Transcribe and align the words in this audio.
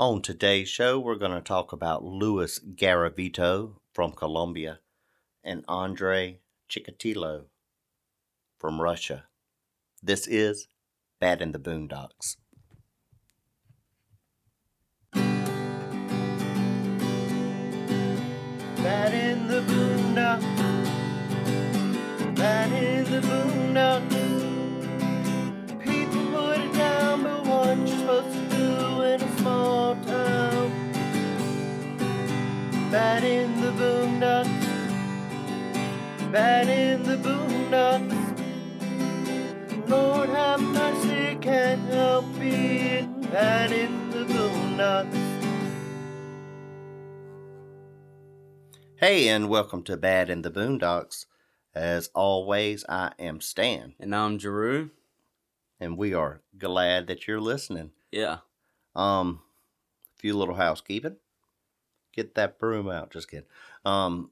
On 0.00 0.22
today's 0.22 0.70
show, 0.70 0.98
we're 0.98 1.16
going 1.16 1.30
to 1.32 1.42
talk 1.42 1.74
about 1.74 2.02
Luis 2.02 2.58
Garavito 2.58 3.74
from 3.92 4.12
Colombia 4.12 4.80
and 5.44 5.62
Andre 5.68 6.38
Chikatilo 6.70 7.48
from 8.58 8.80
Russia. 8.80 9.24
This 10.02 10.26
is 10.26 10.68
Bad 11.20 11.42
in 11.42 11.52
the 11.52 11.58
Boondocks. 11.58 12.36
Bad 18.82 19.12
in 19.12 19.48
the 19.48 19.60
Boondocks. 19.60 20.46
Bad 22.36 22.72
in 22.72 23.04
the 23.04 23.20
Boondocks. 23.20 24.19
Bad 32.90 33.22
in 33.24 33.60
the 33.60 33.70
Boondocks. 33.72 34.66
Bad 36.32 36.68
in 36.68 37.02
the 37.04 37.16
Boondocks. 37.16 38.16
Lord 39.88 40.28
have 40.30 40.60
mercy, 40.60 41.36
can't 41.40 41.82
help 41.90 42.24
being 42.38 43.20
bad 43.22 43.72
in 43.72 44.10
the 44.10 44.24
Boondocks. 44.24 45.16
Hey, 48.96 49.28
and 49.28 49.48
welcome 49.48 49.82
to 49.84 49.96
Bad 49.96 50.28
in 50.30 50.42
the 50.42 50.50
Boondocks. 50.50 51.26
As 51.74 52.10
always, 52.14 52.84
I 52.88 53.12
am 53.18 53.40
Stan, 53.40 53.94
And 54.00 54.14
I'm 54.14 54.38
Jeru. 54.38 54.90
and 55.78 55.96
we 55.96 56.12
are 56.12 56.42
glad 56.58 57.06
that 57.06 57.26
you're 57.26 57.40
listening. 57.40 57.92
Yeah. 58.10 58.38
Um, 58.94 59.40
a 60.16 60.18
few 60.20 60.36
little 60.36 60.56
housekeeping. 60.56 61.16
Get 62.12 62.34
that 62.34 62.58
broom 62.58 62.88
out. 62.88 63.10
Just 63.10 63.30
kidding. 63.30 63.46
Um, 63.84 64.30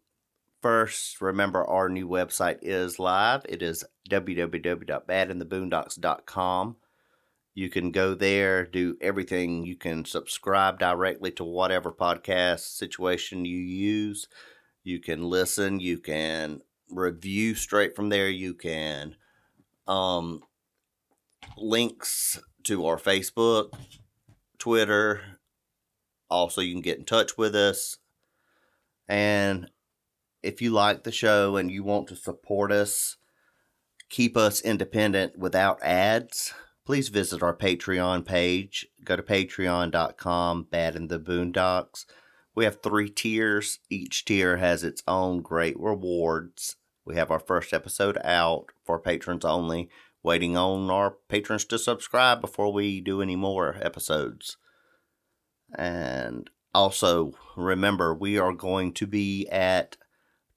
first, 0.61 1.21
remember 1.21 1.65
our 1.65 1.89
new 1.89 2.09
website 2.09 2.59
is 2.63 2.99
live. 2.99 3.47
It 3.49 3.63
is 3.63 3.85
www.badintheboondocks.com. 4.11 6.77
You 7.55 7.71
can 7.71 7.91
go 7.91 8.15
there, 8.15 8.65
do 8.65 8.97
everything. 9.01 9.65
You 9.65 9.77
can 9.77 10.05
subscribe 10.05 10.79
directly 10.79 11.31
to 11.33 11.45
whatever 11.45 11.91
podcast 11.91 12.61
situation 12.61 13.45
you 13.45 13.59
use. 13.59 14.29
You 14.85 15.01
can 15.01 15.25
listen. 15.25 15.81
You 15.81 15.99
can 15.99 16.61
review 16.89 17.55
straight 17.55 17.97
from 17.97 18.11
there. 18.11 18.29
You 18.29 18.55
can 18.55 19.17
um, 19.89 20.43
links 21.57 22.39
to 22.65 22.87
our 22.87 22.99
Facebook, 22.99 23.73
Twitter. 24.59 25.38
Also, 26.31 26.61
you 26.61 26.73
can 26.73 26.83
get 26.83 26.99
in 26.99 27.05
touch 27.05 27.37
with 27.39 27.55
us. 27.55 27.99
And 29.09 29.71
if 30.43 30.61
you 30.61 30.71
like 30.71 31.05
the 31.05 31.13
show 31.13 31.57
and 31.57 31.71
you 31.71 31.83
want 31.83 32.09
to 32.09 32.17
support 32.17 32.71
us, 32.71 33.17
keep 34.09 34.37
us 34.37 34.61
independent 34.61 35.39
without 35.39 35.83
ads, 35.83 36.53
please 36.85 37.09
visit 37.09 37.43
our 37.43 37.57
Patreon 37.57 38.25
page. 38.25 38.87
Go 39.05 39.17
to 39.17 39.23
patreon.com, 39.23 40.65
Bad 40.71 40.97
in 40.97 41.09
the 41.09 41.19
Boondocks. 41.19 42.05
We 42.55 42.65
have 42.65 42.83
three 42.83 43.09
tiers. 43.09 43.79
Each 43.89 44.25
tier 44.25 44.57
has 44.57 44.83
its 44.83 45.03
own 45.07 45.43
great 45.43 45.79
rewards. 45.79 46.77
We 47.05 47.15
have 47.15 47.31
our 47.31 47.39
first 47.39 47.73
episode 47.73 48.19
out 48.25 48.67
for 48.85 48.99
patrons 48.99 49.45
only, 49.45 49.89
waiting 50.23 50.57
on 50.57 50.91
our 50.91 51.17
patrons 51.29 51.65
to 51.67 51.79
subscribe 51.79 52.41
before 52.41 52.73
we 52.73 53.01
do 53.01 53.23
any 53.23 53.37
more 53.37 53.77
episodes. 53.81 54.57
And 55.75 56.49
also, 56.75 57.33
remember, 57.57 58.15
we 58.15 58.39
are 58.39 58.53
going 58.53 58.93
to 58.95 59.07
be 59.07 59.47
at 59.49 59.97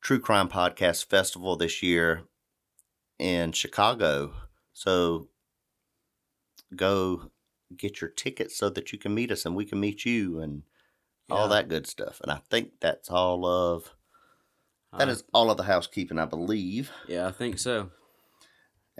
True 0.01 0.19
Crime 0.19 0.47
Podcast 0.47 1.05
Festival 1.05 1.55
this 1.55 1.83
year 1.83 2.23
in 3.19 3.51
Chicago. 3.51 4.33
So 4.73 5.27
go 6.75 7.31
get 7.75 8.01
your 8.01 8.09
tickets 8.09 8.57
so 8.57 8.69
that 8.69 8.91
you 8.91 8.97
can 8.99 9.13
meet 9.13 9.31
us 9.31 9.45
and 9.45 9.55
we 9.55 9.65
can 9.65 9.79
meet 9.79 10.05
you 10.05 10.39
and 10.39 10.63
all 11.29 11.47
that 11.47 11.69
good 11.69 11.87
stuff. 11.87 12.19
And 12.21 12.31
I 12.31 12.41
think 12.49 12.73
that's 12.81 13.09
all 13.09 13.45
of 13.45 13.91
that 14.97 15.07
Uh, 15.07 15.11
is 15.11 15.23
all 15.33 15.49
of 15.49 15.57
the 15.57 15.63
housekeeping, 15.63 16.19
I 16.19 16.25
believe. 16.25 16.91
Yeah, 17.07 17.27
I 17.27 17.31
think 17.31 17.59
so. 17.59 17.91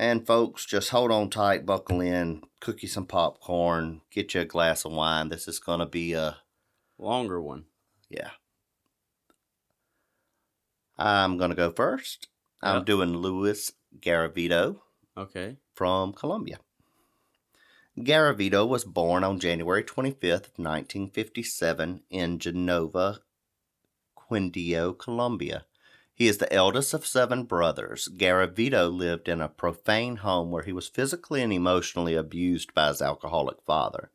And 0.01 0.25
folks, 0.25 0.65
just 0.65 0.89
hold 0.89 1.11
on 1.11 1.29
tight, 1.29 1.63
buckle 1.63 2.01
in, 2.01 2.41
cook 2.59 2.81
you 2.81 2.89
some 2.89 3.05
popcorn, 3.05 4.01
get 4.09 4.33
you 4.33 4.41
a 4.41 4.45
glass 4.45 4.83
of 4.83 4.93
wine. 4.93 5.29
This 5.29 5.47
is 5.47 5.59
going 5.59 5.79
to 5.79 5.85
be 5.85 6.13
a 6.13 6.37
Longer 6.97 7.39
one. 7.39 7.65
yeah. 8.09 8.31
I'm 10.97 11.37
going 11.37 11.51
to 11.51 11.55
go 11.55 11.71
first. 11.71 12.29
I'm 12.63 12.83
doing 12.83 13.15
Luis 13.17 13.71
Garavito 13.99 14.79
Okay. 15.15 15.57
from 15.75 16.13
Colombia. 16.13 16.57
Garavito 17.97 18.67
was 18.67 18.83
born 18.85 19.23
on 19.23 19.39
January 19.39 19.83
25th, 19.83 20.57
1957 20.57 22.01
in 22.09 22.39
Genova, 22.39 23.19
Quindio, 24.17 24.97
Colombia. 24.97 25.65
He 26.21 26.27
is 26.27 26.37
the 26.37 26.53
eldest 26.53 26.93
of 26.93 27.03
seven 27.03 27.45
brothers. 27.45 28.07
Garavito 28.15 28.95
lived 28.95 29.27
in 29.27 29.41
a 29.41 29.49
profane 29.49 30.17
home 30.17 30.51
where 30.51 30.61
he 30.61 30.71
was 30.71 30.87
physically 30.87 31.41
and 31.41 31.51
emotionally 31.51 32.13
abused 32.13 32.75
by 32.75 32.89
his 32.89 33.01
alcoholic 33.01 33.57
father. 33.65 34.11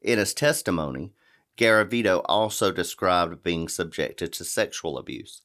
In 0.00 0.18
his 0.18 0.32
testimony, 0.32 1.12
Garavito 1.58 2.22
also 2.24 2.72
described 2.72 3.42
being 3.42 3.68
subjected 3.68 4.32
to 4.32 4.44
sexual 4.44 4.96
abuse. 4.96 5.42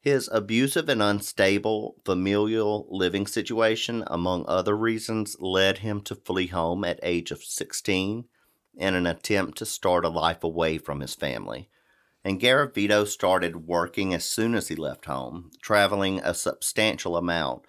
His 0.00 0.28
abusive 0.32 0.88
and 0.88 1.00
unstable 1.00 1.94
familial 2.04 2.88
living 2.90 3.28
situation, 3.28 4.02
among 4.08 4.44
other 4.48 4.76
reasons, 4.76 5.36
led 5.38 5.78
him 5.78 6.00
to 6.00 6.16
flee 6.16 6.48
home 6.48 6.84
at 6.84 6.98
age 7.04 7.30
of 7.30 7.44
16 7.44 8.24
in 8.76 8.94
an 8.96 9.06
attempt 9.06 9.58
to 9.58 9.64
start 9.64 10.04
a 10.04 10.08
life 10.08 10.42
away 10.42 10.78
from 10.78 10.98
his 10.98 11.14
family. 11.14 11.68
And 12.24 12.40
Garavito 12.40 13.06
started 13.06 13.66
working 13.66 14.12
as 14.12 14.24
soon 14.24 14.54
as 14.54 14.68
he 14.68 14.76
left 14.76 15.06
home, 15.06 15.50
traveling 15.62 16.20
a 16.20 16.34
substantial 16.34 17.16
amount 17.16 17.62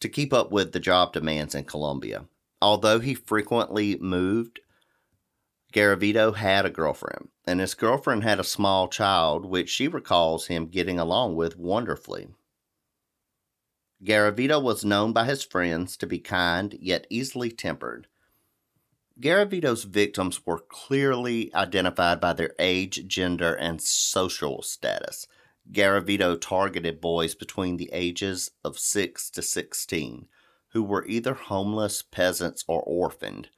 to 0.00 0.08
keep 0.08 0.32
up 0.32 0.50
with 0.50 0.72
the 0.72 0.80
job 0.80 1.12
demands 1.12 1.54
in 1.54 1.64
Colombia. 1.64 2.24
Although 2.62 3.00
he 3.00 3.14
frequently 3.14 3.96
moved, 3.98 4.60
Garavito 5.72 6.34
had 6.34 6.66
a 6.66 6.70
girlfriend, 6.70 7.28
and 7.46 7.60
his 7.60 7.74
girlfriend 7.74 8.24
had 8.24 8.40
a 8.40 8.44
small 8.44 8.88
child, 8.88 9.44
which 9.44 9.68
she 9.68 9.86
recalls 9.86 10.46
him 10.46 10.66
getting 10.66 10.98
along 10.98 11.36
with 11.36 11.56
wonderfully. 11.56 12.28
Garavito 14.02 14.60
was 14.62 14.84
known 14.84 15.12
by 15.12 15.26
his 15.26 15.44
friends 15.44 15.96
to 15.98 16.06
be 16.06 16.18
kind 16.18 16.76
yet 16.80 17.06
easily 17.10 17.50
tempered. 17.50 18.08
Garavito's 19.20 19.84
victims 19.84 20.46
were 20.46 20.60
clearly 20.60 21.54
identified 21.54 22.20
by 22.20 22.32
their 22.32 22.54
age, 22.58 23.06
gender, 23.06 23.54
and 23.54 23.82
social 23.82 24.62
status. 24.62 25.26
Garavito 25.70 26.40
targeted 26.40 27.00
boys 27.00 27.34
between 27.34 27.76
the 27.76 27.90
ages 27.92 28.50
of 28.64 28.78
6 28.78 29.30
to 29.30 29.42
16 29.42 30.26
who 30.72 30.82
were 30.82 31.06
either 31.06 31.34
homeless, 31.34 32.02
peasants, 32.02 32.64
or 32.66 32.82
orphaned. 32.82 33.48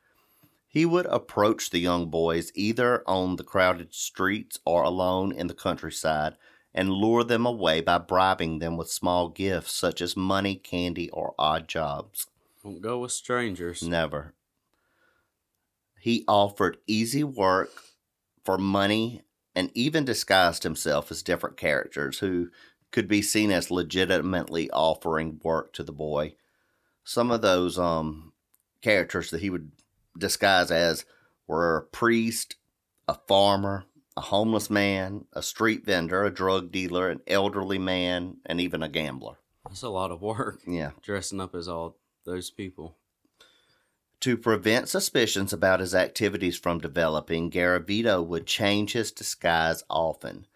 He 0.67 0.87
would 0.87 1.07
approach 1.07 1.71
the 1.71 1.79
young 1.79 2.09
boys 2.09 2.51
either 2.55 3.03
on 3.07 3.37
the 3.37 3.45
crowded 3.45 3.95
streets 3.95 4.59
or 4.65 4.83
alone 4.83 5.33
in 5.33 5.47
the 5.47 5.55
countryside 5.55 6.37
and 6.75 6.91
lure 6.91 7.23
them 7.23 7.45
away 7.45 7.83
by 7.83 7.99
bribing 7.99 8.59
them 8.59 8.79
with 8.79 8.91
small 8.91 9.29
gifts 9.29 9.73
such 9.73 10.01
as 10.01 10.17
money, 10.17 10.55
candy, 10.55 11.11
or 11.11 11.35
odd 11.39 11.69
jobs. 11.69 12.29
Don't 12.63 12.81
go 12.81 13.01
with 13.01 13.13
strangers. 13.13 13.83
Never. 13.83 14.35
He 16.03 16.25
offered 16.27 16.79
easy 16.89 17.23
work 17.23 17.71
for 18.45 18.59
money 18.59 19.23
and 19.55 19.71
even 19.73 20.05
disguised 20.05 20.65
himself 20.65 21.13
as 21.13 21.23
different 21.23 21.57
characters 21.57 22.19
who 22.19 22.49
could 22.91 23.07
be 23.07 23.23
seen 23.23 23.53
as 23.53 23.71
legitimately 23.71 24.69
offering 24.73 25.39
work 25.45 25.73
to 25.75 25.85
the 25.85 25.93
boy. 25.93 26.35
Some 27.05 27.31
of 27.31 27.41
those 27.41 27.79
um 27.79 28.33
characters 28.81 29.31
that 29.31 29.43
he 29.43 29.49
would 29.49 29.71
disguise 30.19 30.73
as 30.73 31.05
were 31.47 31.77
a 31.77 31.83
priest, 31.83 32.57
a 33.07 33.15
farmer, 33.29 33.85
a 34.17 34.23
homeless 34.23 34.69
man, 34.69 35.27
a 35.33 35.41
street 35.41 35.87
vendor, 35.87 36.25
a 36.25 36.35
drug 36.35 36.73
dealer, 36.73 37.11
an 37.11 37.21
elderly 37.29 37.79
man, 37.79 38.39
and 38.45 38.61
even 38.61 38.83
a 38.83 38.89
gambler. 38.89 39.39
That's 39.65 39.83
a 39.83 39.89
lot 39.89 40.11
of 40.11 40.21
work. 40.21 40.63
Yeah. 40.67 40.91
Dressing 41.01 41.41
up 41.41 41.55
as 41.55 41.69
all 41.69 41.97
those 42.25 42.51
people. 42.51 42.97
To 44.23 44.37
prevent 44.37 44.89
suspicions 44.89 45.53
about 45.53 45.81
his 45.81 45.97
activities 45.97 46.57
from 46.57 46.79
developing, 46.79 47.51
Garavito 47.51 48.25
would 48.25 48.47
change 48.47 48.93
his 48.93 49.11
disguise 49.11 49.83
often. 49.91 50.47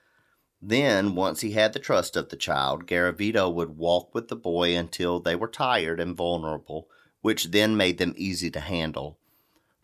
Then, 0.62 1.16
once 1.16 1.40
he 1.40 1.50
had 1.50 1.72
the 1.72 1.80
trust 1.80 2.14
of 2.14 2.28
the 2.28 2.36
child, 2.36 2.86
Garavito 2.86 3.52
would 3.52 3.76
walk 3.76 4.14
with 4.14 4.28
the 4.28 4.36
boy 4.36 4.76
until 4.76 5.18
they 5.18 5.34
were 5.34 5.48
tired 5.48 5.98
and 5.98 6.16
vulnerable, 6.16 6.88
which 7.22 7.46
then 7.46 7.76
made 7.76 7.98
them 7.98 8.14
easy 8.16 8.52
to 8.52 8.60
handle. 8.60 9.18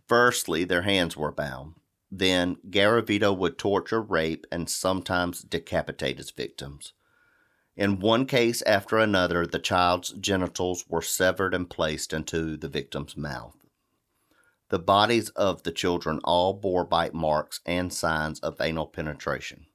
Firstly, 0.06 0.62
their 0.62 0.82
hands 0.82 1.16
were 1.16 1.32
bound. 1.32 1.74
Then 2.08 2.58
Garavito 2.70 3.36
would 3.36 3.58
torture, 3.58 4.00
rape, 4.00 4.46
and 4.52 4.70
sometimes 4.70 5.42
decapitate 5.42 6.18
his 6.18 6.30
victims. 6.30 6.92
In 7.76 7.98
one 7.98 8.26
case 8.26 8.62
after 8.62 8.98
another, 8.98 9.44
the 9.44 9.58
child's 9.58 10.12
genitals 10.12 10.84
were 10.88 11.02
severed 11.02 11.52
and 11.52 11.68
placed 11.68 12.12
into 12.12 12.56
the 12.56 12.68
victim's 12.68 13.16
mouth. 13.16 13.56
The 14.72 14.78
bodies 14.78 15.28
of 15.36 15.64
the 15.64 15.70
children 15.70 16.18
all 16.24 16.54
bore 16.54 16.86
bite 16.86 17.12
marks 17.12 17.60
and 17.66 17.92
signs 17.92 18.40
of 18.40 18.58
anal 18.58 18.86
penetration. 18.86 19.66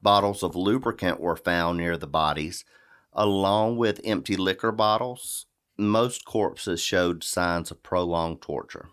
Bottles 0.00 0.42
of 0.42 0.56
lubricant 0.56 1.20
were 1.20 1.36
found 1.36 1.76
near 1.76 1.98
the 1.98 2.06
bodies, 2.06 2.64
along 3.12 3.76
with 3.76 4.00
empty 4.04 4.34
liquor 4.34 4.72
bottles. 4.72 5.44
Most 5.76 6.24
corpses 6.24 6.80
showed 6.80 7.22
signs 7.22 7.70
of 7.70 7.82
prolonged 7.82 8.40
torture. 8.40 8.88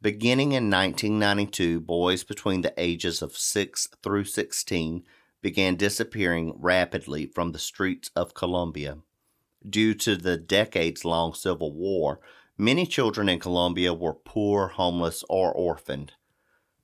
Beginning 0.00 0.52
in 0.52 0.70
1992, 0.70 1.80
boys 1.80 2.22
between 2.22 2.60
the 2.60 2.74
ages 2.76 3.20
of 3.20 3.36
6 3.36 3.88
through 4.00 4.26
16 4.26 5.02
began 5.40 5.74
disappearing 5.74 6.54
rapidly 6.56 7.26
from 7.26 7.50
the 7.50 7.58
streets 7.58 8.12
of 8.14 8.32
Colombia. 8.32 8.98
Due 9.68 9.94
to 9.94 10.14
the 10.14 10.36
decades 10.36 11.04
long 11.04 11.34
civil 11.34 11.72
war, 11.72 12.20
many 12.58 12.86
children 12.86 13.28
in 13.28 13.38
Colombia 13.38 13.92
were 13.94 14.14
poor, 14.14 14.68
homeless, 14.68 15.24
or 15.28 15.52
orphaned. 15.52 16.12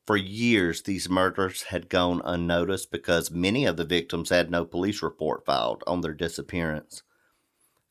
For 0.06 0.16
years, 0.16 0.82
these 0.82 1.08
murders 1.08 1.64
had 1.64 1.88
gone 1.88 2.22
unnoticed 2.24 2.90
because 2.90 3.30
many 3.30 3.66
of 3.66 3.76
the 3.76 3.84
victims 3.84 4.30
had 4.30 4.50
no 4.50 4.64
police 4.64 5.02
report 5.02 5.44
filed 5.44 5.84
on 5.86 6.00
their 6.00 6.14
disappearance. 6.14 7.02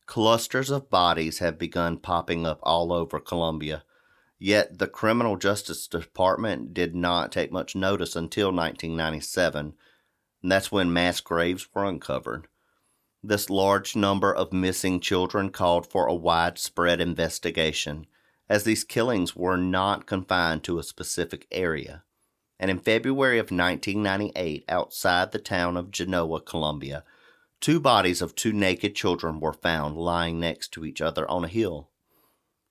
Clusters 0.05 0.69
of 0.69 0.89
bodies 0.89 1.39
have 1.39 1.59
begun 1.59 1.97
popping 1.97 2.45
up 2.45 2.59
all 2.63 2.91
over 2.91 3.19
Colombia, 3.19 3.83
yet 4.39 4.79
the 4.79 4.87
Criminal 4.87 5.35
Justice 5.35 5.87
Department 5.87 6.73
did 6.73 6.95
not 6.95 7.31
take 7.31 7.51
much 7.51 7.75
notice 7.75 8.15
until 8.15 8.47
1997 8.47 9.75
and 10.41 10.51
that's 10.51 10.71
when 10.71 10.93
mass 10.93 11.19
graves 11.19 11.67
were 11.73 11.85
uncovered. 11.85 12.47
This 13.23 13.49
large 13.49 13.95
number 13.95 14.33
of 14.33 14.53
missing 14.53 14.99
children 14.99 15.49
called 15.49 15.87
for 15.87 16.05
a 16.05 16.13
widespread 16.13 17.01
investigation, 17.01 18.05
as 18.47 18.63
these 18.63 18.83
killings 18.83 19.35
were 19.35 19.57
not 19.57 20.05
confined 20.05 20.63
to 20.63 20.79
a 20.79 20.83
specific 20.83 21.47
area. 21.51 22.03
And 22.59 22.71
in 22.71 22.79
February 22.79 23.39
of 23.39 23.51
1998, 23.51 24.65
outside 24.69 25.31
the 25.31 25.39
town 25.39 25.77
of 25.77 25.91
Genoa, 25.91 26.41
Colombia, 26.41 27.03
two 27.59 27.79
bodies 27.79 28.21
of 28.21 28.35
two 28.35 28.53
naked 28.53 28.95
children 28.95 29.39
were 29.39 29.53
found 29.53 29.97
lying 29.97 30.39
next 30.39 30.71
to 30.73 30.85
each 30.85 31.01
other 31.01 31.29
on 31.29 31.43
a 31.43 31.49
hill. 31.49 31.89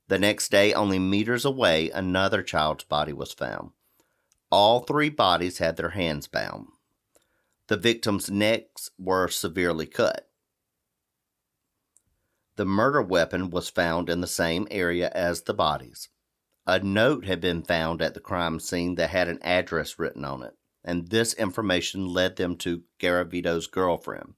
The 0.09 0.19
next 0.19 0.51
day, 0.51 0.73
only 0.73 1.01
meters 1.01 1.45
away, 1.45 1.91
another 1.91 2.43
child's 2.43 2.85
body 2.85 3.13
was 3.13 3.33
found. 3.33 3.71
All 4.51 4.81
three 4.81 5.11
bodies 5.11 5.59
had 5.59 5.77
their 5.77 5.91
hands 5.91 6.29
bound. 6.29 6.69
The 7.67 7.77
victims' 7.77 8.31
necks 8.31 8.91
were 8.97 9.27
severely 9.27 9.87
cut. 9.87 10.29
The 12.57 12.65
murder 12.65 13.03
weapon 13.03 13.51
was 13.51 13.69
found 13.69 14.09
in 14.09 14.21
the 14.21 14.27
same 14.27 14.67
area 14.71 15.11
as 15.15 15.43
the 15.43 15.55
bodies. 15.55 16.09
A 16.67 16.81
note 16.81 17.25
had 17.25 17.41
been 17.41 17.63
found 17.63 18.03
at 18.03 18.15
the 18.15 18.21
crime 18.21 18.59
scene 18.59 18.97
that 18.97 19.11
had 19.11 19.29
an 19.29 19.39
address 19.43 19.99
written 19.99 20.25
on 20.25 20.43
it, 20.43 20.55
and 20.85 21.09
this 21.09 21.33
information 21.35 22.09
led 22.09 22.37
them 22.37 22.57
to 22.59 22.83
Garavito's 22.99 23.67
girlfriend. 23.67 24.35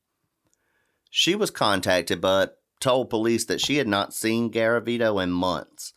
She 1.11 1.35
was 1.35 1.51
contacted 1.51 2.21
but 2.21 2.61
told 2.81 3.09
police 3.09 3.45
that 3.47 3.61
she 3.61 3.77
had 3.77 3.89
not 3.89 4.13
seen 4.13 4.51
Garavito 4.51 5.23
in 5.23 5.31
months. 5.31 5.95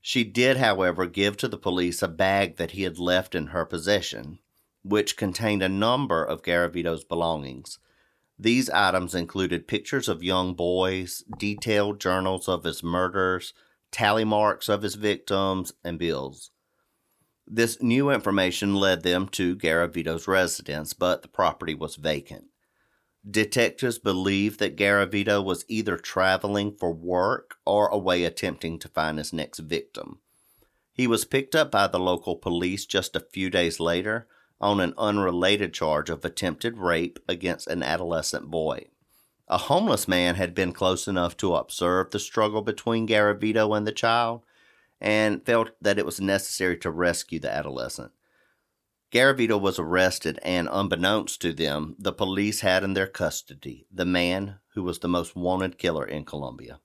She 0.00 0.24
did, 0.24 0.56
however, 0.56 1.06
give 1.06 1.36
to 1.38 1.48
the 1.48 1.58
police 1.58 2.02
a 2.02 2.08
bag 2.08 2.56
that 2.56 2.72
he 2.72 2.82
had 2.82 2.98
left 2.98 3.34
in 3.34 3.48
her 3.48 3.64
possession 3.64 4.40
which 4.82 5.16
contained 5.16 5.62
a 5.62 5.68
number 5.68 6.24
of 6.24 6.42
Garavito's 6.42 7.04
belongings. 7.04 7.78
These 8.38 8.70
items 8.70 9.14
included 9.14 9.66
pictures 9.66 10.08
of 10.08 10.22
young 10.22 10.54
boys, 10.54 11.24
detailed 11.38 12.00
journals 12.00 12.48
of 12.48 12.62
his 12.62 12.84
murders, 12.84 13.52
tally 13.90 14.24
marks 14.24 14.68
of 14.68 14.82
his 14.82 14.94
victims, 14.94 15.72
and 15.82 15.98
bills. 15.98 16.50
This 17.46 17.82
new 17.82 18.10
information 18.10 18.74
led 18.74 19.02
them 19.02 19.28
to 19.30 19.56
Garavito's 19.56 20.28
residence, 20.28 20.92
but 20.92 21.22
the 21.22 21.28
property 21.28 21.74
was 21.74 21.96
vacant. 21.96 22.44
Detectives 23.28 23.98
believe 23.98 24.58
that 24.58 24.76
Garavito 24.76 25.42
was 25.42 25.64
either 25.66 25.96
traveling 25.96 26.76
for 26.78 26.92
work 26.92 27.56
or 27.66 27.88
away 27.88 28.22
attempting 28.24 28.78
to 28.78 28.88
find 28.88 29.18
his 29.18 29.32
next 29.32 29.58
victim. 29.58 30.20
He 30.92 31.06
was 31.06 31.24
picked 31.24 31.54
up 31.54 31.70
by 31.70 31.88
the 31.88 31.98
local 31.98 32.36
police 32.36 32.86
just 32.86 33.16
a 33.16 33.20
few 33.20 33.50
days 33.50 33.80
later 33.80 34.28
on 34.60 34.80
an 34.80 34.94
unrelated 34.98 35.72
charge 35.72 36.10
of 36.10 36.24
attempted 36.24 36.78
rape 36.78 37.18
against 37.28 37.68
an 37.68 37.82
adolescent 37.82 38.50
boy. 38.50 38.86
A 39.46 39.58
homeless 39.58 40.06
man 40.06 40.34
had 40.34 40.54
been 40.54 40.72
close 40.72 41.08
enough 41.08 41.36
to 41.38 41.54
observe 41.54 42.10
the 42.10 42.18
struggle 42.18 42.62
between 42.62 43.08
Garavito 43.08 43.76
and 43.76 43.86
the 43.86 43.92
child 43.92 44.42
and 45.00 45.44
felt 45.46 45.70
that 45.80 45.98
it 45.98 46.04
was 46.04 46.20
necessary 46.20 46.76
to 46.78 46.90
rescue 46.90 47.38
the 47.38 47.52
adolescent. 47.52 48.12
Garavito 49.10 49.58
was 49.58 49.78
arrested, 49.78 50.38
and 50.42 50.68
unbeknownst 50.70 51.40
to 51.40 51.54
them, 51.54 51.96
the 51.98 52.12
police 52.12 52.60
had 52.60 52.84
in 52.84 52.92
their 52.92 53.06
custody 53.06 53.86
the 53.90 54.04
man 54.04 54.56
who 54.74 54.82
was 54.82 54.98
the 54.98 55.08
most 55.08 55.34
wanted 55.34 55.78
killer 55.78 56.04
in 56.04 56.26
Colombia. 56.26 56.80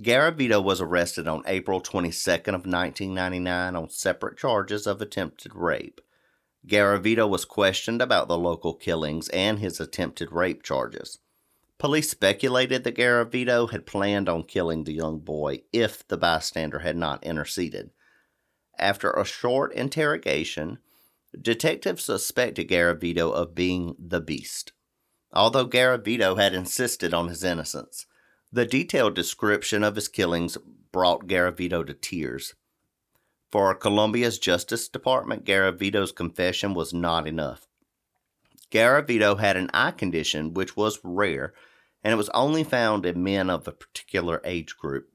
Garavito 0.00 0.62
was 0.62 0.80
arrested 0.80 1.28
on 1.28 1.44
April 1.46 1.80
22nd 1.80 2.48
of 2.48 2.66
1999 2.66 3.76
on 3.76 3.88
separate 3.88 4.36
charges 4.36 4.86
of 4.86 5.00
attempted 5.00 5.54
rape. 5.54 6.00
Garavito 6.68 7.28
was 7.28 7.44
questioned 7.44 8.02
about 8.02 8.28
the 8.28 8.38
local 8.38 8.74
killings 8.74 9.28
and 9.28 9.58
his 9.58 9.78
attempted 9.78 10.32
rape 10.32 10.62
charges. 10.62 11.18
Police 11.78 12.10
speculated 12.10 12.84
that 12.84 12.96
Garavito 12.96 13.70
had 13.70 13.86
planned 13.86 14.28
on 14.28 14.42
killing 14.42 14.84
the 14.84 14.94
young 14.94 15.18
boy 15.18 15.62
if 15.72 16.06
the 16.08 16.16
bystander 16.16 16.80
had 16.80 16.96
not 16.96 17.22
interceded. 17.22 17.90
After 18.78 19.10
a 19.10 19.24
short 19.24 19.72
interrogation, 19.74 20.78
detectives 21.40 22.04
suspected 22.04 22.68
Garavito 22.68 23.32
of 23.32 23.54
being 23.54 23.94
the 23.98 24.20
beast. 24.20 24.72
Although 25.32 25.68
Garavito 25.68 26.36
had 26.36 26.54
insisted 26.54 27.12
on 27.12 27.28
his 27.28 27.44
innocence, 27.44 28.06
the 28.50 28.64
detailed 28.64 29.14
description 29.14 29.84
of 29.84 29.96
his 29.96 30.08
killings 30.08 30.56
brought 30.92 31.26
Garavito 31.26 31.86
to 31.86 31.94
tears. 31.94 32.54
For 33.56 33.74
Colombia's 33.74 34.38
Justice 34.38 34.86
Department, 34.86 35.46
Garavito's 35.46 36.12
confession 36.12 36.74
was 36.74 36.92
not 36.92 37.26
enough. 37.26 37.66
Garavito 38.70 39.38
had 39.38 39.56
an 39.56 39.70
eye 39.72 39.92
condition 39.92 40.52
which 40.52 40.76
was 40.76 41.00
rare, 41.02 41.54
and 42.04 42.12
it 42.12 42.16
was 42.16 42.28
only 42.34 42.64
found 42.64 43.06
in 43.06 43.24
men 43.24 43.48
of 43.48 43.66
a 43.66 43.72
particular 43.72 44.42
age 44.44 44.76
group. 44.76 45.08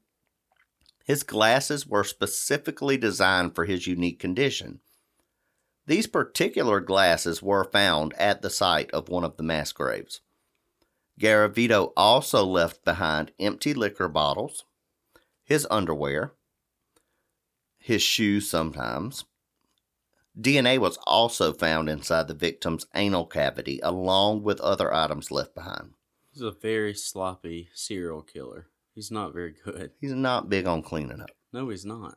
His 1.04 1.22
glasses 1.22 1.86
were 1.86 2.02
specifically 2.02 2.96
designed 2.96 3.54
for 3.54 3.64
his 3.64 3.86
unique 3.86 4.18
condition. 4.18 4.80
These 5.86 6.08
particular 6.08 6.80
glasses 6.80 7.44
were 7.44 7.70
found 7.70 8.12
at 8.14 8.42
the 8.42 8.50
site 8.50 8.90
of 8.90 9.08
one 9.08 9.22
of 9.22 9.36
the 9.36 9.44
mass 9.44 9.70
graves. 9.70 10.20
Garavito 11.20 11.92
also 11.96 12.44
left 12.44 12.84
behind 12.84 13.30
empty 13.38 13.72
liquor 13.72 14.08
bottles, 14.08 14.64
his 15.44 15.64
underwear, 15.70 16.32
his 17.82 18.00
shoes 18.00 18.48
sometimes. 18.48 19.24
DNA 20.40 20.78
was 20.78 20.98
also 21.04 21.52
found 21.52 21.88
inside 21.88 22.28
the 22.28 22.34
victim's 22.34 22.86
anal 22.94 23.26
cavity, 23.26 23.80
along 23.82 24.42
with 24.42 24.60
other 24.60 24.94
items 24.94 25.30
left 25.30 25.54
behind. 25.54 25.90
He's 26.32 26.42
a 26.42 26.52
very 26.52 26.94
sloppy 26.94 27.68
serial 27.74 28.22
killer. 28.22 28.68
He's 28.94 29.10
not 29.10 29.34
very 29.34 29.54
good. 29.64 29.90
He's 30.00 30.12
not 30.12 30.48
big 30.48 30.66
on 30.66 30.82
cleaning 30.82 31.20
up. 31.20 31.30
No, 31.52 31.68
he's 31.68 31.84
not. 31.84 32.16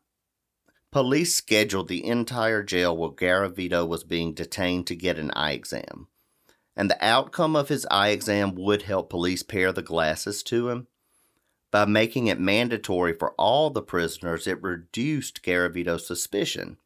Police 0.92 1.36
scheduled 1.36 1.90
the 1.90 2.06
entire 2.06 2.64
jail 2.64 2.96
where 2.96 3.10
Garavito 3.10 3.86
was 3.86 4.06
being 4.06 4.34
detained 4.34 4.88
to 4.88 4.96
get 4.96 5.20
an 5.20 5.32
eye 5.32 5.52
exam. 5.52 6.08
And 6.78 6.90
the 6.90 7.06
outcome 7.06 7.56
of 7.56 7.70
his 7.70 7.86
eye 7.92 8.10
exam 8.10 8.56
would 8.56 8.84
help 8.84 9.10
police 9.10 9.44
pair 9.44 9.74
the 9.74 9.82
glasses 9.82 10.42
to 10.44 10.70
him 10.70 10.88
by 11.76 11.84
making 11.84 12.28
it 12.28 12.40
mandatory 12.40 13.12
for 13.12 13.32
all 13.32 13.70
the 13.70 13.82
prisoners, 13.82 14.48
it 14.48 14.64
reduced 14.64 15.44
Garavito's 15.44 16.08
suspicion, 16.08 16.78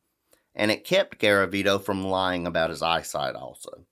and 0.55 0.71
it 0.71 0.83
kept 0.83 1.19
Garavito 1.19 1.79
from 1.79 2.07
lying 2.07 2.47
about 2.47 2.71
his 2.71 2.81
eyesight 2.81 3.35
also. 3.35 3.85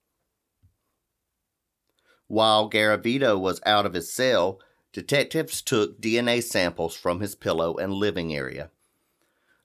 While 2.25 2.67
Garavito 2.67 3.39
was 3.39 3.61
out 3.63 3.85
of 3.85 3.93
his 3.93 4.11
cell, 4.11 4.59
detectives 4.91 5.61
took 5.61 6.01
DNA 6.01 6.41
samples 6.41 6.95
from 6.95 7.19
his 7.19 7.35
pillow 7.35 7.75
and 7.77 7.93
living 7.93 8.33
area. 8.33 8.71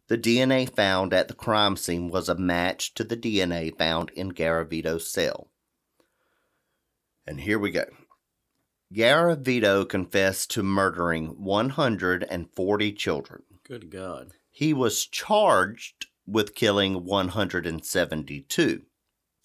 The 0.09 0.19
DNA 0.19 0.69
found 0.69 1.15
at 1.15 1.29
the 1.29 1.35
crime 1.35 1.79
scene 1.79 2.11
was 2.11 2.29
a 2.29 2.37
match 2.37 2.93
to 2.93 3.05
the 3.05 3.17
DNA 3.17 3.75
found 3.79 4.11
in 4.11 4.33
Garavito's 4.33 5.11
cell. 5.11 5.49
And 7.27 7.41
here 7.41 7.59
we 7.59 7.71
go. 7.71 7.87
Garavito 8.93 9.89
confessed 9.89 10.51
to 10.51 10.63
murdering 10.63 11.29
140 11.43 12.93
children. 12.93 13.43
Good 13.65 13.91
God. 13.91 14.33
He 14.51 14.75
was 14.75 15.07
charged 15.07 16.07
with 16.27 16.55
killing 16.55 17.05
172 17.05 18.83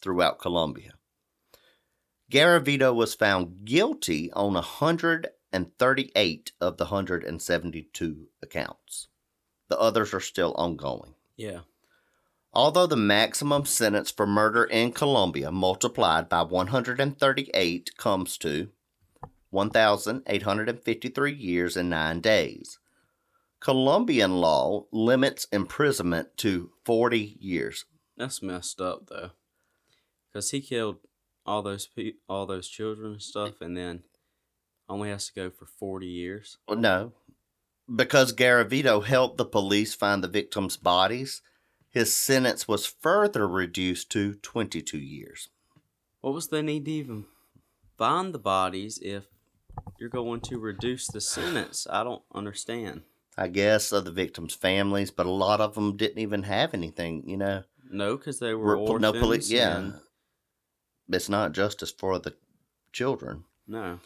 throughout 0.02 0.40
Colombia. 0.40 0.94
Garavito 2.30 2.94
was 2.94 3.16
found 3.16 3.64
guilty 3.64 4.30
on 4.34 4.56
138 4.56 6.52
of 6.60 6.78
the 6.78 6.86
172 6.86 8.28
accounts. 8.44 9.08
The 9.70 9.80
others 9.80 10.14
are 10.14 10.20
still 10.20 10.54
ongoing. 10.56 11.14
Yeah. 11.38 11.62
Although 12.52 12.88
the 12.88 12.98
maximum 12.98 13.66
sentence 13.66 14.12
for 14.12 14.28
murder 14.28 14.66
in 14.66 14.92
Colombia 14.92 15.52
multiplied 15.52 16.28
by 16.28 16.42
138 16.42 17.96
comes 17.98 18.38
to 18.40 18.70
1,853 19.50 21.34
years 21.34 21.78
and 21.78 21.90
9 21.90 22.20
days, 22.22 22.80
Colombian 23.60 24.36
law 24.36 24.86
limits 24.92 25.46
imprisonment 25.52 26.38
to 26.38 26.72
40 26.86 27.38
years. 27.40 27.86
That's 28.18 28.42
messed 28.42 28.82
up 28.82 29.08
though, 29.08 29.32
because 30.32 30.52
he 30.52 30.62
killed 30.62 30.98
all 31.46 31.62
those 31.62 31.88
pe- 31.88 32.14
all 32.28 32.46
those 32.46 32.68
children 32.68 33.14
and 33.14 33.22
stuff, 33.22 33.62
and 33.62 33.76
then 33.78 34.04
only 34.90 35.10
has 35.10 35.28
to 35.28 35.34
go 35.34 35.50
for 35.50 35.66
forty 35.66 36.08
years. 36.08 36.58
Well, 36.68 36.78
No, 36.78 37.14
because 37.94 38.34
Garavito 38.34 39.04
helped 39.04 39.38
the 39.38 39.46
police 39.46 39.94
find 39.94 40.24
the 40.24 40.28
victims' 40.28 40.78
bodies, 40.78 41.42
his 41.90 42.14
sentence 42.14 42.68
was 42.68 42.86
further 42.86 43.48
reduced 43.48 44.10
to 44.12 44.34
22 44.36 44.98
years. 44.98 45.50
What 46.22 46.34
was 46.34 46.48
the 46.50 46.62
need 46.62 46.86
to 46.86 46.92
even 46.92 47.26
find 47.98 48.34
the 48.34 48.40
bodies 48.40 49.00
if 49.02 49.26
you're 50.00 50.10
going 50.10 50.42
to 50.42 50.60
reduce 50.60 51.08
the 51.08 51.22
sentence? 51.22 51.88
I 51.90 52.04
don't 52.04 52.24
understand. 52.34 53.02
I 53.38 53.48
guess 53.48 53.92
of 53.92 54.06
the 54.06 54.12
victims' 54.12 54.56
families, 54.56 55.12
but 55.12 55.26
a 55.26 55.32
lot 55.32 55.62
of 55.62 55.76
them 55.76 55.96
didn't 55.96 56.20
even 56.20 56.44
have 56.44 56.74
anything, 56.74 57.24
you 57.30 57.38
know. 57.38 57.64
No, 57.90 58.18
because 58.18 58.40
they 58.40 58.54
were 58.54 58.78
Were 58.78 59.00
no 59.00 59.14
police, 59.14 59.50
yeah. 59.52 59.92
It's 61.10 61.30
not 61.30 61.54
justice 61.54 61.92
for 61.92 62.20
the 62.20 62.34
children. 62.92 63.44
no. 63.68 64.00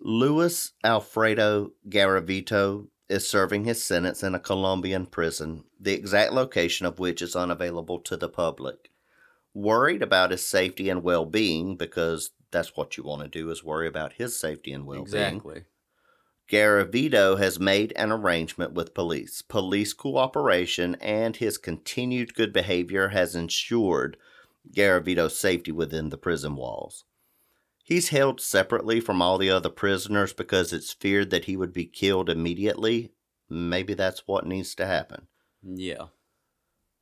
Luis 0.00 0.72
Alfredo 0.82 1.70
Garavito 1.88 2.88
is 3.08 3.28
serving 3.28 3.64
his 3.64 3.80
sentence 3.82 4.24
in 4.24 4.34
a 4.34 4.40
Colombian 4.40 5.06
prison, 5.06 5.62
the 5.78 5.92
exact 5.92 6.32
location 6.32 6.84
of 6.84 6.98
which 6.98 7.22
is 7.22 7.36
unavailable 7.36 8.00
to 8.00 8.16
the 8.16 8.28
public. 8.28 8.90
Worried 9.54 10.02
about 10.02 10.32
his 10.32 10.44
safety 10.44 10.88
and 10.88 11.04
well 11.04 11.24
being, 11.24 11.76
because 11.76 12.30
that's 12.54 12.76
what 12.76 12.96
you 12.96 13.04
want 13.04 13.20
to 13.20 13.28
do 13.28 13.50
is 13.50 13.62
worry 13.62 13.86
about 13.86 14.14
his 14.14 14.40
safety 14.40 14.72
and 14.72 14.86
well 14.86 15.04
being. 15.04 15.36
exactly. 15.36 15.64
Garavito 16.50 17.38
has 17.38 17.58
made 17.58 17.92
an 17.96 18.12
arrangement 18.12 18.72
with 18.72 18.94
police. 18.94 19.42
Police 19.42 19.92
cooperation 19.92 20.94
and 20.96 21.36
his 21.36 21.58
continued 21.58 22.34
good 22.34 22.52
behavior 22.52 23.08
has 23.08 23.34
ensured 23.34 24.16
Garavito's 24.74 25.38
safety 25.38 25.72
within 25.72 26.10
the 26.10 26.18
prison 26.18 26.54
walls. 26.54 27.04
He's 27.82 28.10
held 28.10 28.40
separately 28.40 29.00
from 29.00 29.20
all 29.20 29.36
the 29.36 29.50
other 29.50 29.68
prisoners 29.68 30.32
because 30.32 30.72
it's 30.72 30.92
feared 30.92 31.30
that 31.30 31.46
he 31.46 31.56
would 31.56 31.72
be 31.72 31.86
killed 31.86 32.30
immediately. 32.30 33.12
Maybe 33.48 33.94
that's 33.94 34.26
what 34.26 34.46
needs 34.46 34.74
to 34.76 34.86
happen. 34.86 35.28
Yeah. 35.62 36.06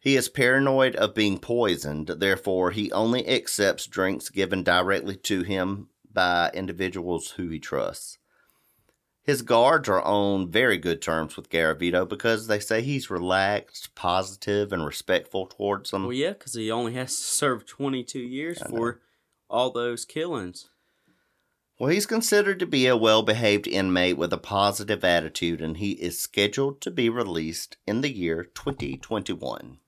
He 0.03 0.17
is 0.17 0.29
paranoid 0.29 0.97
of 0.97 1.15
being 1.15 1.39
poisoned, 1.39 2.09
therefore, 2.09 2.73
he 2.73 2.91
only 2.91 3.25
accepts 3.29 3.87
drinks 3.87 4.31
given 4.31 4.65
directly 4.65 5.15
to 5.15 5.45
him 5.45 5.91
by 6.13 6.51
individuals 6.53 7.31
who 7.37 7.49
he 7.51 7.61
trusts. 7.61 8.19
His 9.23 9.43
guards 9.43 9.89
are 9.89 10.03
on 10.03 10.51
very 10.51 10.77
good 10.77 11.01
terms 11.01 11.37
with 11.37 11.49
Garavito 11.49 12.09
because 12.09 12.49
they 12.49 12.59
say 12.59 12.83
he's 12.83 13.11
relaxed, 13.11 13.95
positive, 13.95 14.73
and 14.73 14.85
respectful 14.85 15.47
towards 15.47 15.93
them. 15.93 16.03
Well, 16.03 16.13
yeah, 16.13 16.33
because 16.33 16.55
he 16.55 16.69
only 16.69 16.95
has 16.95 17.15
to 17.15 17.23
serve 17.23 17.65
22 17.65 18.19
years 18.19 18.61
for 18.69 19.01
all 19.49 19.71
those 19.71 20.05
killings. 20.05 20.69
Well, 21.79 21.91
he's 21.91 22.07
considered 22.07 22.59
to 22.59 22.67
be 22.67 22.89
a 22.89 22.97
well 22.97 23.23
behaved 23.23 23.69
inmate 23.69 24.17
with 24.17 24.33
a 24.33 24.39
positive 24.39 25.05
attitude, 25.05 25.61
and 25.61 25.77
he 25.77 25.93
is 25.93 26.19
scheduled 26.19 26.81
to 26.81 26.91
be 26.91 27.09
released 27.09 27.77
in 27.87 28.01
the 28.01 28.13
year 28.13 28.43
2021. 28.43 29.79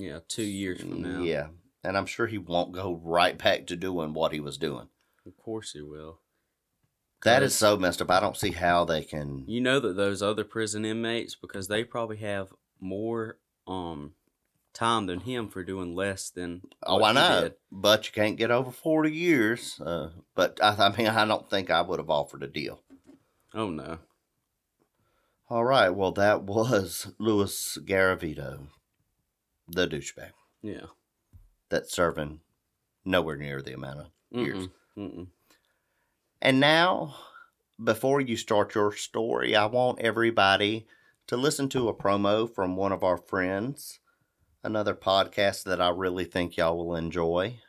Yeah, 0.00 0.20
two 0.28 0.42
years 0.42 0.80
from 0.80 1.02
now. 1.02 1.22
Yeah, 1.22 1.48
and 1.84 1.96
I'm 1.96 2.06
sure 2.06 2.26
he 2.26 2.38
won't 2.38 2.72
go 2.72 2.98
right 3.04 3.36
back 3.36 3.66
to 3.66 3.76
doing 3.76 4.14
what 4.14 4.32
he 4.32 4.40
was 4.40 4.56
doing. 4.56 4.88
Of 5.26 5.36
course 5.36 5.72
he 5.72 5.82
will. 5.82 6.20
That 7.22 7.42
is 7.42 7.54
so 7.54 7.76
messed 7.76 8.00
up. 8.00 8.10
I 8.10 8.18
don't 8.18 8.36
see 8.36 8.52
how 8.52 8.86
they 8.86 9.02
can. 9.02 9.44
You 9.46 9.60
know 9.60 9.78
that 9.78 9.96
those 9.96 10.22
other 10.22 10.42
prison 10.42 10.86
inmates, 10.86 11.34
because 11.34 11.68
they 11.68 11.84
probably 11.84 12.16
have 12.16 12.48
more 12.80 13.38
um 13.66 14.14
time 14.72 15.04
than 15.04 15.20
him 15.20 15.48
for 15.48 15.62
doing 15.62 15.94
less 15.94 16.30
than. 16.30 16.62
Oh, 16.82 17.04
I 17.04 17.12
know, 17.12 17.42
did. 17.42 17.54
but 17.70 18.06
you 18.06 18.12
can't 18.12 18.38
get 18.38 18.50
over 18.50 18.70
forty 18.70 19.12
years. 19.12 19.78
Uh, 19.84 20.10
but 20.34 20.58
I, 20.62 20.86
I 20.86 20.96
mean, 20.96 21.08
I 21.08 21.26
don't 21.26 21.50
think 21.50 21.70
I 21.70 21.82
would 21.82 21.98
have 21.98 22.08
offered 22.08 22.42
a 22.42 22.48
deal. 22.48 22.82
Oh 23.52 23.68
no. 23.68 23.98
All 25.50 25.64
right, 25.64 25.90
well, 25.90 26.12
that 26.12 26.44
was 26.44 27.12
Louis 27.18 27.76
Garavito, 27.82 28.68
the 29.72 29.86
douchebag 29.86 30.32
Yeah. 30.62 30.86
that's 31.68 31.92
serving 31.92 32.40
nowhere 33.04 33.36
near 33.36 33.62
the 33.62 33.74
amount 33.74 34.00
of 34.00 34.06
years. 34.30 34.68
Mm-mm. 34.96 35.14
Mm-mm. 35.14 35.26
And 36.42 36.58
now, 36.60 37.14
before 37.82 38.20
you 38.20 38.36
start 38.36 38.74
your 38.74 38.92
story, 38.94 39.54
I 39.54 39.66
want 39.66 40.00
everybody 40.00 40.86
to 41.26 41.36
listen 41.36 41.68
to 41.70 41.88
a 41.88 41.94
promo 41.94 42.52
from 42.52 42.76
one 42.76 42.92
of 42.92 43.02
our 43.04 43.16
friends, 43.16 44.00
another 44.64 44.94
podcast 44.94 45.64
that 45.64 45.80
I 45.80 45.90
really 45.90 46.24
think 46.24 46.56
y'all 46.56 46.76
will 46.76 46.96
enjoy. 46.96 47.60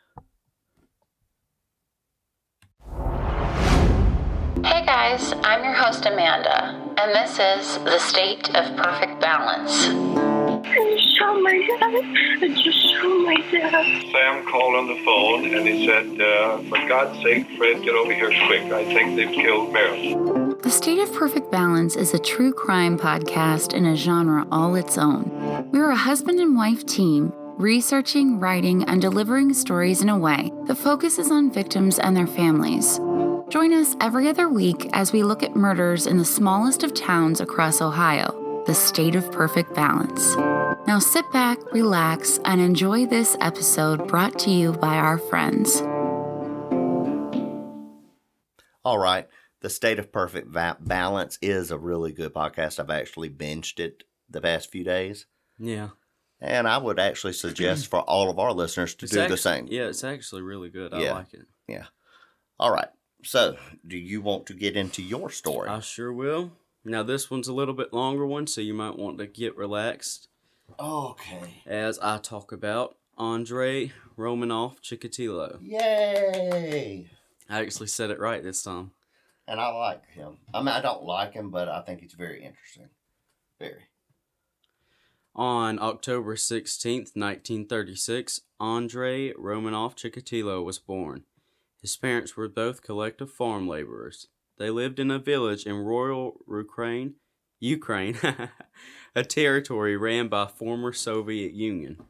Hey 4.64 4.86
guys, 4.86 5.32
I'm 5.44 5.64
your 5.64 5.74
host 5.74 6.06
Amanda, 6.06 6.94
and 6.98 7.12
this 7.14 7.32
is 7.32 7.78
The 7.84 7.98
State 7.98 8.48
of 8.54 8.76
Perfect 8.76 9.20
Balance. 9.20 10.31
I 11.46 11.62
just 11.66 11.78
shot 11.78 11.90
my 11.90 12.02
dad. 12.02 12.42
I 12.42 12.48
just 12.48 12.92
shot 12.92 13.20
my 13.20 13.36
dad. 13.50 14.12
Sam 14.12 14.46
called 14.46 14.76
on 14.76 14.86
the 14.88 15.02
phone 15.04 15.54
and 15.54 15.66
he 15.66 15.86
said, 15.86 16.20
uh, 16.20 16.58
For 16.68 16.88
God's 16.88 17.22
sake, 17.22 17.46
Fred, 17.56 17.82
get 17.82 17.94
over 17.94 18.12
here 18.12 18.32
quick. 18.46 18.72
I 18.72 18.84
think 18.84 19.16
they've 19.16 19.32
killed 19.32 19.72
Meryl. 19.72 20.62
The 20.62 20.70
State 20.70 21.00
of 21.00 21.12
Perfect 21.14 21.50
Balance 21.50 21.96
is 21.96 22.14
a 22.14 22.18
true 22.18 22.52
crime 22.52 22.98
podcast 22.98 23.74
in 23.74 23.86
a 23.86 23.96
genre 23.96 24.46
all 24.52 24.74
its 24.76 24.96
own. 24.96 25.70
We're 25.72 25.90
a 25.90 25.96
husband 25.96 26.38
and 26.40 26.56
wife 26.56 26.86
team 26.86 27.32
researching, 27.58 28.40
writing, 28.40 28.82
and 28.84 29.00
delivering 29.00 29.52
stories 29.54 30.02
in 30.02 30.08
a 30.08 30.18
way 30.18 30.50
that 30.64 30.74
focuses 30.74 31.30
on 31.30 31.52
victims 31.52 31.98
and 31.98 32.16
their 32.16 32.26
families. 32.26 32.98
Join 33.48 33.72
us 33.72 33.94
every 34.00 34.28
other 34.28 34.48
week 34.48 34.88
as 34.94 35.12
we 35.12 35.22
look 35.22 35.42
at 35.42 35.54
murders 35.54 36.06
in 36.06 36.16
the 36.16 36.24
smallest 36.24 36.82
of 36.82 36.94
towns 36.94 37.40
across 37.40 37.82
Ohio, 37.82 38.64
the 38.66 38.74
State 38.74 39.14
of 39.14 39.30
Perfect 39.30 39.74
Balance. 39.74 40.34
Now 40.86 40.98
sit 40.98 41.30
back, 41.32 41.58
relax, 41.72 42.38
and 42.44 42.60
enjoy 42.60 43.06
this 43.06 43.36
episode 43.40 44.08
brought 44.08 44.38
to 44.40 44.50
you 44.50 44.72
by 44.72 44.96
our 44.96 45.16
friends. 45.18 45.80
All 48.84 48.98
right. 48.98 49.28
The 49.60 49.70
State 49.70 50.00
of 50.00 50.10
Perfect 50.12 50.48
Va- 50.48 50.76
Balance 50.80 51.38
is 51.40 51.70
a 51.70 51.78
really 51.78 52.10
good 52.12 52.34
podcast. 52.34 52.80
I've 52.80 52.90
actually 52.90 53.30
binged 53.30 53.78
it 53.78 54.02
the 54.28 54.40
past 54.40 54.70
few 54.72 54.82
days. 54.82 55.26
Yeah. 55.58 55.90
And 56.40 56.66
I 56.66 56.78
would 56.78 56.98
actually 56.98 57.34
suggest 57.34 57.86
for 57.86 58.00
all 58.00 58.28
of 58.28 58.40
our 58.40 58.52
listeners 58.52 58.96
to 58.96 59.04
It's 59.04 59.12
do 59.12 59.18
the 59.18 59.24
actu- 59.24 59.36
same. 59.36 59.68
Yeah, 59.70 59.82
it's 59.86 60.02
actually 60.02 60.42
really 60.42 60.68
good. 60.68 60.92
Yeah. 60.92 61.10
I 61.10 61.12
like 61.12 61.32
it. 61.34 61.46
Yeah. 61.68 61.84
All 62.58 62.72
right. 62.72 62.88
So, 63.22 63.56
do 63.86 63.96
you 63.96 64.20
want 64.20 64.46
to 64.46 64.54
get 64.54 64.76
into 64.76 65.00
your 65.00 65.30
story? 65.30 65.68
I 65.68 65.78
sure 65.78 66.12
will. 66.12 66.50
Now 66.84 67.04
this 67.04 67.30
one's 67.30 67.46
a 67.46 67.52
little 67.52 67.74
bit 67.74 67.92
longer 67.92 68.26
one, 68.26 68.48
so 68.48 68.60
you 68.60 68.74
might 68.74 68.98
want 68.98 69.18
to 69.18 69.28
get 69.28 69.56
relaxed 69.56 70.26
okay. 70.78 71.62
as 71.66 71.98
I 72.00 72.18
talk 72.18 72.52
about 72.52 72.96
Andre 73.16 73.92
Romanoff 74.16 74.80
Chikatilo. 74.80 75.58
Yay! 75.62 77.10
I 77.48 77.60
actually 77.60 77.88
said 77.88 78.10
it 78.10 78.18
right 78.18 78.42
this 78.42 78.62
time. 78.62 78.92
And 79.46 79.60
I 79.60 79.68
like 79.68 80.08
him. 80.10 80.38
I 80.54 80.60
mean, 80.60 80.68
I 80.68 80.80
don't 80.80 81.04
like 81.04 81.34
him, 81.34 81.50
but 81.50 81.68
I 81.68 81.82
think 81.82 82.00
he's 82.00 82.14
very 82.14 82.44
interesting. 82.44 82.88
Very. 83.58 83.88
On 85.34 85.78
October 85.78 86.36
16th, 86.36 87.16
1936, 87.16 88.42
Andre 88.60 89.32
Romanoff 89.36 89.96
Chikatilo 89.96 90.64
was 90.64 90.78
born. 90.78 91.24
His 91.80 91.96
parents 91.96 92.36
were 92.36 92.48
both 92.48 92.82
collective 92.82 93.30
farm 93.30 93.66
laborers. 93.66 94.28
They 94.58 94.70
lived 94.70 95.00
in 95.00 95.10
a 95.10 95.18
village 95.18 95.64
in 95.66 95.76
rural 95.76 96.44
Ukraine, 96.48 97.14
Ukraine, 97.62 98.18
a 99.14 99.22
territory 99.22 99.96
ran 99.96 100.26
by 100.26 100.46
former 100.46 100.92
Soviet 100.92 101.52
Union. 101.52 102.02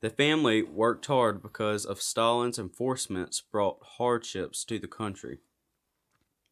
The 0.00 0.08
family 0.08 0.62
worked 0.62 1.06
hard 1.06 1.42
because 1.42 1.84
of 1.84 2.00
Stalin's 2.00 2.58
enforcements 2.58 3.40
brought 3.40 3.78
hardships 3.98 4.64
to 4.64 4.78
the 4.78 4.88
country. 4.88 5.38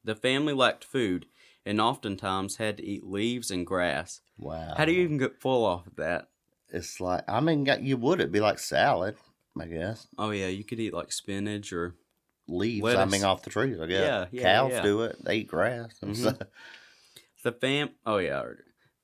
The 0.05 0.15
family 0.15 0.53
lacked 0.53 0.85
food 0.85 1.25
and 1.65 1.81
oftentimes 1.81 2.57
had 2.57 2.77
to 2.77 2.85
eat 2.85 3.07
leaves 3.07 3.51
and 3.51 3.67
grass. 3.67 4.21
Wow. 4.39 4.75
How 4.77 4.85
do 4.85 4.93
you 4.93 5.03
even 5.03 5.17
get 5.17 5.41
full 5.41 5.65
off 5.65 5.87
of 5.87 5.97
that? 5.97 6.29
it's 6.71 7.01
like 7.01 7.23
I 7.29 7.41
mean, 7.41 7.67
you 7.81 7.97
would 7.97 8.21
it'd 8.21 8.33
be 8.33 8.41
like 8.41 8.59
salad, 8.59 9.17
I 9.59 9.67
guess. 9.67 10.07
Oh 10.19 10.31
yeah, 10.31 10.49
you 10.49 10.65
could 10.65 10.81
eat 10.81 10.93
like 10.93 11.13
spinach 11.13 11.73
or 11.73 11.95
Leaves, 12.47 12.95
I 12.95 13.07
mean, 13.07 13.25
off 13.25 13.43
the 13.43 13.49
trees. 13.49 13.81
I 13.81 13.87
guess. 13.87 14.01
Yeah, 14.01 14.27
yeah, 14.31 14.43
Cows 14.43 14.73
yeah. 14.73 14.83
do 14.83 15.03
it. 15.03 15.17
They 15.25 15.37
eat 15.37 15.49
grass. 15.49 15.99
Mhm. 16.03 16.15
stuff. 16.15 16.49
The 17.45 17.53
fam. 17.53 17.91
Oh 18.05 18.19
yeah, 18.19 18.43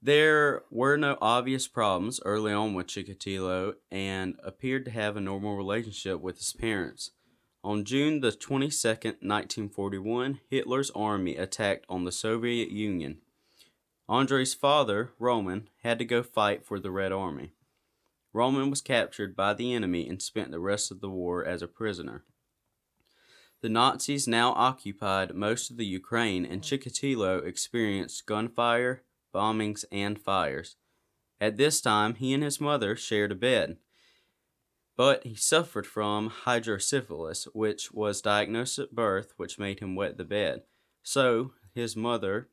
there 0.02 0.62
were 0.70 0.96
no 0.96 1.16
obvious 1.20 1.68
problems 1.68 2.20
early 2.24 2.52
on 2.52 2.74
with 2.74 2.88
Chikatilo, 2.88 3.74
and 3.92 4.34
appeared 4.42 4.84
to 4.86 4.90
have 4.90 5.16
a 5.16 5.20
normal 5.20 5.56
relationship 5.56 6.20
with 6.20 6.38
his 6.38 6.52
parents. 6.52 7.12
On 7.62 7.84
June 7.84 8.20
the 8.20 8.32
twenty 8.32 8.70
second, 8.70 9.18
nineteen 9.20 9.68
forty 9.68 9.98
one, 9.98 10.40
Hitler's 10.50 10.90
army 10.90 11.36
attacked 11.36 11.84
on 11.88 12.04
the 12.04 12.12
Soviet 12.12 12.70
Union. 12.70 13.18
Andrei's 14.08 14.54
father, 14.54 15.12
Roman, 15.20 15.68
had 15.84 16.00
to 16.00 16.04
go 16.04 16.24
fight 16.24 16.66
for 16.66 16.80
the 16.80 16.90
Red 16.90 17.12
Army. 17.12 17.52
Roman 18.32 18.70
was 18.70 18.80
captured 18.80 19.36
by 19.36 19.54
the 19.54 19.72
enemy 19.72 20.08
and 20.08 20.20
spent 20.20 20.50
the 20.50 20.58
rest 20.58 20.90
of 20.90 21.00
the 21.00 21.10
war 21.10 21.44
as 21.44 21.62
a 21.62 21.68
prisoner. 21.68 22.24
The 23.62 23.68
Nazis 23.68 24.26
now 24.26 24.52
occupied 24.52 25.34
most 25.34 25.70
of 25.70 25.76
the 25.76 25.84
Ukraine, 25.84 26.46
and 26.46 26.62
Chikatilo 26.62 27.44
experienced 27.44 28.24
gunfire, 28.24 29.02
bombings, 29.34 29.84
and 29.92 30.18
fires. 30.18 30.76
At 31.40 31.58
this 31.58 31.80
time, 31.80 32.14
he 32.14 32.32
and 32.32 32.42
his 32.42 32.60
mother 32.60 32.96
shared 32.96 33.32
a 33.32 33.34
bed. 33.34 33.76
But 34.96 35.24
he 35.24 35.34
suffered 35.34 35.86
from 35.86 36.28
hydrocephalus, 36.28 37.48
which 37.54 37.92
was 37.92 38.22
diagnosed 38.22 38.78
at 38.78 38.94
birth, 38.94 39.34
which 39.36 39.58
made 39.58 39.80
him 39.80 39.94
wet 39.94 40.16
the 40.16 40.24
bed. 40.24 40.62
So, 41.02 41.52
his 41.74 41.96
mother, 41.96 42.48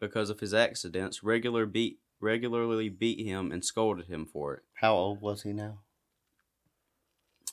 because 0.00 0.30
of 0.30 0.40
his 0.40 0.54
accidents, 0.54 1.22
regular 1.22 1.66
beat, 1.66 1.98
regularly 2.20 2.88
beat 2.88 3.24
him 3.24 3.50
and 3.50 3.64
scolded 3.64 4.06
him 4.06 4.26
for 4.26 4.54
it. 4.54 4.62
How 4.74 4.94
old 4.94 5.20
was 5.20 5.42
he 5.42 5.52
now? 5.52 5.80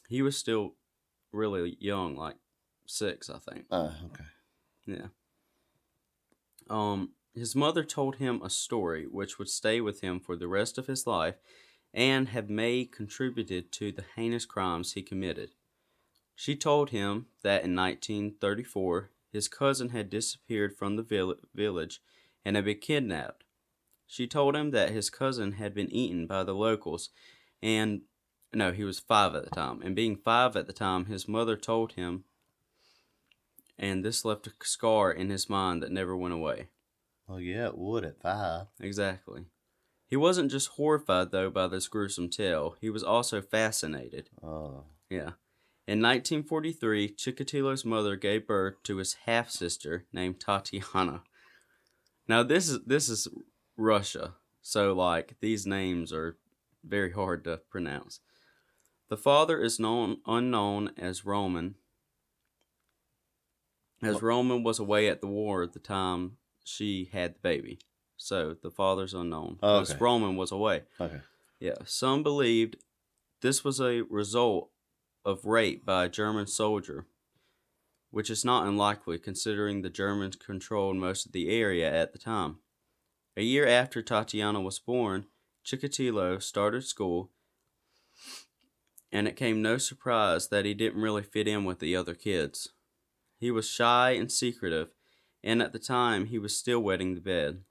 He 0.07 0.21
was 0.21 0.37
still 0.37 0.75
really 1.31 1.77
young, 1.79 2.15
like 2.15 2.37
six, 2.89 3.29
I 3.29 3.38
think. 3.38 3.65
Uh, 3.69 3.91
okay. 4.05 4.24
Yeah. 4.86 5.08
Um, 6.69 7.12
his 7.34 7.55
mother 7.55 7.84
told 7.84 8.15
him 8.15 8.41
a 8.41 8.50
story 8.50 9.05
which 9.05 9.38
would 9.38 9.50
stay 9.50 9.81
with 9.81 10.01
him 10.01 10.19
for 10.19 10.36
the 10.36 10.48
rest 10.48 10.77
of 10.77 10.88
his 10.88 11.08
life 11.08 11.36
and 11.93 12.29
have 12.29 12.50
may 12.50 12.86
contributed 12.86 13.72
to 13.74 13.91
the 13.91 14.05
heinous 14.15 14.46
crimes 14.46 14.93
he 14.93 15.01
committed. 15.01 15.51
She 16.36 16.55
told 16.55 16.91
him 16.91 17.27
that 17.43 17.63
in 17.63 17.75
1934 17.75 19.12
his 19.31 19.48
cousin 19.48 19.89
had 19.89 20.10
disappeared 20.10 20.75
from 20.75 20.96
the 20.96 21.03
vill- 21.03 21.36
village 21.53 22.01
and 22.46 22.55
had 22.55 22.65
been 22.65 22.79
kidnapped. 22.79 23.43
She 24.08 24.27
told 24.27 24.55
him 24.55 24.72
that 24.72 24.91
his 24.91 25.10
cousin 25.10 25.53
had 25.53 25.74
been 25.74 25.91
eaten 25.91 26.25
by 26.25 26.43
the 26.43 26.55
locals 26.55 27.10
and 27.62 28.01
no, 28.51 28.72
he 28.72 28.84
was 28.84 29.00
five 29.00 29.36
at 29.36 29.43
the 29.43 29.51
time. 29.51 29.81
And 29.84 29.96
being 29.96 30.15
five 30.15 30.55
at 30.55 30.65
the 30.65 30.74
time, 30.74 31.05
his 31.05 31.27
mother 31.27 31.55
told 31.55 31.91
him 31.93 32.24
and 33.79 34.03
this 34.03 34.25
left 34.25 34.45
a 34.45 34.51
scar 34.62 35.12
in 35.12 35.29
his 35.29 35.50
mind 35.50 35.81
that 35.81 35.91
never 35.91 36.15
went 36.15 36.33
away. 36.33 36.67
Well, 37.27 37.39
yeah, 37.39 37.67
it 37.67 37.77
would 37.77 38.03
at 38.03 38.21
five. 38.21 38.67
Exactly. 38.79 39.45
He 40.07 40.15
wasn't 40.15 40.51
just 40.51 40.69
horrified, 40.69 41.31
though, 41.31 41.50
by 41.50 41.67
this 41.67 41.88
gruesome 41.88 42.29
tale, 42.29 42.75
he 42.81 42.89
was 42.89 43.03
also 43.03 43.41
fascinated. 43.41 44.29
Oh. 44.43 44.83
Yeah. 45.09 45.33
In 45.88 46.01
1943, 46.01 47.15
Chikatilo's 47.15 47.86
mother 47.86 48.15
gave 48.15 48.48
birth 48.48 48.75
to 48.83 48.98
his 48.98 49.15
half 49.25 49.50
sister 49.50 50.05
named 50.12 50.39
Tatiana. 50.39 51.24
Now, 52.27 52.43
this 52.43 52.69
is 52.69 52.79
this 52.86 53.09
is 53.09 53.27
Russia, 53.75 54.36
so 54.62 54.93
like 54.93 55.38
these 55.41 55.65
names 55.65 56.13
are 56.13 56.38
very 56.84 57.12
hard 57.12 57.43
to 57.45 57.62
pronounce. 57.71 58.19
The 59.10 59.17
father 59.17 59.62
is 59.62 59.80
known 59.80 60.17
unknown 60.27 60.91
as 60.95 61.25
Roman, 61.25 61.75
as 64.01 64.21
Roman 64.21 64.63
was 64.63 64.79
away 64.79 65.07
at 65.07 65.21
the 65.21 65.27
war 65.27 65.63
at 65.63 65.73
the 65.73 65.79
time 65.79 66.38
she 66.63 67.09
had 67.12 67.35
the 67.35 67.39
baby. 67.39 67.79
So 68.17 68.55
the 68.62 68.71
father's 68.71 69.13
unknown. 69.13 69.59
Oh, 69.63 69.79
okay. 69.79 69.95
Roman 69.99 70.35
was 70.35 70.51
away. 70.51 70.83
okay. 70.99 71.21
Yeah, 71.59 71.75
some 71.85 72.23
believed 72.23 72.77
this 73.41 73.63
was 73.63 73.81
a 73.81 74.01
result 74.09 74.69
of 75.25 75.45
rape 75.45 75.85
by 75.85 76.05
a 76.05 76.09
German 76.09 76.47
soldier, 76.47 77.05
which 78.12 78.29
is 78.29 78.45
not 78.45 78.65
unlikely 78.67 79.19
considering 79.19 79.81
the 79.81 79.89
Germans 79.89 80.35
controlled 80.35 80.95
most 80.97 81.25
of 81.25 81.31
the 81.31 81.49
area 81.49 81.91
at 81.91 82.13
the 82.13 82.19
time. 82.19 82.57
A 83.35 83.43
year 83.43 83.67
after 83.67 84.01
Tatiana 84.01 84.62
was 84.62 84.79
born, 84.79 85.25
Chikatilo 85.65 86.41
started 86.41 86.83
school, 86.83 87.29
and 89.12 89.27
it 89.27 89.35
came 89.35 89.62
no 89.62 89.77
surprise 89.77 90.47
that 90.49 90.65
he 90.65 90.73
didn't 90.73 91.01
really 91.01 91.23
fit 91.23 91.47
in 91.47 91.65
with 91.65 91.79
the 91.79 91.95
other 91.95 92.15
kids. 92.15 92.69
He 93.39 93.52
was 93.52 93.69
shy 93.69 94.12
and 94.12 94.30
secretive, 94.32 94.89
and 95.43 95.62
at 95.62 95.71
the 95.71 95.80
time 95.80 96.25
he 96.25 96.38
was 96.38 96.58
still 96.58 96.82
wetting 96.82 97.15
the 97.15 97.21
bed. 97.21 97.62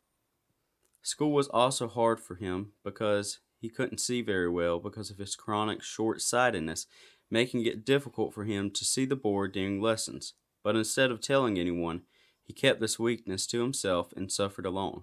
School 1.03 1.33
was 1.33 1.49
also 1.49 1.89
hard 1.89 2.21
for 2.21 2.37
him 2.37 2.73
because 2.83 3.41
he 3.61 3.69
couldn't 3.69 3.99
see 3.99 4.23
very 4.23 4.49
well 4.49 4.79
because 4.79 5.11
of 5.11 5.19
his 5.19 5.37
chronic 5.37 5.83
short 5.83 6.23
sightedness, 6.23 6.87
making 7.31 7.67
it 7.67 7.85
difficult 7.85 8.33
for 8.33 8.45
him 8.45 8.71
to 8.71 8.85
see 8.85 9.05
the 9.05 9.17
board 9.17 9.53
during 9.53 9.81
lessons. 9.81 10.33
But 10.65 10.75
instead 10.75 11.11
of 11.11 11.21
telling 11.21 11.59
anyone, 11.59 12.03
he 12.43 12.55
kept 12.55 12.81
this 12.81 12.99
weakness 12.99 13.47
to 13.49 13.61
himself 13.61 14.13
and 14.17 14.33
suffered 14.33 14.65
alone. 14.65 15.03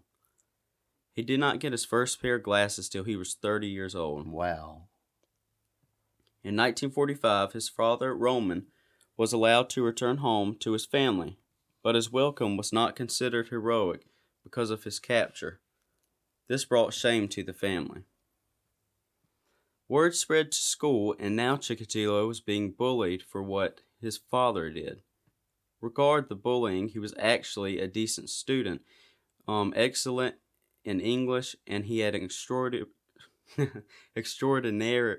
He 1.13 1.21
did 1.21 1.39
not 1.39 1.59
get 1.59 1.71
his 1.71 1.85
first 1.85 2.21
pair 2.21 2.35
of 2.35 2.43
glasses 2.43 2.89
till 2.89 3.03
he 3.03 3.15
was 3.15 3.35
30 3.35 3.67
years 3.67 3.95
old. 3.95 4.27
Wow. 4.27 4.87
In 6.43 6.55
1945, 6.55 7.53
his 7.53 7.69
father, 7.69 8.15
Roman, 8.15 8.67
was 9.17 9.33
allowed 9.33 9.69
to 9.69 9.83
return 9.83 10.17
home 10.17 10.55
to 10.59 10.73
his 10.73 10.85
family, 10.85 11.37
but 11.83 11.95
his 11.95 12.11
welcome 12.11 12.57
was 12.57 12.73
not 12.73 12.95
considered 12.95 13.49
heroic 13.49 14.05
because 14.43 14.69
of 14.69 14.83
his 14.83 14.99
capture. 14.99 15.59
This 16.47 16.65
brought 16.65 16.93
shame 16.93 17.27
to 17.29 17.43
the 17.43 17.53
family. 17.53 18.01
Word 19.87 20.15
spread 20.15 20.51
to 20.51 20.57
school, 20.57 21.15
and 21.19 21.35
now 21.35 21.57
Chikatilo 21.57 22.27
was 22.27 22.41
being 22.41 22.71
bullied 22.71 23.21
for 23.21 23.41
what 23.41 23.81
his 24.01 24.17
father 24.17 24.69
did. 24.69 25.01
Regard 25.79 26.27
the 26.27 26.35
bullying, 26.35 26.89
he 26.89 26.99
was 26.99 27.13
actually 27.19 27.79
a 27.79 27.87
decent 27.87 28.29
student, 28.29 28.81
um, 29.47 29.73
excellent 29.75 30.35
in 30.83 30.99
English, 30.99 31.55
and 31.67 31.85
he 31.85 31.99
had 31.99 32.15
an 32.15 32.23
extraordinary, 32.23 32.89
extraordinary, 34.15 35.17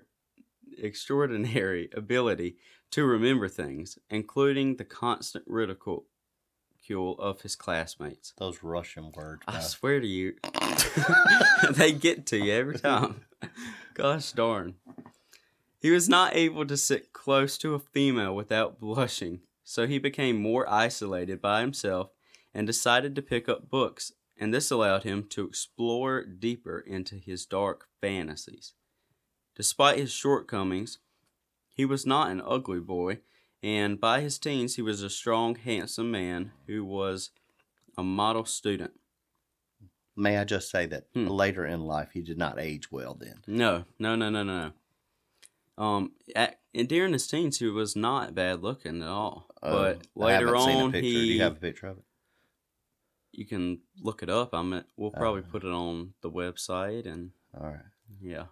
extraordinary 0.79 1.89
ability 1.95 2.57
to 2.91 3.05
remember 3.05 3.49
things, 3.49 3.99
including 4.11 4.77
the 4.77 4.85
constant 4.85 5.45
ridicule 5.47 6.07
of 7.19 7.43
his 7.43 7.57
classmates. 7.57 8.33
Those 8.39 8.63
Russian 8.63 9.13
words. 9.13 9.43
I 9.47 9.55
man. 9.55 9.63
swear 9.63 10.01
to 10.01 10.07
you, 10.07 10.35
they 11.71 11.93
get 11.93 12.27
to 12.27 12.39
you 12.39 12.53
every 12.53 12.79
time. 12.79 13.23
Gosh 13.95 14.33
darn. 14.33 14.75
He 15.81 15.91
was 15.91 16.09
not 16.09 16.35
able 16.35 16.67
to 16.67 16.77
sit 16.77 17.13
close 17.13 17.59
to 17.59 17.75
a 17.75 17.79
female 17.79 18.35
without 18.35 18.81
blushing, 18.81 19.41
so 19.63 19.87
he 19.87 19.99
became 19.99 20.37
more 20.41 20.69
isolated 20.69 21.41
by 21.41 21.61
himself 21.61 22.11
and 22.55 22.67
decided 22.67 23.15
to 23.15 23.23
pick 23.23 23.49
up 23.49 23.69
books, 23.69 24.13
and 24.39 24.53
this 24.53 24.71
allowed 24.71 25.03
him 25.03 25.25
to 25.31 25.47
explore 25.47 26.25
deeper 26.25 26.79
into 26.79 27.17
his 27.17 27.47
dark 27.47 27.89
fantasies. 28.01 28.73
Despite 29.55 29.99
his 29.99 30.13
shortcomings, 30.13 30.99
he 31.77 31.85
was 31.85 32.07
not 32.07 32.31
an 32.31 32.41
ugly 32.45 32.81
boy, 32.81 33.19
and 33.63 34.01
by 34.01 34.21
his 34.21 34.39
teens 34.39 34.77
he 34.77 34.83
was 34.83 35.03
a 35.03 35.11
strong, 35.11 35.55
handsome 35.57 36.11
man 36.11 36.53
who 36.67 36.85
was 36.85 37.31
a 37.97 38.03
model 38.03 38.45
student. 38.45 38.93
May 40.17 40.39
I 40.39 40.45
just 40.45 40.71
say 40.71 40.87
that 40.87 41.07
Hmm. 41.15 41.27
later 41.29 41.67
in 41.67 41.85
life 41.85 42.11
he 42.13 42.23
did 42.23 42.39
not 42.39 42.59
age 42.59 42.91
well 42.91 43.15
then. 43.15 43.43
No, 43.47 43.85
no, 43.99 44.17
no, 44.17 44.31
no, 44.31 44.43
no. 44.43 44.73
no. 45.79 45.85
Um, 45.85 46.13
at, 46.35 46.59
and 46.75 46.89
during 46.89 47.13
his 47.13 47.27
teens, 47.27 47.59
he 47.59 47.67
was 47.67 47.95
not 47.95 48.35
bad 48.35 48.63
looking 48.63 49.03
at 49.03 49.09
all. 49.09 49.47
but 49.61 49.69
Uh, 49.71 50.23
I 50.23 50.25
later 50.27 50.47
haven't 50.47 50.61
seen 50.63 50.81
a 50.81 50.85
on, 50.85 50.93
picture. 50.93 51.07
he 51.07 51.13
Do 51.13 51.33
you 51.35 51.43
have 51.43 51.57
a 51.57 51.61
picture 51.61 51.87
of 51.89 51.99
it? 51.99 52.05
you 53.33 53.45
can 53.45 53.81
look 54.01 54.23
it 54.23 54.31
up. 54.31 54.55
I 54.55 54.63
mean, 54.63 54.85
we'll 54.97 55.11
probably 55.11 55.43
Uh. 55.43 55.51
put 55.51 55.65
it 55.65 55.71
on 55.71 56.15
the 56.23 56.31
website, 56.31 57.05
and 57.07 57.33
All 57.53 57.67
right. 57.67 57.81
yeah. 58.23 58.47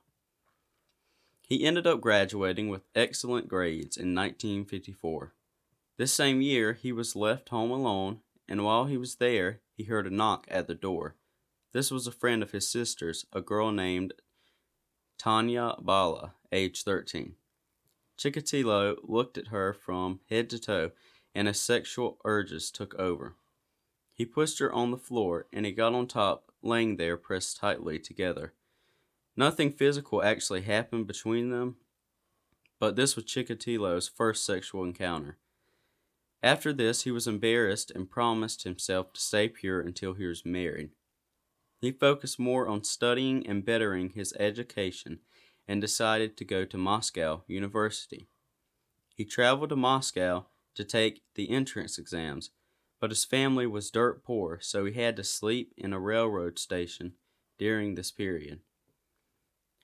He 1.47 1.65
ended 1.65 1.87
up 1.87 2.01
graduating 2.01 2.69
with 2.69 2.89
excellent 2.95 3.49
grades 3.49 3.97
in 3.97 4.15
1954. 4.15 5.35
This 5.99 6.13
same 6.13 6.41
year, 6.41 6.73
he 6.73 6.91
was 6.91 7.15
left 7.15 7.51
home 7.51 7.71
alone, 7.71 8.21
and 8.49 8.65
while 8.65 8.87
he 8.87 8.97
was 8.97 9.17
there, 9.17 9.61
he 9.77 9.85
heard 9.85 10.07
a 10.07 10.15
knock 10.15 10.47
at 10.51 10.67
the 10.67 10.75
door. 10.75 11.17
This 11.73 11.91
was 11.91 12.07
a 12.07 12.13
friend 12.13 12.43
of 12.43 12.53
his 12.53 12.69
sister's, 12.69 13.27
a 13.33 13.41
girl 13.41 13.71
named 13.73 14.15
Tanya 15.19 15.75
Bala, 15.81 16.35
age 16.51 16.83
13. 16.83 17.35
Chikatilo 18.17 18.97
looked 19.03 19.37
at 19.37 19.49
her 19.49 19.75
from 19.75 20.21
head 20.31 20.49
to 20.51 20.59
toe, 20.59 20.93
and 21.35 21.47
his 21.47 21.61
sexual 21.61 22.19
urges 22.25 22.71
took 22.71 22.95
over. 22.95 23.35
He 24.15 24.25
pushed 24.25 24.61
her 24.61 24.73
on 24.73 24.93
the 24.93 24.97
floor, 24.97 25.47
and 25.53 25.67
he 25.67 25.73
got 25.73 25.95
on 25.95 26.07
top, 26.07 26.53
laying 26.63 26.97
there 26.97 27.17
pressed 27.17 27.59
tightly 27.59 27.99
together. 27.99 28.55
Nothing 29.37 29.73
physical 29.73 30.23
actually 30.23 30.63
happened 30.63 31.07
between 31.07 31.51
them, 31.51 31.77
but 32.79 32.97
this 32.97 33.17
was 33.17 33.25
Chikatilo's 33.25 34.09
first 34.09 34.45
sexual 34.45 34.85
encounter. 34.85 35.39
After 36.43 36.73
this, 36.73 37.03
he 37.03 37.11
was 37.11 37.27
embarrassed 37.27 37.91
and 37.91 38.11
promised 38.11 38.65
himself 38.65 39.13
to 39.15 39.21
stay 39.21 39.49
pure 39.49 39.81
until 39.81 40.15
he 40.15 40.27
was 40.27 40.45
married. 40.45 40.91
He 41.81 41.91
focused 41.91 42.39
more 42.39 42.69
on 42.69 42.85
studying 42.85 43.47
and 43.47 43.65
bettering 43.65 44.11
his 44.11 44.35
education 44.39 45.21
and 45.67 45.81
decided 45.81 46.37
to 46.37 46.45
go 46.45 46.65
to 46.65 46.79
Moscow 46.79 47.43
University. 47.47 48.29
He 49.17 49.25
traveled 49.25 49.71
to 49.71 49.77
Moscow 49.77 50.47
to 50.75 50.85
take 50.85 51.23
the 51.35 51.51
entrance 51.51 51.99
exams, 51.99 52.51
but 53.01 53.11
his 53.11 53.25
family 53.25 53.67
was 53.67 53.91
dirt 53.91 54.23
poor, 54.23 54.59
so 54.61 54.85
he 54.85 54.93
had 54.93 55.17
to 55.17 55.25
sleep 55.25 55.73
in 55.77 55.93
a 55.93 56.01
railroad 56.01 56.59
station 56.59 57.15
during 57.59 57.95
this 57.95 58.11
period. 58.11 58.61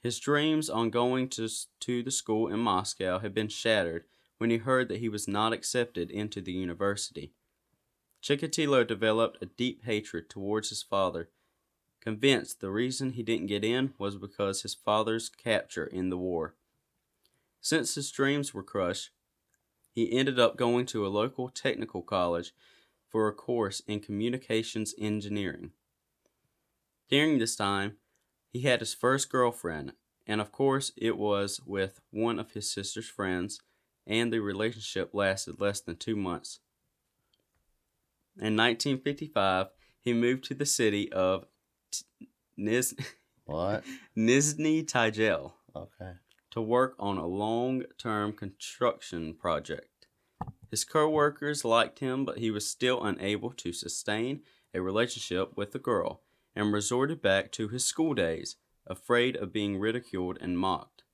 His 0.02 0.18
dreams 0.18 0.70
on 0.70 0.90
going 0.90 1.28
to, 1.30 1.48
to 1.80 2.02
the 2.02 2.10
school 2.10 2.48
in 2.48 2.58
Moscow 2.58 3.18
had 3.18 3.34
been 3.34 3.48
shattered 3.48 4.04
when 4.38 4.50
he 4.50 4.56
heard 4.56 4.88
that 4.88 5.00
he 5.00 5.08
was 5.08 5.28
not 5.28 5.52
accepted 5.52 6.10
into 6.10 6.40
the 6.40 6.52
university. 6.52 7.32
Chikatilo 8.22 8.86
developed 8.86 9.38
a 9.42 9.46
deep 9.46 9.84
hatred 9.84 10.30
towards 10.30 10.70
his 10.70 10.82
father, 10.82 11.28
convinced 12.00 12.60
the 12.60 12.70
reason 12.70 13.12
he 13.12 13.22
didn't 13.22 13.46
get 13.46 13.64
in 13.64 13.92
was 13.98 14.16
because 14.16 14.62
his 14.62 14.74
father's 14.74 15.28
capture 15.28 15.84
in 15.84 16.08
the 16.08 16.18
war. 16.18 16.54
Since 17.60 17.94
his 17.94 18.10
dreams 18.10 18.54
were 18.54 18.62
crushed, 18.62 19.10
he 19.92 20.12
ended 20.12 20.38
up 20.38 20.56
going 20.56 20.86
to 20.86 21.06
a 21.06 21.08
local 21.08 21.50
technical 21.50 22.00
college 22.00 22.54
for 23.06 23.28
a 23.28 23.34
course 23.34 23.80
in 23.86 24.00
communications 24.00 24.94
engineering. 24.98 25.72
During 27.10 27.38
this 27.38 27.56
time, 27.56 27.96
he 28.52 28.62
had 28.62 28.80
his 28.80 28.94
first 28.94 29.30
girlfriend, 29.30 29.92
and 30.26 30.40
of 30.40 30.52
course, 30.52 30.92
it 30.96 31.16
was 31.16 31.60
with 31.64 32.00
one 32.10 32.38
of 32.38 32.52
his 32.52 32.70
sister's 32.70 33.08
friends, 33.08 33.60
and 34.06 34.32
the 34.32 34.40
relationship 34.40 35.10
lasted 35.12 35.60
less 35.60 35.80
than 35.80 35.96
two 35.96 36.16
months. 36.16 36.60
In 38.36 38.56
1955, 38.56 39.68
he 40.00 40.12
moved 40.12 40.44
to 40.44 40.54
the 40.54 40.66
city 40.66 41.12
of 41.12 41.46
T- 41.90 42.28
Niz- 42.58 42.98
What? 43.44 43.84
Nizhny 44.16 44.84
Okay. 45.76 46.12
to 46.50 46.60
work 46.60 46.94
on 46.98 47.18
a 47.18 47.26
long 47.26 47.84
term 47.98 48.32
construction 48.32 49.34
project. 49.34 50.06
His 50.70 50.84
co 50.84 51.08
workers 51.08 51.64
liked 51.64 51.98
him, 51.98 52.24
but 52.24 52.38
he 52.38 52.50
was 52.50 52.68
still 52.68 53.04
unable 53.04 53.50
to 53.50 53.72
sustain 53.72 54.42
a 54.72 54.80
relationship 54.80 55.56
with 55.56 55.72
the 55.72 55.78
girl 55.78 56.22
and 56.54 56.72
resorted 56.72 57.22
back 57.22 57.52
to 57.52 57.68
his 57.68 57.84
school 57.84 58.14
days, 58.14 58.56
afraid 58.86 59.36
of 59.36 59.52
being 59.52 59.78
ridiculed 59.78 60.38
and 60.40 60.58
mocked. 60.58 61.04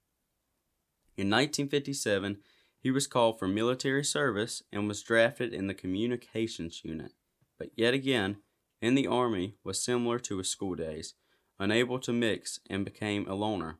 In 1.16 1.28
1957, 1.30 2.38
he 2.78 2.90
was 2.90 3.06
called 3.06 3.38
for 3.38 3.48
military 3.48 4.04
service 4.04 4.62
and 4.72 4.86
was 4.86 5.02
drafted 5.02 5.52
in 5.52 5.66
the 5.66 5.74
communications 5.74 6.82
unit, 6.84 7.12
but 7.58 7.70
yet 7.74 7.94
again, 7.94 8.36
in 8.80 8.94
the 8.94 9.06
army 9.06 9.56
was 9.64 9.82
similar 9.82 10.18
to 10.20 10.38
his 10.38 10.48
school 10.48 10.74
days, 10.74 11.14
unable 11.58 11.98
to 12.00 12.12
mix 12.12 12.60
and 12.68 12.84
became 12.84 13.26
a 13.26 13.34
loner. 13.34 13.78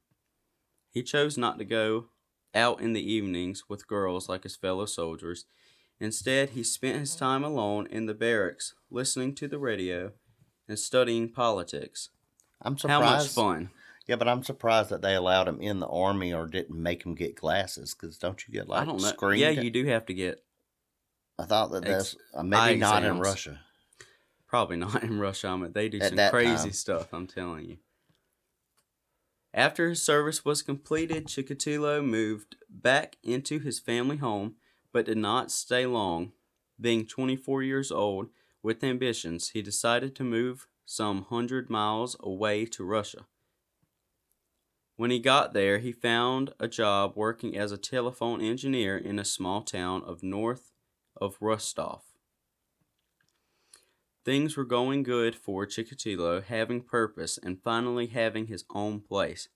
He 0.90 1.02
chose 1.02 1.36
not 1.36 1.58
to 1.58 1.64
go 1.64 2.06
out 2.54 2.80
in 2.80 2.94
the 2.94 3.12
evenings 3.12 3.64
with 3.68 3.86
girls 3.86 4.28
like 4.28 4.44
his 4.44 4.56
fellow 4.56 4.86
soldiers. 4.86 5.44
Instead, 6.00 6.50
he 6.50 6.62
spent 6.62 6.98
his 6.98 7.14
time 7.14 7.44
alone 7.44 7.86
in 7.88 8.06
the 8.06 8.14
barracks, 8.14 8.74
listening 8.90 9.34
to 9.34 9.46
the 9.46 9.58
radio 9.58 10.12
and 10.68 10.78
studying 10.78 11.28
politics. 11.28 12.10
I'm 12.62 12.78
surprised. 12.78 13.04
How 13.04 13.16
much 13.18 13.28
fun! 13.28 13.70
Yeah, 14.06 14.16
but 14.16 14.28
I'm 14.28 14.42
surprised 14.44 14.90
that 14.90 15.02
they 15.02 15.14
allowed 15.14 15.48
him 15.48 15.60
in 15.60 15.80
the 15.80 15.88
army 15.88 16.32
or 16.32 16.46
didn't 16.46 16.80
make 16.80 17.04
him 17.04 17.14
get 17.14 17.34
glasses. 17.34 17.94
Because 17.94 18.18
don't 18.18 18.46
you 18.46 18.54
get 18.54 18.68
like 18.68 18.82
I 18.82 18.84
don't 18.84 19.00
know. 19.02 19.08
screened? 19.08 19.40
Yeah, 19.40 19.50
you 19.50 19.70
do 19.70 19.84
have 19.86 20.06
to 20.06 20.14
get 20.14 20.42
I 21.38 21.44
thought 21.44 21.70
that 21.72 21.84
ex- 21.84 21.92
that's 22.12 22.16
uh, 22.34 22.42
maybe 22.42 22.76
not 22.80 23.04
in. 23.04 23.18
Russia. 23.18 23.60
Probably 24.46 24.76
not 24.76 25.02
in 25.02 25.18
Russia, 25.18 25.56
but 25.60 25.74
they 25.74 25.88
do 25.88 25.98
At 26.00 26.16
some 26.16 26.30
crazy 26.30 26.56
time. 26.68 26.72
stuff, 26.72 27.12
I'm 27.12 27.26
telling 27.26 27.64
you. 27.64 27.76
After 29.52 29.88
his 29.88 30.02
service 30.02 30.44
was 30.44 30.62
completed, 30.62 31.26
Chikatilo 31.26 32.04
moved 32.04 32.56
back 32.70 33.16
into 33.22 33.58
his 33.58 33.80
family 33.80 34.18
home, 34.18 34.54
but 34.92 35.06
did 35.06 35.16
not 35.18 35.50
stay 35.50 35.84
long. 35.86 36.32
Being 36.80 37.06
24 37.06 37.62
years 37.62 37.90
old, 37.90 38.28
with 38.66 38.82
ambitions, 38.82 39.50
he 39.50 39.62
decided 39.62 40.16
to 40.16 40.24
move 40.24 40.66
some 40.84 41.22
hundred 41.22 41.70
miles 41.70 42.16
away 42.18 42.66
to 42.66 42.82
Russia. 42.82 43.24
When 44.96 45.12
he 45.12 45.20
got 45.20 45.52
there, 45.52 45.78
he 45.78 45.92
found 45.92 46.52
a 46.58 46.66
job 46.66 47.12
working 47.14 47.56
as 47.56 47.70
a 47.70 47.78
telephone 47.78 48.40
engineer 48.40 48.98
in 48.98 49.20
a 49.20 49.24
small 49.24 49.62
town 49.62 50.02
of 50.04 50.24
north 50.24 50.72
of 51.16 51.36
Rostov. 51.40 52.02
Things 54.24 54.56
were 54.56 54.64
going 54.64 55.04
good 55.04 55.36
for 55.36 55.64
Chikatilo, 55.64 56.42
having 56.42 56.82
purpose 56.82 57.38
and 57.40 57.62
finally 57.62 58.08
having 58.08 58.48
his 58.48 58.64
own 58.74 58.98
place. 58.98 59.48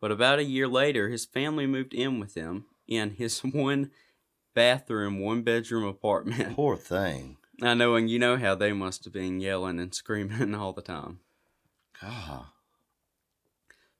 But 0.00 0.10
about 0.10 0.38
a 0.38 0.44
year 0.44 0.66
later, 0.66 1.10
his 1.10 1.26
family 1.26 1.66
moved 1.66 1.92
in 1.92 2.18
with 2.18 2.34
him 2.34 2.64
in 2.88 3.10
his 3.10 3.40
one 3.44 3.90
bathroom, 4.54 5.20
one 5.20 5.42
bedroom 5.42 5.84
apartment. 5.84 6.56
Poor 6.56 6.78
thing. 6.78 7.36
I 7.62 7.74
know, 7.74 7.94
and 7.94 8.10
you 8.10 8.18
know 8.18 8.36
how 8.36 8.54
they 8.54 8.72
must 8.72 9.04
have 9.04 9.12
been 9.12 9.40
yelling 9.40 9.78
and 9.78 9.94
screaming 9.94 10.54
all 10.54 10.72
the 10.72 10.82
time. 10.82 11.20
God. 12.00 12.46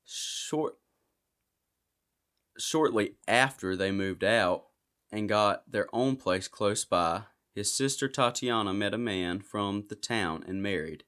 Short, 0.05 0.77
shortly 2.59 3.14
after 3.27 3.77
they 3.77 3.90
moved 3.90 4.25
out 4.25 4.67
and 5.11 5.29
got 5.29 5.71
their 5.71 5.87
own 5.95 6.17
place 6.17 6.49
close 6.49 6.85
by, 6.85 7.23
his 7.55 7.75
sister 7.75 8.09
Tatiana 8.09 8.75
met 8.75 8.93
a 8.93 8.99
man 8.99 9.40
from 9.40 9.85
the 9.88 9.95
town 9.95 10.45
and 10.47 10.62
married. 10.62 11.05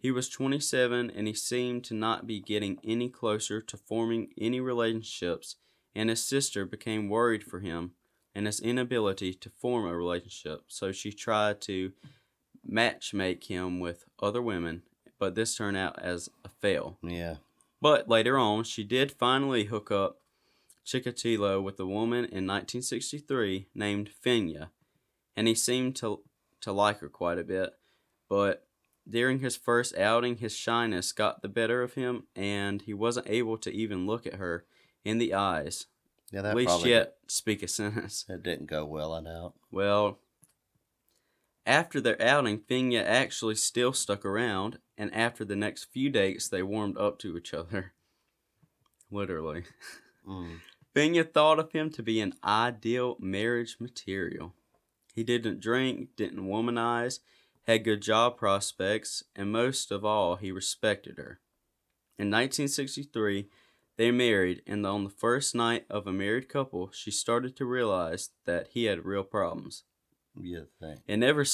He 0.00 0.10
was 0.10 0.28
27 0.28 1.10
and 1.10 1.26
he 1.26 1.32
seemed 1.32 1.84
to 1.84 1.94
not 1.94 2.26
be 2.26 2.38
getting 2.38 2.78
any 2.84 3.08
closer 3.08 3.60
to 3.62 3.76
forming 3.76 4.28
any 4.38 4.60
relationships, 4.60 5.56
and 5.94 6.10
his 6.10 6.22
sister 6.22 6.66
became 6.66 7.08
worried 7.08 7.42
for 7.42 7.60
him 7.60 7.92
and 8.36 8.44
his 8.46 8.60
inability 8.60 9.32
to 9.32 9.48
form 9.48 9.86
a 9.86 9.96
relationship, 9.96 10.64
so 10.68 10.92
she 10.92 11.10
tried 11.10 11.58
to 11.62 11.92
match 12.62 13.14
make 13.14 13.44
him 13.44 13.80
with 13.80 14.04
other 14.20 14.42
women, 14.42 14.82
but 15.18 15.34
this 15.34 15.56
turned 15.56 15.78
out 15.78 15.98
as 15.98 16.28
a 16.44 16.50
fail. 16.50 16.98
Yeah. 17.02 17.36
But 17.80 18.10
later 18.10 18.36
on, 18.36 18.64
she 18.64 18.84
did 18.84 19.10
finally 19.10 19.64
hook 19.64 19.90
up 19.90 20.20
Chikatilo 20.84 21.62
with 21.62 21.80
a 21.80 21.86
woman 21.86 22.26
in 22.26 22.46
1963 22.46 23.68
named 23.74 24.10
Fenya, 24.22 24.68
and 25.34 25.48
he 25.48 25.54
seemed 25.54 25.96
to 25.96 26.20
to 26.60 26.72
like 26.72 26.98
her 27.00 27.08
quite 27.08 27.38
a 27.38 27.44
bit. 27.44 27.70
But 28.28 28.66
during 29.08 29.38
his 29.38 29.56
first 29.56 29.96
outing, 29.96 30.38
his 30.38 30.54
shyness 30.54 31.12
got 31.12 31.40
the 31.40 31.48
better 31.48 31.82
of 31.82 31.94
him, 31.94 32.24
and 32.34 32.82
he 32.82 32.92
wasn't 32.92 33.30
able 33.30 33.56
to 33.58 33.72
even 33.72 34.06
look 34.06 34.26
at 34.26 34.34
her 34.34 34.66
in 35.04 35.18
the 35.18 35.32
eyes, 35.32 35.86
Yeah, 36.32 36.42
that 36.42 36.56
least 36.56 36.68
probably 36.68 36.90
yet 36.90 37.16
speak 37.26 37.62
a 37.62 37.68
sentence. 37.68 38.24
it 38.28 38.42
didn't 38.42 38.66
go 38.66 38.84
well. 38.84 39.12
I 39.12 39.22
doubt. 39.22 39.54
Well, 39.70 40.18
after 41.64 42.00
their 42.00 42.20
outing, 42.22 42.60
Fenya 42.60 43.04
actually 43.04 43.56
still 43.56 43.92
stuck 43.92 44.24
around, 44.24 44.78
and 44.96 45.12
after 45.14 45.44
the 45.44 45.56
next 45.56 45.84
few 45.84 46.10
dates, 46.10 46.48
they 46.48 46.62
warmed 46.62 46.96
up 46.96 47.18
to 47.20 47.36
each 47.36 47.52
other. 47.52 47.92
Literally. 49.10 49.64
Mm. 50.26 50.60
Fenya 50.94 51.30
thought 51.30 51.58
of 51.58 51.72
him 51.72 51.90
to 51.90 52.02
be 52.02 52.20
an 52.20 52.34
ideal 52.42 53.16
marriage 53.20 53.76
material. 53.78 54.54
He 55.14 55.24
didn't 55.24 55.60
drink, 55.60 56.10
didn't 56.16 56.46
womanize, 56.46 57.20
had 57.66 57.84
good 57.84 58.00
job 58.00 58.36
prospects, 58.36 59.24
and 59.34 59.50
most 59.50 59.90
of 59.90 60.04
all, 60.04 60.36
he 60.36 60.50
respected 60.50 61.18
her. 61.18 61.40
In 62.18 62.30
1963, 62.30 63.48
they 63.96 64.10
married, 64.10 64.62
and 64.66 64.86
on 64.86 65.04
the 65.04 65.10
first 65.10 65.54
night 65.54 65.86
of 65.88 66.06
a 66.06 66.12
married 66.12 66.48
couple, 66.48 66.90
she 66.92 67.10
started 67.10 67.56
to 67.56 67.64
realize 67.64 68.30
that 68.44 68.68
he 68.72 68.84
had 68.84 69.04
real 69.04 69.24
problems. 69.24 69.84
You 70.38 70.66
think? 70.80 71.00
It 71.06 71.16
never, 71.16 71.44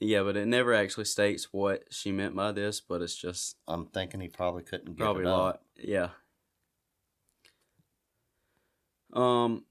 yeah, 0.00 0.22
but 0.22 0.36
it 0.36 0.46
never 0.46 0.74
actually 0.74 1.06
states 1.06 1.48
what 1.50 1.84
she 1.90 2.12
meant 2.12 2.36
by 2.36 2.52
this, 2.52 2.80
but 2.80 3.00
it's 3.00 3.16
just 3.16 3.56
I'm 3.66 3.86
thinking 3.86 4.20
he 4.20 4.28
probably 4.28 4.62
couldn't 4.62 4.96
get 4.96 5.02
probably 5.02 5.22
it 5.22 5.28
a 5.28 5.32
up. 5.32 5.38
lot. 5.38 5.60
Yeah. 5.82 6.08
Um, 9.14 9.64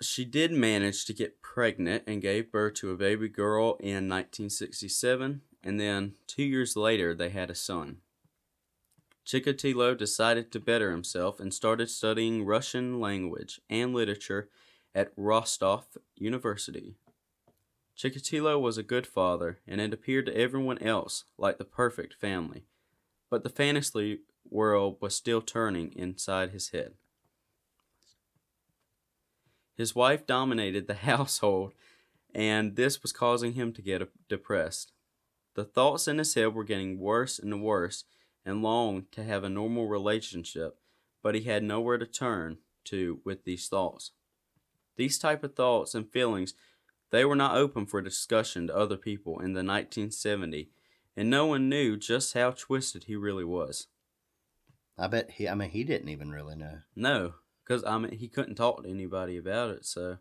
she 0.00 0.24
did 0.24 0.50
manage 0.50 1.04
to 1.04 1.12
get 1.12 1.42
pregnant 1.42 2.04
and 2.06 2.22
gave 2.22 2.50
birth 2.50 2.74
to 2.74 2.90
a 2.90 2.96
baby 2.96 3.28
girl 3.28 3.76
in 3.80 4.08
1967, 4.08 5.42
and 5.62 5.78
then 5.80 6.14
two 6.26 6.42
years 6.42 6.74
later 6.74 7.14
they 7.14 7.28
had 7.28 7.50
a 7.50 7.54
son. 7.54 7.98
Chikatilo 9.26 9.96
decided 9.96 10.50
to 10.50 10.60
better 10.60 10.90
himself 10.90 11.38
and 11.40 11.54
started 11.54 11.90
studying 11.90 12.44
Russian 12.44 13.00
language 13.00 13.60
and 13.68 13.94
literature 13.94 14.48
at 14.94 15.12
Rostov 15.16 15.86
University. 16.16 16.96
Chikatilo 17.96 18.58
was 18.60 18.78
a 18.78 18.82
good 18.82 19.06
father, 19.06 19.58
and 19.66 19.80
it 19.80 19.92
appeared 19.92 20.26
to 20.26 20.36
everyone 20.36 20.78
else 20.78 21.24
like 21.36 21.58
the 21.58 21.64
perfect 21.64 22.14
family. 22.14 22.64
but 23.30 23.44
the 23.44 23.48
fantasy 23.48 24.18
world 24.50 24.96
was 25.00 25.14
still 25.14 25.40
turning 25.40 25.92
inside 25.92 26.50
his 26.50 26.70
head. 26.70 26.94
His 29.76 29.94
wife 29.94 30.26
dominated 30.26 30.86
the 30.86 30.94
household, 31.10 31.72
and 32.34 32.76
this 32.76 33.00
was 33.02 33.12
causing 33.12 33.52
him 33.52 33.72
to 33.72 33.82
get 33.82 34.02
depressed. 34.28 34.92
The 35.54 35.64
thoughts 35.64 36.08
in 36.08 36.18
his 36.18 36.34
head 36.34 36.54
were 36.54 36.64
getting 36.64 36.98
worse 36.98 37.38
and 37.38 37.62
worse, 37.62 38.04
and 38.44 38.62
longed 38.62 39.12
to 39.12 39.24
have 39.24 39.44
a 39.44 39.48
normal 39.48 39.86
relationship, 39.86 40.78
but 41.22 41.34
he 41.34 41.42
had 41.42 41.62
nowhere 41.62 41.98
to 41.98 42.06
turn 42.06 42.58
to 42.84 43.20
with 43.24 43.44
these 43.44 43.68
thoughts. 43.68 44.12
These 44.96 45.18
type 45.18 45.44
of 45.44 45.54
thoughts 45.54 45.94
and 45.94 46.10
feelings, 46.10 46.54
they 47.10 47.24
were 47.24 47.36
not 47.36 47.56
open 47.56 47.86
for 47.86 48.00
discussion 48.02 48.66
to 48.66 48.76
other 48.76 48.96
people 48.96 49.34
in 49.34 49.52
the 49.52 49.64
1970, 49.64 50.70
and 51.16 51.28
no 51.28 51.46
one 51.46 51.68
knew 51.68 51.96
just 51.96 52.34
how 52.34 52.50
twisted 52.52 53.04
he 53.04 53.16
really 53.16 53.44
was. 53.44 53.88
I 54.98 55.06
bet 55.06 55.30
he. 55.32 55.48
I 55.48 55.54
mean, 55.54 55.70
he 55.70 55.84
didn't 55.84 56.10
even 56.10 56.30
really 56.30 56.56
know. 56.56 56.80
No, 56.94 57.34
because 57.64 57.84
I 57.84 57.96
mean, 57.98 58.12
he 58.12 58.28
couldn't 58.28 58.56
talk 58.56 58.82
to 58.82 58.90
anybody 58.90 59.36
about 59.36 59.70
it. 59.70 59.86
So, 59.86 60.18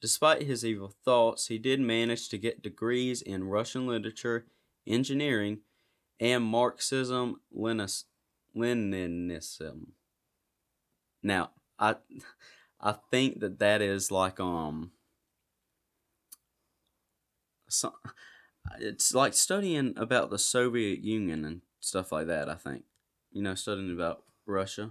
despite 0.00 0.42
his 0.42 0.64
evil 0.64 0.94
thoughts, 1.04 1.48
he 1.48 1.58
did 1.58 1.80
manage 1.80 2.28
to 2.28 2.38
get 2.38 2.62
degrees 2.62 3.22
in 3.22 3.48
Russian 3.48 3.86
literature, 3.86 4.46
engineering, 4.86 5.60
and 6.22 6.44
Marxism 6.44 7.40
Leninism. 7.52 8.22
Now, 11.22 11.50
I 11.78 11.96
I 12.80 12.94
think 13.10 13.40
that 13.40 13.58
that 13.58 13.82
is 13.82 14.10
like 14.10 14.38
um 14.38 14.92
some, 17.68 17.92
it's 18.78 19.12
like 19.12 19.34
studying 19.34 19.94
about 19.96 20.30
the 20.30 20.38
Soviet 20.38 21.00
Union 21.02 21.44
and 21.44 21.62
stuff 21.80 22.12
like 22.12 22.28
that, 22.28 22.48
I 22.48 22.54
think 22.54 22.84
you 23.32 23.42
know, 23.42 23.54
studying 23.54 23.92
about 23.92 24.22
Russia. 24.46 24.90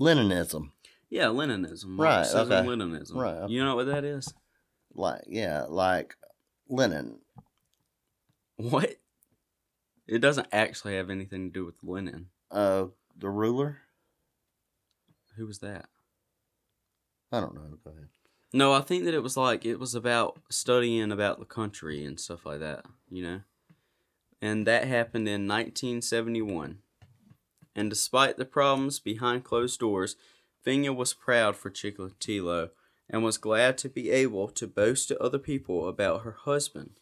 Leninism. 0.00 0.72
Yeah, 1.08 1.26
Leninism. 1.26 1.98
Right. 1.98 2.16
Marxism, 2.16 2.52
okay. 2.52 2.68
Leninism. 2.68 3.14
Right. 3.14 3.48
You 3.48 3.64
know 3.64 3.76
what 3.76 3.86
that 3.86 4.04
is? 4.04 4.34
Like 4.94 5.22
yeah, 5.26 5.64
like 5.68 6.16
Lenin. 6.68 7.18
What? 8.56 8.96
It 10.06 10.20
doesn't 10.20 10.48
actually 10.52 10.96
have 10.96 11.10
anything 11.10 11.48
to 11.48 11.52
do 11.52 11.64
with 11.64 11.76
Lenin. 11.82 12.26
Uh, 12.50 12.86
the 13.16 13.30
ruler. 13.30 13.78
Who 15.36 15.46
was 15.46 15.60
that? 15.60 15.86
I 17.30 17.40
don't 17.40 17.54
know. 17.54 17.78
Go 17.82 17.90
ahead. 17.90 18.08
No, 18.52 18.72
I 18.72 18.82
think 18.82 19.04
that 19.04 19.14
it 19.14 19.22
was 19.22 19.36
like 19.36 19.64
it 19.64 19.78
was 19.78 19.94
about 19.94 20.40
studying 20.50 21.10
about 21.10 21.38
the 21.38 21.46
country 21.46 22.04
and 22.04 22.20
stuff 22.20 22.44
like 22.44 22.60
that. 22.60 22.84
You 23.08 23.22
know, 23.22 23.40
and 24.42 24.66
that 24.66 24.86
happened 24.86 25.28
in 25.28 25.48
1971 25.48 26.78
and 27.74 27.88
despite 27.88 28.36
the 28.36 28.44
problems 28.44 28.98
behind 28.98 29.44
closed 29.44 29.80
doors, 29.80 30.16
Finya 30.64 30.94
was 30.94 31.14
proud 31.14 31.56
for 31.56 31.70
Chikatilo 31.70 32.70
and 33.08 33.24
was 33.24 33.38
glad 33.38 33.78
to 33.78 33.88
be 33.88 34.10
able 34.10 34.48
to 34.48 34.66
boast 34.66 35.08
to 35.08 35.22
other 35.22 35.38
people 35.38 35.88
about 35.88 36.22
her 36.22 36.32
husband. 36.32 37.00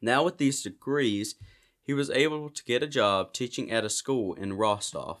Now, 0.00 0.24
with 0.24 0.38
these 0.38 0.62
degrees, 0.62 1.34
he 1.82 1.92
was 1.92 2.10
able 2.10 2.50
to 2.50 2.64
get 2.64 2.82
a 2.82 2.86
job 2.86 3.32
teaching 3.32 3.70
at 3.70 3.84
a 3.84 3.90
school 3.90 4.34
in 4.34 4.54
Rostov. 4.54 5.20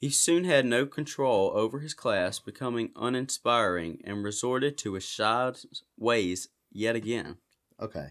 He 0.00 0.10
soon 0.10 0.44
had 0.44 0.66
no 0.66 0.84
control 0.84 1.52
over 1.54 1.80
his 1.80 1.94
class, 1.94 2.38
becoming 2.38 2.90
uninspiring, 2.94 4.02
and 4.04 4.22
resorted 4.22 4.76
to 4.78 4.94
his 4.94 5.04
shy 5.04 5.52
ways 5.96 6.48
yet 6.70 6.94
again. 6.94 7.36
Okay. 7.80 8.08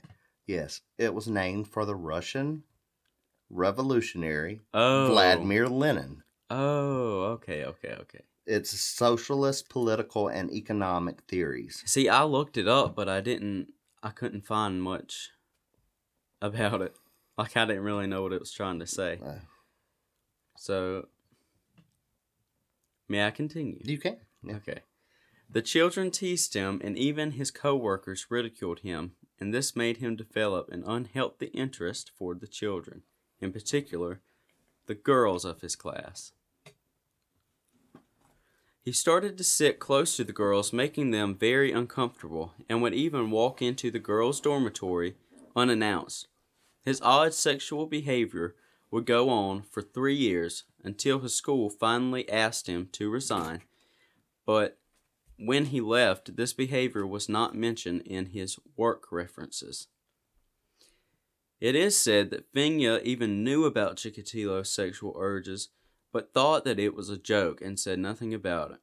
Yes, 0.47 0.81
it 0.97 1.13
was 1.13 1.27
named 1.27 1.67
for 1.67 1.85
the 1.85 1.95
Russian 1.95 2.63
revolutionary 3.49 4.61
Oh. 4.73 5.07
Vladimir 5.07 5.69
Lenin. 5.69 6.23
Oh, 6.49 7.23
okay, 7.33 7.63
okay, 7.65 7.95
okay. 8.01 8.21
It's 8.45 8.71
socialist 8.79 9.69
political 9.69 10.27
and 10.27 10.51
economic 10.51 11.21
theories. 11.27 11.83
See, 11.85 12.09
I 12.09 12.23
looked 12.23 12.57
it 12.57 12.67
up, 12.67 12.95
but 12.95 13.07
I 13.07 13.21
didn't. 13.21 13.73
I 14.01 14.09
couldn't 14.09 14.45
find 14.45 14.83
much 14.83 15.29
about 16.43 16.81
it. 16.81 16.95
Like 17.37 17.57
I 17.57 17.65
didn't 17.65 17.83
really 17.83 18.05
know 18.05 18.21
what 18.21 18.33
it 18.33 18.39
was 18.39 18.51
trying 18.51 18.79
to 18.79 18.85
say. 18.85 19.19
Uh, 19.25 19.39
So, 20.55 21.07
may 23.07 23.25
I 23.25 23.31
continue? 23.31 23.79
you 23.83 23.97
can. 23.97 24.17
Yeah. 24.43 24.57
Okay. 24.57 24.79
The 25.49 25.61
children 25.61 26.11
teased 26.11 26.53
him, 26.53 26.81
and 26.83 26.97
even 26.97 27.31
his 27.31 27.49
co-workers 27.51 28.27
ridiculed 28.29 28.79
him, 28.79 29.13
and 29.39 29.53
this 29.53 29.75
made 29.75 29.97
him 29.97 30.15
develop 30.15 30.69
an 30.69 30.83
unhealthy 30.85 31.47
interest 31.47 32.11
for 32.15 32.35
the 32.35 32.47
children, 32.47 33.03
in 33.39 33.51
particular, 33.51 34.19
the 34.85 34.95
girls 34.95 35.45
of 35.45 35.61
his 35.61 35.75
class. 35.75 36.33
He 38.83 38.91
started 38.91 39.37
to 39.37 39.43
sit 39.43 39.79
close 39.79 40.17
to 40.17 40.23
the 40.23 40.33
girls, 40.33 40.73
making 40.73 41.11
them 41.11 41.35
very 41.35 41.71
uncomfortable, 41.71 42.53
and 42.67 42.81
would 42.81 42.93
even 42.93 43.31
walk 43.31 43.61
into 43.61 43.89
the 43.89 43.99
girls' 43.99 44.41
dormitory 44.41 45.15
unannounced. 45.55 46.27
His 46.83 47.01
odd 47.01 47.33
sexual 47.33 47.85
behavior 47.85 48.55
would 48.91 49.05
go 49.05 49.29
on 49.29 49.63
for 49.63 49.81
three 49.81 50.15
years 50.15 50.63
until 50.83 51.19
his 51.19 51.33
school 51.33 51.69
finally 51.69 52.29
asked 52.29 52.67
him 52.67 52.89
to 52.91 53.09
resign. 53.09 53.61
But 54.45 54.77
when 55.37 55.65
he 55.65 55.81
left, 55.81 56.35
this 56.35 56.53
behavior 56.53 57.07
was 57.07 57.29
not 57.29 57.55
mentioned 57.55 58.01
in 58.01 58.27
his 58.27 58.59
work 58.75 59.11
references. 59.11 59.87
It 61.59 61.75
is 61.75 61.97
said 61.97 62.29
that 62.29 62.51
Finya 62.53 63.01
even 63.03 63.43
knew 63.43 63.63
about 63.65 63.95
Chikatilo's 63.95 64.69
sexual 64.69 65.15
urges, 65.17 65.69
but 66.11 66.33
thought 66.33 66.65
that 66.65 66.79
it 66.79 66.93
was 66.93 67.09
a 67.09 67.17
joke 67.17 67.61
and 67.61 67.79
said 67.79 67.99
nothing 67.99 68.33
about 68.33 68.71
it. 68.71 68.79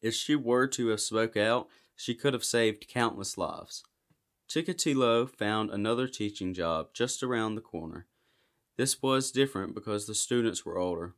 If 0.00 0.14
she 0.14 0.34
were 0.34 0.66
to 0.68 0.88
have 0.88 1.00
spoke 1.00 1.36
out, 1.36 1.68
she 1.94 2.14
could 2.14 2.32
have 2.32 2.44
saved 2.44 2.88
countless 2.88 3.38
lives. 3.38 3.84
Chikatilo 4.48 5.28
found 5.28 5.70
another 5.70 6.06
teaching 6.06 6.54
job 6.54 6.88
just 6.92 7.22
around 7.22 7.54
the 7.54 7.60
corner. 7.60 8.06
This 8.76 9.02
was 9.02 9.30
different 9.30 9.74
because 9.74 10.06
the 10.06 10.14
students 10.14 10.64
were 10.64 10.78
older. 10.78 11.14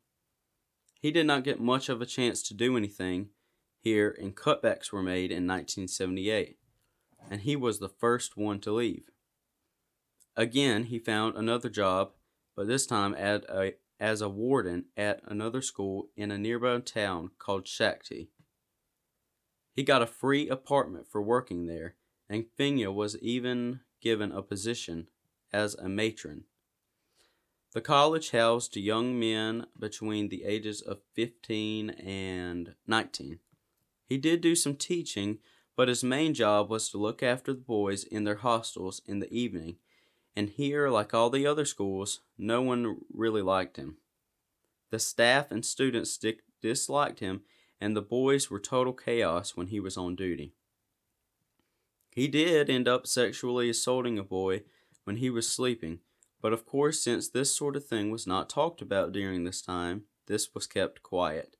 He 1.00 1.10
did 1.10 1.26
not 1.26 1.44
get 1.44 1.60
much 1.60 1.88
of 1.88 2.00
a 2.00 2.06
chance 2.06 2.42
to 2.44 2.54
do 2.54 2.76
anything 2.76 3.30
here, 3.80 4.14
and 4.20 4.36
cutbacks 4.36 4.92
were 4.92 5.02
made 5.02 5.30
in 5.30 5.46
1978, 5.46 6.58
and 7.30 7.42
he 7.42 7.56
was 7.56 7.78
the 7.78 7.88
first 7.88 8.36
one 8.36 8.60
to 8.60 8.72
leave. 8.72 9.10
Again, 10.36 10.84
he 10.84 10.98
found 10.98 11.36
another 11.36 11.68
job, 11.68 12.12
but 12.54 12.66
this 12.66 12.86
time 12.86 13.14
at 13.14 13.44
a, 13.48 13.74
as 14.00 14.20
a 14.20 14.28
warden 14.28 14.86
at 14.96 15.20
another 15.24 15.62
school 15.62 16.08
in 16.16 16.30
a 16.30 16.38
nearby 16.38 16.78
town 16.80 17.30
called 17.38 17.64
Shakhty. 17.64 18.28
He 19.72 19.82
got 19.82 20.02
a 20.02 20.06
free 20.06 20.48
apartment 20.48 21.06
for 21.08 21.22
working 21.22 21.66
there, 21.66 21.96
and 22.28 22.46
Finya 22.58 22.92
was 22.92 23.16
even 23.18 23.80
given 24.00 24.32
a 24.32 24.42
position 24.42 25.08
as 25.52 25.74
a 25.74 25.88
matron. 25.88 26.44
The 27.72 27.80
college 27.80 28.30
housed 28.30 28.76
young 28.76 29.18
men 29.18 29.66
between 29.78 30.28
the 30.28 30.44
ages 30.44 30.80
of 30.80 31.00
15 31.14 31.90
and 31.90 32.74
19. 32.86 33.38
He 34.08 34.18
did 34.18 34.40
do 34.40 34.54
some 34.54 34.76
teaching, 34.76 35.38
but 35.76 35.88
his 35.88 36.02
main 36.02 36.32
job 36.32 36.70
was 36.70 36.88
to 36.90 36.98
look 36.98 37.22
after 37.22 37.52
the 37.52 37.60
boys 37.60 38.04
in 38.04 38.24
their 38.24 38.36
hostels 38.36 39.02
in 39.04 39.18
the 39.18 39.32
evening, 39.32 39.76
and 40.34 40.48
here, 40.48 40.88
like 40.88 41.12
all 41.12 41.28
the 41.28 41.46
other 41.46 41.64
schools, 41.64 42.20
no 42.38 42.62
one 42.62 42.98
really 43.12 43.42
liked 43.42 43.76
him. 43.76 43.98
The 44.90 44.98
staff 44.98 45.50
and 45.50 45.64
students 45.64 46.18
disliked 46.62 47.20
him, 47.20 47.42
and 47.80 47.96
the 47.96 48.02
boys 48.02 48.50
were 48.50 48.60
total 48.60 48.92
chaos 48.92 49.56
when 49.56 49.66
he 49.66 49.80
was 49.80 49.96
on 49.96 50.14
duty. 50.14 50.54
He 52.16 52.28
did 52.28 52.70
end 52.70 52.88
up 52.88 53.06
sexually 53.06 53.68
assaulting 53.68 54.18
a 54.18 54.24
boy 54.24 54.62
when 55.04 55.16
he 55.16 55.28
was 55.28 55.46
sleeping, 55.46 55.98
but 56.40 56.54
of 56.54 56.64
course, 56.64 57.02
since 57.02 57.28
this 57.28 57.54
sort 57.54 57.76
of 57.76 57.84
thing 57.84 58.10
was 58.10 58.26
not 58.26 58.48
talked 58.48 58.80
about 58.80 59.12
during 59.12 59.44
this 59.44 59.60
time, 59.60 60.04
this 60.26 60.54
was 60.54 60.66
kept 60.66 61.02
quiet. 61.02 61.58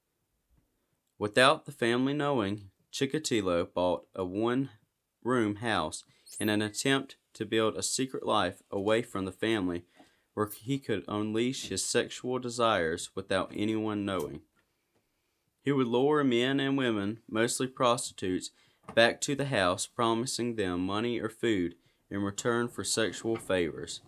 Without 1.18 1.66
the 1.66 1.72
family 1.72 2.14
knowing, 2.14 2.70
Chikatilo 2.90 3.66
bought 3.74 4.06
a 4.14 4.24
one 4.24 4.70
room 5.22 5.56
house 5.56 6.04
in 6.40 6.48
an 6.48 6.62
attempt 6.62 7.16
to 7.34 7.44
build 7.44 7.76
a 7.76 7.82
secret 7.82 8.24
life 8.24 8.62
away 8.70 9.02
from 9.02 9.26
the 9.26 9.32
family 9.32 9.84
where 10.32 10.48
he 10.62 10.78
could 10.78 11.04
unleash 11.06 11.68
his 11.68 11.84
sexual 11.84 12.38
desires 12.38 13.10
without 13.14 13.52
anyone 13.54 14.06
knowing. 14.06 14.40
He 15.60 15.70
would 15.72 15.86
lure 15.86 16.24
men 16.24 16.60
and 16.60 16.78
women, 16.78 17.20
mostly 17.28 17.66
prostitutes, 17.66 18.52
back 18.94 19.20
to 19.22 19.34
the 19.34 19.46
house, 19.46 19.86
promising 19.86 20.56
them 20.56 20.80
money 20.80 21.20
or 21.20 21.28
food 21.28 21.74
in 22.10 22.22
return 22.22 22.68
for 22.68 22.84
sexual 22.84 23.36
favors. 23.36 24.00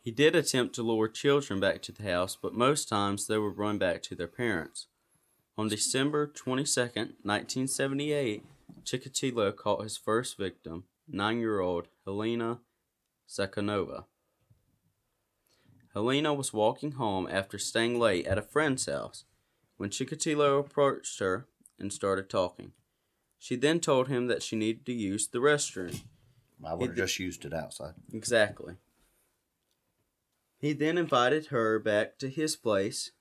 He 0.00 0.12
did 0.12 0.36
attempt 0.36 0.74
to 0.76 0.82
lure 0.82 1.08
children 1.08 1.58
back 1.58 1.82
to 1.82 1.92
the 1.92 2.04
house, 2.04 2.38
but 2.40 2.54
most 2.54 2.88
times 2.88 3.26
they 3.26 3.38
would 3.38 3.58
run 3.58 3.78
back 3.78 4.02
to 4.02 4.14
their 4.14 4.28
parents. 4.28 4.86
On 5.58 5.68
December 5.68 6.28
22, 6.28 6.80
1978, 6.80 8.44
Chikatilo 8.84 9.56
caught 9.56 9.82
his 9.82 9.96
first 9.96 10.36
victim, 10.36 10.84
nine 11.08 11.40
year 11.40 11.58
old 11.58 11.88
Helena 12.04 12.60
Zakhanova. 13.28 14.04
Helena 15.92 16.32
was 16.32 16.52
walking 16.52 16.92
home 16.92 17.26
after 17.28 17.58
staying 17.58 17.98
late 17.98 18.26
at 18.26 18.38
a 18.38 18.42
friend's 18.42 18.86
house 18.86 19.24
when 19.76 19.90
Chikatilo 19.90 20.58
approached 20.58 21.18
her 21.20 21.46
and 21.78 21.92
started 21.92 22.28
talking. 22.28 22.72
She 23.38 23.56
then 23.56 23.80
told 23.80 24.08
him 24.08 24.26
that 24.28 24.42
she 24.42 24.56
needed 24.56 24.86
to 24.86 24.92
use 24.92 25.28
the 25.28 25.38
restroom. 25.38 26.02
I 26.64 26.74
would 26.74 26.88
have 26.90 26.96
just 26.96 27.18
used 27.18 27.44
it 27.44 27.52
outside. 27.52 27.94
Exactly. 28.12 28.76
He 30.58 30.72
then 30.72 30.96
invited 30.96 31.46
her 31.46 31.78
back 31.78 32.18
to 32.18 32.28
his 32.28 32.56
place, 32.56 33.12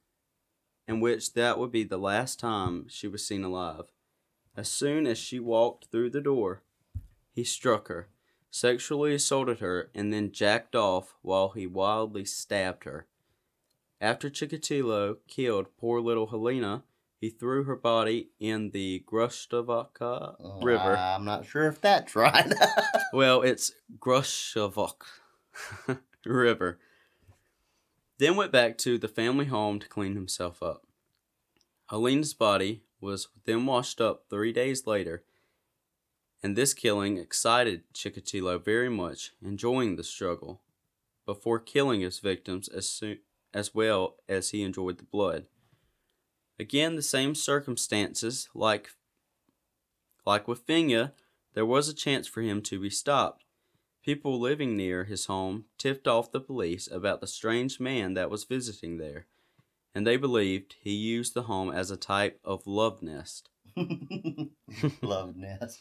in 0.88 1.02
which 1.02 1.34
that 1.34 1.60
would 1.60 1.72
be 1.72 1.84
the 1.84 1.98
last 1.98 2.40
time 2.40 2.86
she 2.88 3.08
was 3.08 3.28
seen 3.28 3.44
alive. 3.44 3.92
As 4.56 4.70
soon 4.70 5.06
as 5.06 5.18
she 5.18 5.40
walked 5.40 5.88
through 5.92 6.12
the 6.12 6.22
door, 6.22 6.64
he 7.34 7.44
struck 7.44 7.90
her, 7.90 8.08
sexually 8.50 9.14
assaulted 9.14 9.60
her, 9.60 9.92
and 9.94 10.14
then 10.14 10.32
jacked 10.32 10.76
off 10.76 11.14
while 11.22 11.50
he 11.50 11.68
wildly 11.68 12.24
stabbed 12.24 12.86
her. 12.86 13.08
After 14.02 14.30
Chikatilo 14.30 15.18
killed 15.28 15.68
poor 15.78 16.02
little 16.02 16.28
Helena, 16.28 16.84
he 17.20 17.30
threw 17.30 17.64
her 17.64 17.76
body 17.76 18.30
in 18.40 18.72
the 18.72 19.04
Grushtavaka 19.08 20.36
oh, 20.40 20.62
River. 20.62 20.98
I'm 20.98 21.26
not 21.26 21.46
sure 21.46 21.68
if 21.68 21.82
that's 21.82 22.16
right. 22.16 22.54
Well, 23.14 23.44
it's 23.44 23.72
Grushavok 23.98 25.04
River. 26.26 26.80
Then 28.18 28.36
went 28.36 28.52
back 28.52 28.78
to 28.80 28.98
the 28.98 29.08
family 29.08 29.46
home 29.46 29.80
to 29.80 29.88
clean 29.88 30.16
himself 30.16 30.62
up. 30.62 30.86
Helena's 31.90 32.34
body 32.34 32.84
was 33.00 33.30
then 33.46 33.66
washed 33.66 34.02
up 34.02 34.26
three 34.30 34.52
days 34.52 34.86
later, 34.86 35.24
and 36.44 36.58
this 36.58 36.74
killing 36.74 37.18
excited 37.18 37.84
Chikatilo 37.94 38.64
very 38.64 38.90
much, 38.90 39.32
enjoying 39.42 39.96
the 39.96 40.04
struggle, 40.04 40.62
before 41.26 41.60
killing 41.60 42.02
his 42.02 42.20
victims 42.20 42.68
as 42.68 42.90
soon 42.90 43.20
as 43.56 43.74
well 43.74 44.18
as 44.28 44.50
he 44.52 44.62
enjoyed 44.62 44.98
the 44.98 45.06
blood. 45.06 45.46
Again, 46.60 46.96
the 46.96 47.02
same 47.02 47.34
circumstances, 47.34 48.50
like 48.54 48.92
like 50.26 50.48
with 50.48 50.68
Finya, 50.68 51.14
there 51.54 51.66
was 51.66 51.88
a 51.88 51.94
chance 51.94 52.28
for 52.28 52.42
him 52.42 52.62
to 52.64 52.80
be 52.80 52.90
stopped. 52.90 53.46
People 54.04 54.40
living 54.40 54.76
near 54.76 55.06
his 55.06 55.26
home 55.26 55.66
tipped 55.78 56.08
off 56.08 56.32
the 56.32 56.42
police 56.42 56.88
about 56.92 57.22
the 57.22 57.28
strange 57.28 57.80
man 57.80 58.14
that 58.16 58.30
was 58.30 58.44
visiting 58.44 58.98
there, 58.98 59.28
and 59.94 60.06
they 60.06 60.18
believed 60.18 60.76
he 60.82 60.92
used 60.92 61.34
the 61.34 61.44
home 61.44 61.72
as 61.72 61.90
a 61.90 61.98
type 61.98 62.40
of 62.44 62.68
love 62.68 63.02
nest. 63.02 63.50
Love 65.02 65.36
nest. 65.36 65.80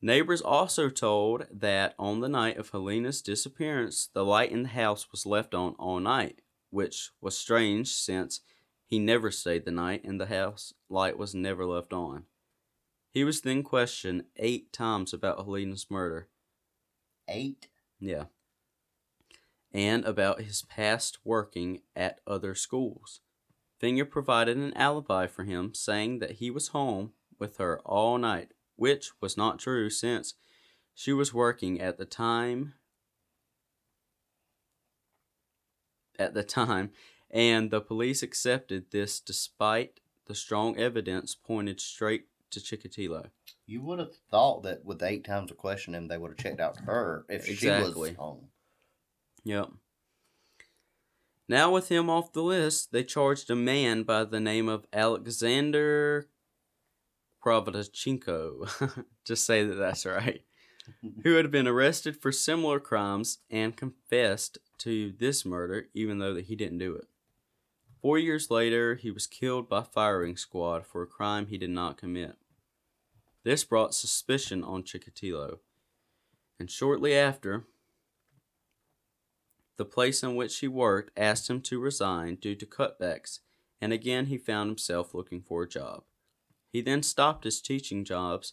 Neighbors 0.00 0.40
also 0.40 0.88
told 0.88 1.46
that 1.50 1.94
on 1.98 2.20
the 2.20 2.28
night 2.28 2.56
of 2.56 2.70
Helena's 2.70 3.20
disappearance, 3.20 4.08
the 4.12 4.24
light 4.24 4.52
in 4.52 4.62
the 4.62 4.68
house 4.68 5.10
was 5.10 5.26
left 5.26 5.54
on 5.54 5.74
all 5.74 5.98
night, 5.98 6.40
which 6.70 7.10
was 7.20 7.36
strange 7.36 7.92
since 7.92 8.40
he 8.84 8.98
never 8.98 9.30
stayed 9.30 9.64
the 9.64 9.70
night 9.70 10.02
and 10.04 10.20
the 10.20 10.26
house 10.26 10.72
light 10.88 11.18
was 11.18 11.34
never 11.34 11.66
left 11.66 11.92
on. 11.92 12.24
He 13.10 13.24
was 13.24 13.40
then 13.40 13.62
questioned 13.62 14.24
eight 14.36 14.72
times 14.72 15.12
about 15.12 15.38
Helena's 15.38 15.86
murder. 15.90 16.28
Eight. 17.28 17.68
Yeah. 17.98 18.24
And 19.72 20.04
about 20.04 20.40
his 20.40 20.62
past 20.62 21.18
working 21.24 21.82
at 21.94 22.20
other 22.26 22.54
schools. 22.54 23.20
Finya 23.80 24.08
provided 24.08 24.56
an 24.56 24.74
alibi 24.74 25.26
for 25.26 25.44
him, 25.44 25.74
saying 25.74 26.18
that 26.18 26.32
he 26.32 26.50
was 26.50 26.68
home 26.68 27.12
with 27.38 27.58
her 27.58 27.80
all 27.80 28.18
night, 28.18 28.52
which 28.76 29.12
was 29.20 29.36
not 29.36 29.58
true 29.58 29.90
since 29.90 30.34
she 30.94 31.12
was 31.12 31.32
working 31.32 31.80
at 31.80 31.96
the 31.96 32.04
time 32.04 32.74
at 36.18 36.34
the 36.34 36.42
time, 36.42 36.90
and 37.30 37.70
the 37.70 37.80
police 37.80 38.22
accepted 38.22 38.90
this 38.90 39.20
despite 39.20 40.00
the 40.26 40.34
strong 40.34 40.76
evidence 40.78 41.34
pointed 41.34 41.80
straight 41.80 42.26
to 42.50 42.60
Chikatilo. 42.60 43.30
You 43.66 43.82
would 43.82 43.98
have 43.98 44.14
thought 44.30 44.62
that 44.62 44.84
with 44.84 45.02
eight 45.02 45.24
times 45.24 45.50
of 45.50 45.56
questioning, 45.58 46.08
they 46.08 46.16
would 46.18 46.30
have 46.30 46.38
checked 46.38 46.60
out 46.60 46.78
her 46.80 47.24
if 47.28 47.44
she 47.46 47.52
Exactly. 47.52 48.10
was 48.10 48.16
home. 48.16 48.48
Yep. 49.44 49.70
Now, 51.48 51.70
with 51.72 51.88
him 51.88 52.10
off 52.10 52.32
the 52.32 52.42
list, 52.42 52.92
they 52.92 53.04
charged 53.04 53.50
a 53.50 53.56
man 53.56 54.02
by 54.02 54.24
the 54.24 54.40
name 54.40 54.68
of 54.68 54.86
Alexander 54.92 56.28
Kravachenko, 57.42 59.04
just 59.24 59.44
say 59.46 59.64
that 59.64 59.74
that's 59.76 60.04
right, 60.04 60.42
who 61.22 61.34
had 61.34 61.50
been 61.50 61.66
arrested 61.68 62.20
for 62.20 62.32
similar 62.32 62.80
crimes 62.80 63.38
and 63.50 63.76
confessed 63.76 64.58
to 64.78 65.12
this 65.18 65.44
murder, 65.44 65.88
even 65.94 66.18
though 66.18 66.34
that 66.34 66.46
he 66.46 66.56
didn't 66.56 66.78
do 66.78 66.94
it. 66.94 67.06
Four 68.00 68.18
years 68.18 68.50
later, 68.50 68.94
he 68.94 69.10
was 69.10 69.26
killed 69.26 69.68
by 69.68 69.82
firing 69.82 70.36
squad 70.36 70.86
for 70.86 71.02
a 71.02 71.06
crime 71.06 71.46
he 71.46 71.58
did 71.58 71.70
not 71.70 71.98
commit. 71.98 72.36
This 73.44 73.64
brought 73.64 73.94
suspicion 73.94 74.62
on 74.62 74.82
Chikatilo, 74.82 75.58
and 76.60 76.70
shortly 76.70 77.14
after, 77.14 77.64
the 79.76 79.84
place 79.84 80.22
in 80.22 80.36
which 80.36 80.58
he 80.58 80.68
worked 80.68 81.16
asked 81.16 81.48
him 81.48 81.60
to 81.62 81.80
resign 81.80 82.36
due 82.36 82.54
to 82.56 82.66
cutbacks, 82.66 83.38
and 83.80 83.92
again 83.92 84.26
he 84.26 84.36
found 84.36 84.68
himself 84.68 85.14
looking 85.14 85.40
for 85.40 85.62
a 85.62 85.68
job. 85.68 86.02
He 86.72 86.80
then 86.80 87.02
stopped 87.02 87.44
his 87.44 87.60
teaching 87.60 88.04
jobs 88.04 88.52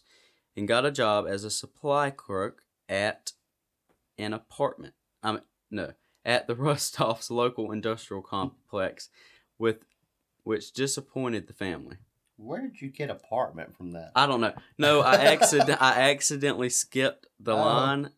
and 0.56 0.68
got 0.68 0.86
a 0.86 0.90
job 0.90 1.26
as 1.28 1.44
a 1.44 1.50
supply 1.50 2.10
clerk 2.10 2.62
at 2.88 3.32
an 4.18 4.32
apartment. 4.32 4.94
I 5.22 5.32
mean, 5.32 5.42
no, 5.70 5.92
at 6.26 6.46
the 6.46 6.54
Rostov's 6.56 7.30
local 7.30 7.72
industrial 7.72 8.22
complex, 8.22 9.08
with 9.58 9.78
which 10.44 10.72
disappointed 10.72 11.46
the 11.46 11.54
family. 11.54 11.96
Where 12.36 12.60
did 12.60 12.82
you 12.82 12.90
get 12.90 13.08
apartment 13.08 13.74
from 13.74 13.92
that? 13.92 14.12
I 14.14 14.26
don't 14.26 14.42
know. 14.42 14.52
No, 14.76 15.00
I 15.00 15.14
accident 15.32 15.80
I 15.80 16.10
accidentally 16.10 16.68
skipped 16.68 17.26
the 17.40 17.52
Oh. 17.52 17.56
line. 17.56 18.10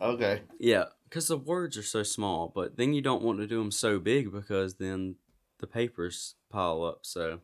okay. 0.00 0.42
Yeah, 0.58 0.84
because 1.04 1.28
the 1.28 1.38
words 1.38 1.78
are 1.78 1.82
so 1.82 2.02
small, 2.02 2.52
but 2.54 2.76
then 2.76 2.92
you 2.92 3.00
don't 3.00 3.22
want 3.22 3.38
to 3.38 3.46
do 3.46 3.58
them 3.58 3.70
so 3.70 3.98
big 3.98 4.30
because 4.30 4.74
then 4.74 5.16
the 5.58 5.66
papers 5.66 6.34
pile 6.50 6.84
up. 6.84 7.00
So, 7.06 7.40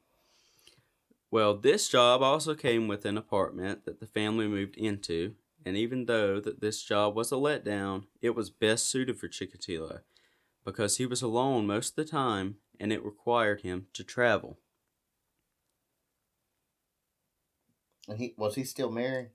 well, 1.31 1.57
this 1.57 1.89
job 1.89 2.21
also 2.23 2.55
came 2.55 2.87
with 2.89 3.07
an 3.07 3.17
apartment 3.17 3.87
that 3.87 4.01
the 4.01 4.07
family 4.07 4.47
moved 4.47 4.77
into, 4.77 5.35
and 5.65 5.77
even 5.77 6.07
though 6.07 6.41
that 6.41 6.61
this 6.61 6.83
job 6.83 7.15
was 7.15 7.33
a 7.33 7.37
letdown, 7.37 8.05
it 8.21 8.35
was 8.35 8.51
best 8.51 8.89
suited 8.89 9.19
for 9.19 9.29
Chikatilo 9.29 10.01
because 10.65 10.97
he 10.97 11.07
was 11.07 11.23
alone 11.23 11.67
most 11.67 11.91
of 11.91 11.97
the 11.97 12.05
time 12.05 12.57
and 12.79 12.93
it 12.93 13.05
required 13.05 13.63
him 13.63 13.87
to 13.93 14.05
travel. 14.05 14.59
And 18.09 18.19
he 18.19 18.35
was 18.37 18.57
he 18.57 18.65
still 18.65 18.91
married? 18.91 19.31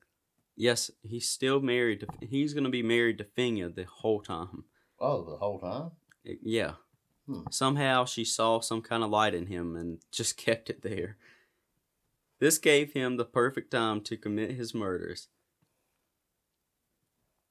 Yes, 0.55 0.91
he's 1.03 1.29
still 1.29 1.61
married 1.61 2.01
to. 2.01 2.07
He's 2.27 2.53
going 2.53 2.63
to 2.63 2.69
be 2.69 2.83
married 2.83 3.19
to 3.19 3.23
Finya 3.23 3.73
the 3.73 3.85
whole 3.85 4.21
time. 4.21 4.65
Oh, 4.99 5.23
the 5.23 5.37
whole 5.37 5.59
time. 5.59 5.91
Yeah. 6.23 6.73
Hmm. 7.27 7.43
Somehow 7.51 8.05
she 8.05 8.25
saw 8.25 8.59
some 8.59 8.81
kind 8.81 9.03
of 9.03 9.09
light 9.09 9.35
in 9.35 9.47
him 9.47 9.75
and 9.75 9.99
just 10.11 10.35
kept 10.35 10.69
it 10.69 10.81
there. 10.81 11.17
This 12.39 12.57
gave 12.57 12.93
him 12.93 13.17
the 13.17 13.25
perfect 13.25 13.71
time 13.71 14.01
to 14.01 14.17
commit 14.17 14.51
his 14.51 14.73
murders. 14.73 15.27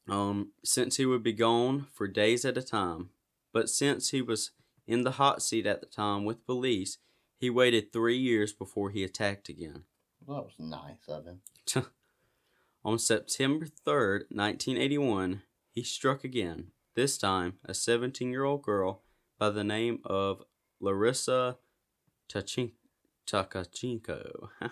Um, 0.08 0.52
since 0.64 0.96
he 0.96 1.06
would 1.06 1.22
be 1.22 1.32
gone 1.32 1.86
for 1.92 2.06
days 2.06 2.44
at 2.44 2.56
a 2.56 2.62
time, 2.62 3.10
but 3.52 3.68
since 3.68 4.10
he 4.10 4.22
was 4.22 4.52
in 4.86 5.02
the 5.02 5.12
hot 5.12 5.42
seat 5.42 5.66
at 5.66 5.80
the 5.80 5.86
time 5.86 6.24
with 6.24 6.46
police, 6.46 6.98
he 7.38 7.50
waited 7.50 7.92
three 7.92 8.16
years 8.16 8.52
before 8.52 8.90
he 8.90 9.02
attacked 9.02 9.48
again. 9.48 9.84
Well, 10.24 10.38
that 10.38 10.44
was 10.44 10.54
nice 10.58 11.08
of 11.08 11.26
him. 11.26 11.40
On 12.84 12.98
September 12.98 13.66
3rd, 13.66 14.30
1981, 14.30 15.42
he 15.72 15.82
struck 15.82 16.22
again, 16.22 16.68
this 16.94 17.18
time 17.18 17.54
a 17.64 17.74
17 17.74 18.30
year 18.30 18.44
old 18.44 18.62
girl 18.62 19.02
by 19.38 19.50
the 19.50 19.64
name 19.64 19.98
of 20.04 20.42
Larissa 20.80 21.58
Takachenko. 22.28 22.70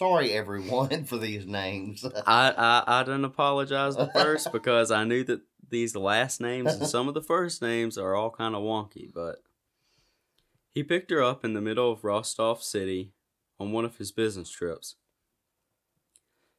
Sorry, 0.00 0.32
everyone, 0.32 1.04
for 1.04 1.18
these 1.18 1.44
names. 1.44 2.06
I, 2.26 2.54
I, 2.56 3.00
I 3.00 3.02
didn't 3.02 3.26
apologize 3.26 3.98
at 3.98 4.14
first 4.14 4.50
because 4.52 4.90
I 4.90 5.04
knew 5.04 5.22
that 5.24 5.42
these 5.68 5.94
last 5.94 6.40
names 6.40 6.72
and 6.72 6.86
some 6.86 7.06
of 7.06 7.12
the 7.12 7.20
first 7.20 7.60
names 7.60 7.98
are 7.98 8.14
all 8.14 8.30
kind 8.30 8.54
of 8.54 8.62
wonky, 8.62 9.12
but 9.12 9.42
he 10.70 10.82
picked 10.82 11.10
her 11.10 11.22
up 11.22 11.44
in 11.44 11.52
the 11.52 11.60
middle 11.60 11.92
of 11.92 12.02
Rostov 12.02 12.62
City 12.62 13.12
on 13.58 13.72
one 13.72 13.84
of 13.84 13.98
his 13.98 14.10
business 14.10 14.48
trips. 14.48 14.96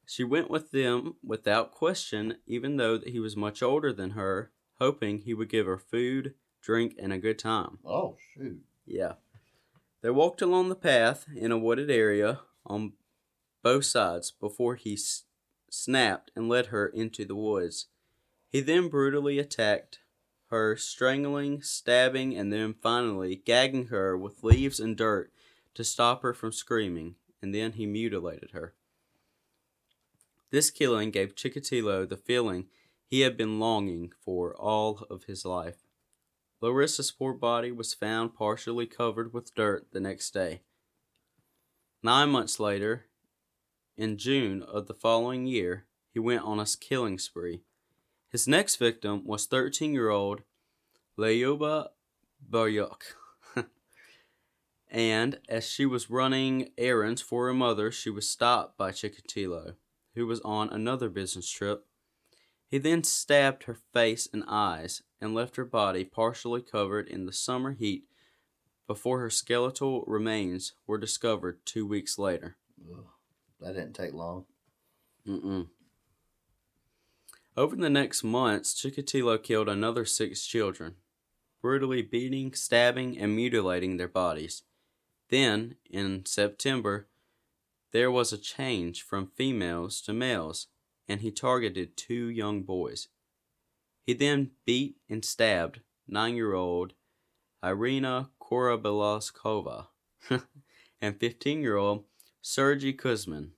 She 0.06 0.24
went 0.24 0.52
with 0.52 0.70
them 0.70 1.16
without 1.24 1.72
question, 1.72 2.36
even 2.46 2.78
though 2.78 3.00
that 3.00 3.10
he 3.10 3.20
was 3.20 3.36
much 3.36 3.64
older 3.64 3.92
than 3.92 4.12
her, 4.12 4.52
hoping 4.78 5.18
he 5.18 5.34
would 5.34 5.50
give 5.50 5.66
her 5.66 5.80
food, 5.80 6.36
drink, 6.62 6.94
and 7.00 7.12
a 7.12 7.18
good 7.18 7.40
time. 7.40 7.80
oh 7.84 8.18
shoot! 8.36 8.62
Yeah. 8.86 9.14
They 10.04 10.12
walked 10.12 10.44
along 10.44 10.70
the 10.70 10.76
path 10.76 11.26
in 11.36 11.52
a 11.52 11.58
wooded 11.58 11.90
area 11.90 12.42
on 12.68 12.94
both 13.62 13.86
sides 13.86 14.32
before 14.32 14.76
he 14.76 14.94
s- 14.94 15.24
snapped 15.70 16.32
and 16.36 16.50
led 16.50 16.68
her 16.68 16.88
into 16.88 17.26
the 17.26 17.36
woods. 17.36 17.88
He 18.50 18.60
then 18.62 18.90
brutally 18.90 19.40
attacked 19.40 20.00
her, 20.48 20.76
strangling, 20.76 21.62
stabbing, 21.62 22.36
and 22.36 22.52
then 22.52 22.74
finally 22.74 23.38
gagging 23.38 23.88
her 23.88 24.18
with 24.18 24.44
leaves 24.44 24.80
and 24.80 24.98
dirt 24.98 25.32
to 25.76 25.84
stop 25.84 26.22
her 26.24 26.34
from 26.34 26.52
screaming, 26.52 27.16
and 27.42 27.56
then 27.56 27.74
he 27.74 27.86
mutilated 27.86 28.52
her. 28.52 28.76
This 30.50 30.70
killing 30.70 31.12
gave 31.12 31.36
Chikatilo 31.36 32.08
the 32.08 32.18
feeling 32.18 32.68
he 33.06 33.22
had 33.22 33.38
been 33.38 33.60
longing 33.60 34.12
for 34.20 34.54
all 34.56 35.08
of 35.10 35.24
his 35.24 35.46
life. 35.46 35.78
Larissa's 36.62 37.12
poor 37.12 37.34
body 37.34 37.72
was 37.72 37.94
found 37.94 38.36
partially 38.36 38.86
covered 38.86 39.34
with 39.34 39.56
dirt 39.56 39.88
the 39.92 40.00
next 40.00 40.32
day. 40.32 40.62
Nine 42.04 42.30
months 42.30 42.60
later, 42.60 43.06
in 44.02 44.18
June 44.18 44.64
of 44.64 44.88
the 44.88 44.96
following 44.96 45.46
year, 45.46 45.86
he 46.12 46.18
went 46.18 46.42
on 46.42 46.60
a 46.60 46.66
killing 46.80 47.20
spree. 47.20 47.62
His 48.30 48.48
next 48.48 48.78
victim 48.78 49.28
was 49.28 49.46
13 49.46 49.94
year 49.94 50.10
old 50.10 50.42
Leyuba 51.20 51.90
Baryuk. 52.50 53.02
and 54.90 55.38
as 55.48 55.70
she 55.70 55.86
was 55.86 56.10
running 56.10 56.72
errands 56.80 57.22
for 57.22 57.46
her 57.46 57.54
mother, 57.54 57.92
she 57.92 58.10
was 58.10 58.28
stopped 58.28 58.76
by 58.76 58.90
Chikatilo, 58.90 59.76
who 60.16 60.26
was 60.26 60.42
on 60.42 60.70
another 60.70 61.08
business 61.08 61.48
trip. 61.48 61.86
He 62.68 62.80
then 62.80 63.04
stabbed 63.04 63.66
her 63.66 63.78
face 63.94 64.28
and 64.34 64.44
eyes 64.48 65.04
and 65.22 65.36
left 65.36 65.58
her 65.58 65.66
body 65.66 66.06
partially 66.06 66.64
covered 66.64 67.08
in 67.08 67.28
the 67.28 67.34
summer 67.34 67.74
heat 67.74 68.06
before 68.88 69.20
her 69.20 69.30
skeletal 69.30 70.04
remains 70.08 70.74
were 70.88 70.98
discovered 70.98 71.64
two 71.66 71.86
weeks 71.86 72.18
later. 72.18 72.58
Ugh, 72.92 73.06
that 73.62 73.76
didn't 73.76 73.94
take 73.94 74.14
long. 74.14 74.46
Mm-mm. 75.28 75.68
Over 77.56 77.76
the 77.76 77.90
next 77.90 78.24
months, 78.24 78.74
Chikatilo 78.74 79.42
killed 79.42 79.70
another 79.70 80.06
six 80.06 80.46
children, 80.46 80.96
brutally 81.62 82.02
beating, 82.02 82.54
stabbing, 82.54 83.18
and 83.18 83.36
mutilating 83.36 83.98
their 83.98 84.08
bodies. 84.08 84.64
Then, 85.30 85.76
in 85.90 86.26
September, 86.26 87.08
there 87.92 88.10
was 88.10 88.32
a 88.32 88.38
change 88.38 89.04
from 89.04 89.32
females 89.36 90.02
to 90.02 90.14
males, 90.14 90.68
and 91.08 91.22
he 91.22 91.32
targeted 91.32 91.98
two 91.98 92.30
young 92.30 92.64
boys. 92.64 93.10
He 94.06 94.14
then 94.14 94.52
beat 94.66 94.98
and 95.10 95.24
stabbed 95.24 95.82
nine 96.08 96.36
year 96.36 96.54
old 96.54 96.94
Irina 97.64 98.30
Korobelaskova 98.42 99.88
and 101.02 101.20
15 101.20 101.62
year 101.62 101.76
old 101.78 102.06
Sergei 102.42 102.94
Kuzmin. 102.94 103.50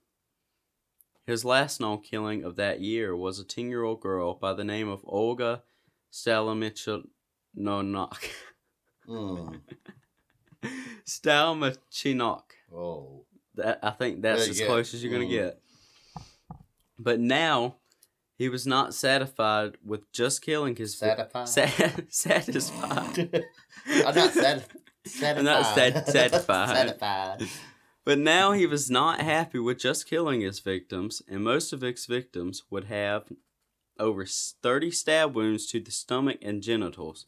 His 1.26 1.44
last 1.44 1.80
known 1.80 2.00
killing 2.02 2.44
of 2.44 2.56
that 2.56 2.80
year 2.80 3.16
was 3.16 3.38
a 3.38 3.44
10 3.44 3.68
year 3.70 3.82
old 3.82 4.00
girl 4.00 4.34
by 4.34 4.52
the 4.52 4.64
name 4.64 4.88
of 4.88 5.00
Olga 5.04 5.62
Stalomichinok. 6.12 7.06
Mm. 9.08 9.60
Stalmachinok. 11.06 12.42
Oh. 12.74 13.24
That, 13.56 13.78
I 13.82 13.90
think 13.90 14.20
that's 14.22 14.48
as 14.48 14.58
go. 14.58 14.66
close 14.66 14.92
as 14.94 15.02
you're 15.02 15.12
going 15.12 15.28
to 15.28 15.34
Mm. 15.34 15.38
get. 15.38 15.60
But 16.98 17.20
now, 17.20 17.76
he 18.36 18.48
was 18.48 18.66
not 18.66 18.94
satisfied 18.94 19.76
with 19.84 20.10
just 20.12 20.42
killing 20.42 20.74
his 20.76 20.96
Satisfied? 20.98 21.48
Sa- 21.48 21.90
satisfied. 22.08 23.44
I'm 23.86 24.14
not 24.14 24.32
sat- 24.32 24.68
satisfied. 25.06 25.38
I'm 25.38 25.44
not 25.44 25.74
sat- 25.74 26.08
satisfied. 26.08 26.68
satisfied. 26.98 27.48
But 28.04 28.18
now 28.18 28.52
he 28.52 28.66
was 28.66 28.90
not 28.90 29.20
happy 29.20 29.58
with 29.58 29.78
just 29.78 30.08
killing 30.08 30.42
his 30.42 30.60
victims, 30.60 31.22
and 31.26 31.42
most 31.42 31.72
of 31.72 31.80
his 31.80 32.04
victims 32.04 32.62
would 32.68 32.84
have 32.84 33.32
over 33.98 34.26
30 34.26 34.90
stab 34.90 35.34
wounds 35.34 35.66
to 35.68 35.80
the 35.80 35.90
stomach 35.90 36.38
and 36.42 36.62
genitals. 36.62 37.26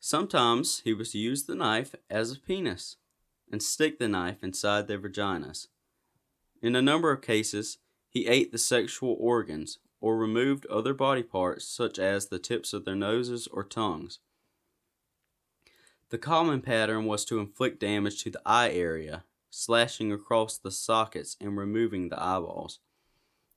Sometimes 0.00 0.80
he 0.80 0.92
was 0.92 1.12
to 1.12 1.18
use 1.18 1.44
the 1.44 1.54
knife 1.54 1.94
as 2.10 2.32
a 2.32 2.40
penis 2.40 2.96
and 3.52 3.62
stick 3.62 3.98
the 3.98 4.08
knife 4.08 4.42
inside 4.42 4.88
their 4.88 4.98
vaginas. 4.98 5.68
In 6.60 6.74
a 6.74 6.82
number 6.82 7.12
of 7.12 7.22
cases, 7.22 7.78
he 8.08 8.26
ate 8.26 8.50
the 8.50 8.58
sexual 8.58 9.16
organs 9.20 9.78
or 10.00 10.16
removed 10.16 10.66
other 10.66 10.92
body 10.92 11.22
parts, 11.22 11.64
such 11.64 11.98
as 11.98 12.26
the 12.26 12.38
tips 12.40 12.72
of 12.72 12.84
their 12.84 12.96
noses 12.96 13.46
or 13.46 13.62
tongues. 13.62 14.18
The 16.10 16.18
common 16.18 16.60
pattern 16.62 17.06
was 17.06 17.24
to 17.26 17.38
inflict 17.38 17.78
damage 17.78 18.22
to 18.24 18.30
the 18.30 18.42
eye 18.44 18.70
area, 18.70 19.24
slashing 19.54 20.10
across 20.10 20.56
the 20.56 20.70
sockets 20.70 21.36
and 21.40 21.56
removing 21.56 22.08
the 22.08 22.20
eyeballs, 22.20 22.80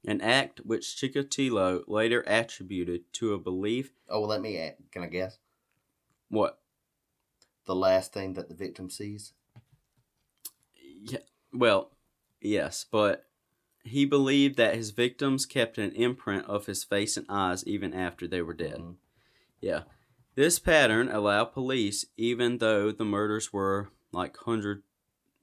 an 0.05 0.19
act 0.21 0.59
which 0.65 0.95
Chikatilo 0.95 1.83
later 1.87 2.23
attributed 2.27 3.11
to 3.13 3.33
a 3.33 3.39
belief 3.39 3.93
Oh, 4.09 4.19
well, 4.19 4.29
let 4.29 4.41
me 4.41 4.57
add. 4.57 4.75
Can 4.91 5.03
I 5.03 5.07
guess? 5.07 5.39
what 6.29 6.59
The 7.65 7.75
last 7.75 8.11
thing 8.13 8.33
that 8.33 8.49
the 8.49 8.55
victim 8.55 8.89
sees? 8.89 9.33
yeah, 10.75 11.19
well, 11.53 11.91
yes, 12.41 12.85
but 12.91 13.25
he 13.83 14.05
believed 14.05 14.57
that 14.57 14.75
his 14.75 14.91
victims 14.91 15.45
kept 15.45 15.77
an 15.77 15.91
imprint 15.91 16.45
of 16.45 16.65
his 16.65 16.83
face 16.83 17.17
and 17.17 17.25
eyes 17.29 17.63
even 17.65 17.93
after 17.93 18.27
they 18.27 18.41
were 18.41 18.53
dead. 18.53 18.77
Mhm. 18.79 18.95
Yeah. 19.61 19.83
This 20.35 20.59
pattern 20.59 21.07
allowed 21.09 21.53
police, 21.53 22.05
even 22.17 22.57
though 22.57 22.91
the 22.91 23.05
murders 23.05 23.53
were 23.53 23.89
like 24.11 24.35
100 24.37 24.83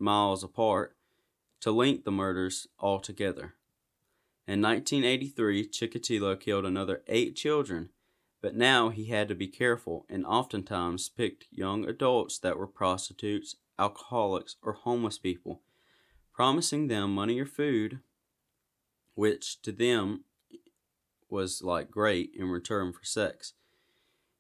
miles 0.03 0.45
apart, 0.45 0.97
to 1.61 1.71
link 1.71 2.05
the 2.05 2.11
murders 2.11 2.67
all 2.79 3.01
together. 3.01 3.55
In 4.47 4.61
1983, 4.61 5.69
Chikatilo 5.69 6.39
killed 6.39 6.67
another 6.67 7.03
eight 7.07 7.37
children, 7.37 7.91
but 8.41 8.57
now 8.57 8.89
he 8.89 9.07
had 9.07 9.29
to 9.29 9.35
be 9.37 9.47
careful 9.47 10.05
and 10.09 10.27
oftentimes 10.27 11.09
picked 11.09 11.47
young 11.53 11.89
adults 11.89 12.39
that 12.41 12.59
were 12.59 12.67
prostitutes, 12.67 13.55
alcoholics, 13.79 14.57
or 14.61 14.73
homeless 14.73 15.17
people, 15.17 15.63
promising 16.35 16.89
them 16.89 17.15
money 17.15 17.39
or 17.39 17.47
food, 17.47 18.01
which 19.15 19.63
to 19.63 19.71
them 19.71 20.25
was 21.31 21.63
like 21.63 21.91
great 21.91 22.33
in 22.37 22.49
return 22.49 22.93
for 22.93 23.05
sex. 23.05 23.55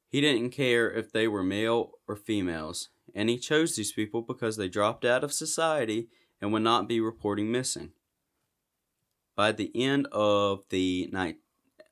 He 0.08 0.20
didn't 0.20 0.50
care 0.50 0.90
if 0.90 1.12
they 1.12 1.28
were 1.28 1.44
male 1.44 1.92
or 2.06 2.16
females, 2.16 2.90
and 3.14 3.28
he 3.28 3.38
chose 3.38 3.76
these 3.76 3.92
people 3.92 4.22
because 4.22 4.56
they 4.56 4.68
dropped 4.68 5.04
out 5.04 5.24
of 5.24 5.32
society 5.32 6.08
and 6.40 6.52
would 6.52 6.62
not 6.62 6.88
be 6.88 7.00
reporting 7.00 7.50
missing. 7.52 7.92
By 9.34 9.52
the 9.52 9.70
end 9.74 10.08
of 10.12 10.64
the 10.68 11.08
night 11.12 11.36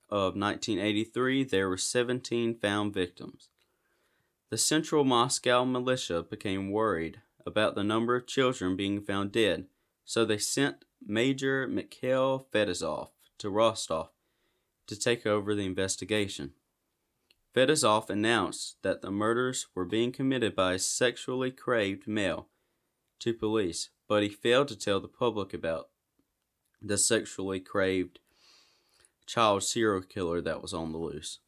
of 0.09 0.37
1983, 0.37 1.45
there 1.45 1.69
were 1.69 1.77
17 1.77 2.59
found 2.59 2.93
victims. 2.93 3.49
The 4.51 4.59
Central 4.59 5.05
Moscow 5.05 5.65
militia 5.65 6.25
became 6.29 6.71
worried 6.71 7.21
about 7.47 7.75
the 7.75 7.85
number 7.85 8.17
of 8.17 8.27
children 8.27 8.77
being 8.77 9.01
found 9.01 9.33
dead, 9.33 9.67
so 10.05 10.25
they 10.25 10.39
sent 10.39 10.85
Major 11.05 11.67
Mikhail 11.67 12.47
Fedosov 12.53 13.11
to 13.39 13.49
Rostov 13.49 14.11
to 14.87 14.99
take 14.99 15.25
over 15.25 15.55
the 15.55 15.65
investigation. 15.65 16.53
Fedosov 17.55 18.09
announced 18.09 18.77
that 18.83 19.03
the 19.03 19.11
murders 19.11 19.67
were 19.75 19.85
being 19.85 20.13
committed 20.13 20.55
by 20.55 20.75
a 20.75 20.79
sexually 20.79 21.51
craved 21.51 22.07
male 22.07 22.47
to 23.19 23.35
police, 23.35 23.91
but 24.07 24.23
he 24.23 24.29
failed 24.29 24.69
to 24.69 24.77
tell 24.77 25.01
the 25.01 25.09
public 25.09 25.53
about 25.53 25.89
the 26.81 26.97
sexually 26.97 27.59
craved 27.59 28.21
child 29.27 29.65
serial 29.65 30.03
killer 30.03 30.41
that 30.41 30.63
was 30.63 30.73
on 30.73 30.93
the 30.93 30.99
loose. 30.99 31.41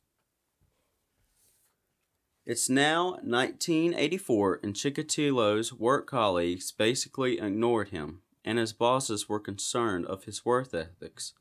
It's 2.44 2.68
now 2.68 3.12
1984, 3.22 4.60
and 4.64 4.74
Chikatilo's 4.74 5.72
work 5.72 6.08
colleagues 6.08 6.72
basically 6.72 7.38
ignored 7.38 7.90
him, 7.90 8.22
and 8.44 8.58
his 8.58 8.72
bosses 8.72 9.28
were 9.28 9.38
concerned 9.38 10.06
of 10.06 10.24
his 10.24 10.44
work 10.44 10.74
ethics. 10.74 11.34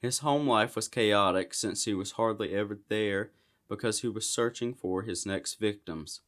His 0.00 0.20
home 0.20 0.46
life 0.46 0.74
was 0.74 0.88
chaotic 0.88 1.52
since 1.52 1.84
he 1.84 1.92
was 1.92 2.12
hardly 2.12 2.54
ever 2.54 2.78
there 2.88 3.32
because 3.68 4.00
he 4.00 4.08
was 4.08 4.28
searching 4.28 4.74
for 4.74 5.02
his 5.02 5.26
next 5.26 5.54
victims. 5.54 6.20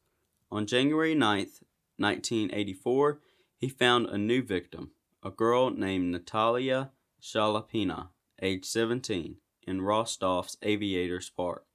On 0.51 0.65
January 0.65 1.15
9th, 1.15 1.63
1984, 1.97 3.19
he 3.57 3.69
found 3.69 4.07
a 4.07 4.17
new 4.17 4.41
victim, 4.41 4.91
a 5.23 5.29
girl 5.29 5.69
named 5.69 6.11
Natalia 6.11 6.91
Shalapina, 7.21 8.09
age 8.41 8.65
17, 8.65 9.37
in 9.67 9.81
Rostov's 9.81 10.57
Aviators 10.63 11.29
Park. 11.29 11.65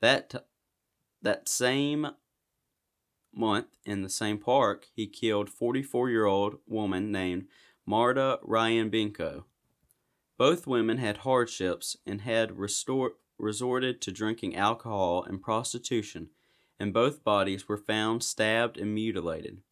That, 0.00 0.30
t- 0.30 0.38
that 1.22 1.48
same 1.48 2.08
month, 3.34 3.66
in 3.84 4.02
the 4.02 4.08
same 4.08 4.38
park, 4.38 4.86
he 4.94 5.06
killed 5.06 5.48
44 5.48 6.10
year 6.10 6.26
old 6.26 6.58
woman 6.66 7.10
named 7.10 7.46
Marta 7.86 8.38
Ryanbenko. 8.46 9.44
Both 10.38 10.66
women 10.66 10.98
had 10.98 11.18
hardships 11.18 11.96
and 12.06 12.22
had 12.22 12.50
restor- 12.50 13.14
resorted 13.40 14.00
to 14.02 14.12
drinking 14.12 14.56
alcohol 14.56 15.24
and 15.24 15.42
prostitution, 15.42 16.30
and 16.78 16.92
both 16.92 17.24
bodies 17.24 17.68
were 17.68 17.76
found 17.76 18.22
stabbed 18.22 18.78
and 18.78 18.94
mutilated. 18.94 19.62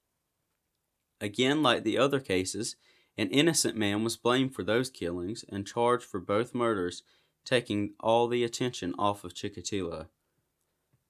Again, 1.21 1.63
like 1.63 1.85
the 1.85 1.99
other 1.99 2.21
cases, 2.21 2.77
An 3.19 3.31
innocent 3.31 3.77
man 3.77 4.05
was 4.05 4.17
blamed 4.17 4.55
for 4.55 4.63
those 4.63 4.91
killings 4.91 5.45
and 5.49 5.67
charged 5.67 6.05
for 6.05 6.21
both 6.21 6.55
murders, 6.55 7.03
taking 7.45 7.95
all 7.99 8.29
the 8.29 8.45
attention 8.45 8.95
off 8.97 9.25
of 9.25 9.35
Chikatilo. 9.35 10.07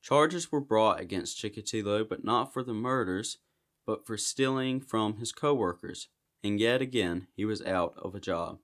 Charges 0.00 0.50
were 0.50 0.61
brought 0.61 1.00
against 1.00 1.36
Chikatilo, 1.36 2.09
but 2.09 2.24
not 2.24 2.54
for 2.54 2.62
the 2.62 2.72
murders, 2.72 3.36
but 3.84 4.06
for 4.06 4.16
stealing 4.16 4.80
from 4.80 5.18
his 5.18 5.32
coworkers, 5.32 6.09
and 6.42 6.59
yet 6.59 6.80
again 6.80 7.26
he 7.36 7.44
was 7.44 7.61
out 7.62 7.92
of 7.98 8.14
a 8.14 8.20
job. 8.20 8.59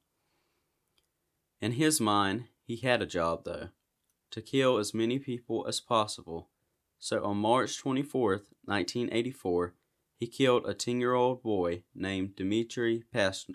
In 1.61 1.73
his 1.73 2.01
mind, 2.01 2.45
he 2.63 2.77
had 2.77 3.03
a 3.03 3.07
job 3.07 3.45
though 3.45 3.69
to 4.35 4.43
kill 4.43 4.79
as 4.79 4.93
many 4.93 5.21
people 5.21 5.65
as 5.69 5.79
possible. 5.79 6.49
So 6.99 7.23
on 7.25 7.37
March 7.37 7.81
24th, 7.81 8.51
1984, 8.65 9.75
he 10.17 10.27
killed 10.27 10.67
a 10.67 10.75
10 10.75 11.01
year 11.01 11.15
old 11.15 11.41
boy 11.41 11.85
named 11.95 12.35
Dmitry 12.35 13.05
Pas- 13.13 13.47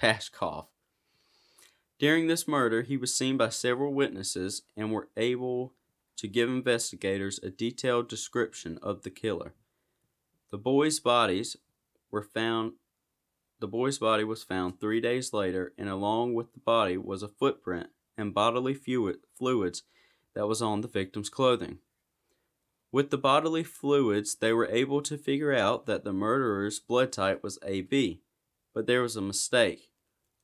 Pashkov. 0.00 0.66
During 1.98 2.28
this 2.28 2.46
murder, 2.46 2.82
he 2.82 2.96
was 2.96 3.12
seen 3.12 3.36
by 3.36 3.48
several 3.48 3.92
witnesses 3.92 4.62
and 4.76 4.92
were 4.92 5.08
able 5.16 5.74
to 6.18 6.28
give 6.28 6.48
investigators 6.48 7.40
a 7.42 7.50
detailed 7.50 8.08
description 8.08 8.78
of 8.80 9.02
the 9.02 9.10
killer. 9.10 9.54
The 10.52 10.58
boys' 10.58 11.00
bodies 11.00 11.56
were 12.12 12.22
found 12.22 12.74
the 13.58 13.66
boy's 13.66 13.98
body 13.98 14.22
was 14.22 14.44
found 14.44 14.80
3 14.80 15.00
days 15.00 15.32
later 15.32 15.72
and 15.76 15.88
along 15.88 16.34
with 16.34 16.52
the 16.52 16.60
body 16.60 16.96
was 16.96 17.24
a 17.24 17.28
footprint 17.28 17.88
and 18.16 18.34
bodily 18.34 18.74
fluid, 18.74 19.18
fluids 19.36 19.82
that 20.34 20.46
was 20.46 20.62
on 20.62 20.80
the 20.80 20.88
victim's 20.88 21.28
clothing. 21.28 21.78
With 22.90 23.10
the 23.10 23.18
bodily 23.18 23.64
fluids, 23.64 24.34
they 24.34 24.52
were 24.52 24.68
able 24.68 25.00
to 25.02 25.16
figure 25.16 25.54
out 25.54 25.86
that 25.86 26.04
the 26.04 26.12
murderer's 26.12 26.78
blood 26.78 27.10
type 27.10 27.42
was 27.42 27.58
AB, 27.64 28.20
but 28.74 28.86
there 28.86 29.00
was 29.00 29.16
a 29.16 29.22
mistake 29.22 29.90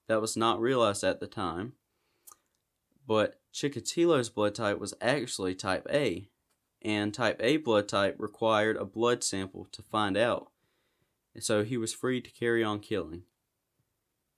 that 0.06 0.20
was 0.20 0.36
not 0.36 0.60
realized 0.60 1.04
at 1.04 1.20
the 1.20 1.26
time. 1.26 1.74
But 3.06 3.40
Chikatilo's 3.52 4.30
blood 4.30 4.54
type 4.54 4.78
was 4.78 4.94
actually 5.00 5.54
type 5.54 5.86
A, 5.90 6.30
and 6.82 7.12
type 7.12 7.40
A 7.42 7.58
blood 7.58 7.88
type 7.88 8.16
required 8.18 8.76
a 8.76 8.84
blood 8.84 9.22
sample 9.22 9.66
to 9.72 9.82
find 9.82 10.16
out, 10.16 10.50
and 11.34 11.44
so 11.44 11.64
he 11.64 11.76
was 11.76 11.92
free 11.92 12.20
to 12.20 12.30
carry 12.30 12.64
on 12.64 12.80
killing. 12.80 13.24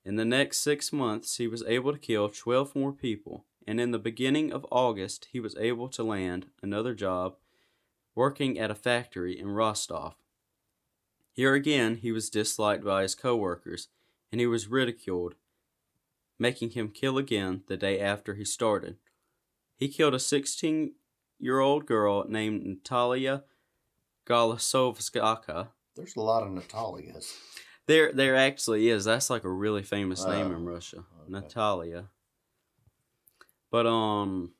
In 0.04 0.16
the 0.16 0.24
next 0.24 0.58
six 0.58 0.92
months, 0.92 1.36
he 1.36 1.46
was 1.46 1.62
able 1.66 1.92
to 1.92 1.98
kill 1.98 2.28
12 2.28 2.74
more 2.74 2.92
people, 2.92 3.44
and 3.70 3.80
in 3.80 3.92
the 3.92 4.00
beginning 4.00 4.52
of 4.52 4.66
August, 4.72 5.28
he 5.30 5.38
was 5.38 5.54
able 5.54 5.88
to 5.90 6.02
land 6.02 6.46
another 6.60 6.92
job 6.92 7.36
working 8.16 8.58
at 8.58 8.68
a 8.68 8.74
factory 8.74 9.38
in 9.38 9.46
Rostov. 9.46 10.16
Here 11.30 11.54
again, 11.54 11.94
he 11.94 12.10
was 12.10 12.30
disliked 12.30 12.82
by 12.82 13.02
his 13.02 13.14
coworkers, 13.14 13.86
and 14.32 14.40
he 14.40 14.46
was 14.48 14.66
ridiculed, 14.66 15.36
making 16.36 16.70
him 16.70 16.88
kill 16.88 17.16
again 17.16 17.62
the 17.68 17.76
day 17.76 18.00
after 18.00 18.34
he 18.34 18.44
started. 18.44 18.96
He 19.76 19.86
killed 19.86 20.14
a 20.14 20.18
16 20.18 20.94
year 21.38 21.60
old 21.60 21.86
girl 21.86 22.24
named 22.28 22.66
Natalia 22.66 23.44
Galasovskaka. 24.26 25.68
There's 25.94 26.16
a 26.16 26.20
lot 26.20 26.42
of 26.42 26.48
Natalias. 26.48 27.36
There, 27.86 28.12
there 28.12 28.34
actually 28.34 28.88
is. 28.88 29.04
That's 29.04 29.30
like 29.30 29.44
a 29.44 29.48
really 29.48 29.84
famous 29.84 30.26
name 30.26 30.48
Oh, 30.50 30.56
in 30.56 30.64
Russia, 30.64 30.96
okay. 30.96 31.28
Natalia. 31.28 32.08
But 33.70 33.86
um, 33.86 34.52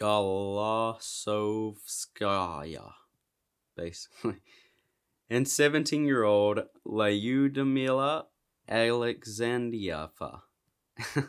Galasovskaya, 0.00 2.92
basically, 3.76 4.40
and 5.30 5.46
seventeen-year-old 5.46 6.60
Lyudmila 6.86 8.24
Alexandrieva. 8.68 10.42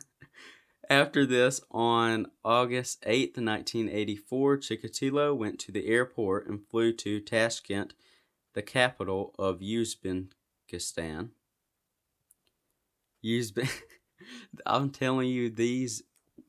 After 0.90 1.26
this, 1.26 1.62
on 1.72 2.28
August 2.44 3.02
8th, 3.04 3.38
1984, 3.38 4.58
Chikatilo 4.58 5.36
went 5.36 5.60
to 5.60 5.72
the 5.72 5.88
airport 5.88 6.48
and 6.48 6.68
flew 6.70 6.92
to 6.94 7.22
Tashkent, 7.22 7.94
the 8.54 8.62
capital 8.62 9.34
of 9.40 9.60
Uzbekistan. 9.60 11.30
Uzbe- 13.26 13.82
I'm 14.66 14.90
telling 14.90 15.30
you, 15.30 15.50
these 15.50 16.04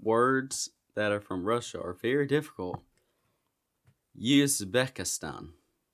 words 0.05 0.71
that 0.95 1.13
are 1.13 1.21
from 1.21 1.45
Russia 1.45 1.81
are 1.81 1.95
very 1.95 2.27
difficult. 2.27 2.81
Uzbekistan. 4.21 5.51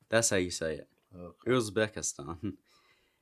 That's 0.09 0.31
how 0.31 0.37
you 0.37 0.51
say 0.51 0.75
it. 0.75 0.89
Okay. 1.17 1.51
Uzbekistan. 1.51 2.55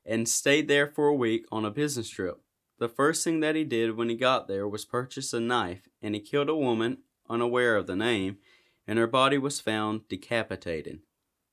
And 0.07 0.27
stayed 0.27 0.69
there 0.69 0.87
for 0.87 1.09
a 1.09 1.15
week 1.15 1.45
on 1.53 1.67
a 1.67 1.71
business 1.71 2.09
trip. 2.09 2.41
The 2.79 2.89
first 2.89 3.23
thing 3.25 3.41
that 3.41 3.55
he 3.55 3.65
did 3.65 3.95
when 3.95 4.09
he 4.09 4.15
got 4.17 4.49
there 4.49 4.67
was 4.67 4.87
purchase 4.87 5.35
a 5.35 5.41
knife, 5.41 5.87
and 6.01 6.15
he 6.15 6.21
killed 6.23 6.49
a 6.49 6.57
woman, 6.57 6.99
unaware 7.29 7.77
of 7.77 7.87
the 7.87 7.95
name, 7.95 8.39
and 8.87 8.99
her 8.99 9.07
body 9.07 9.37
was 9.37 9.61
found 9.61 10.09
decapitated. 10.09 11.01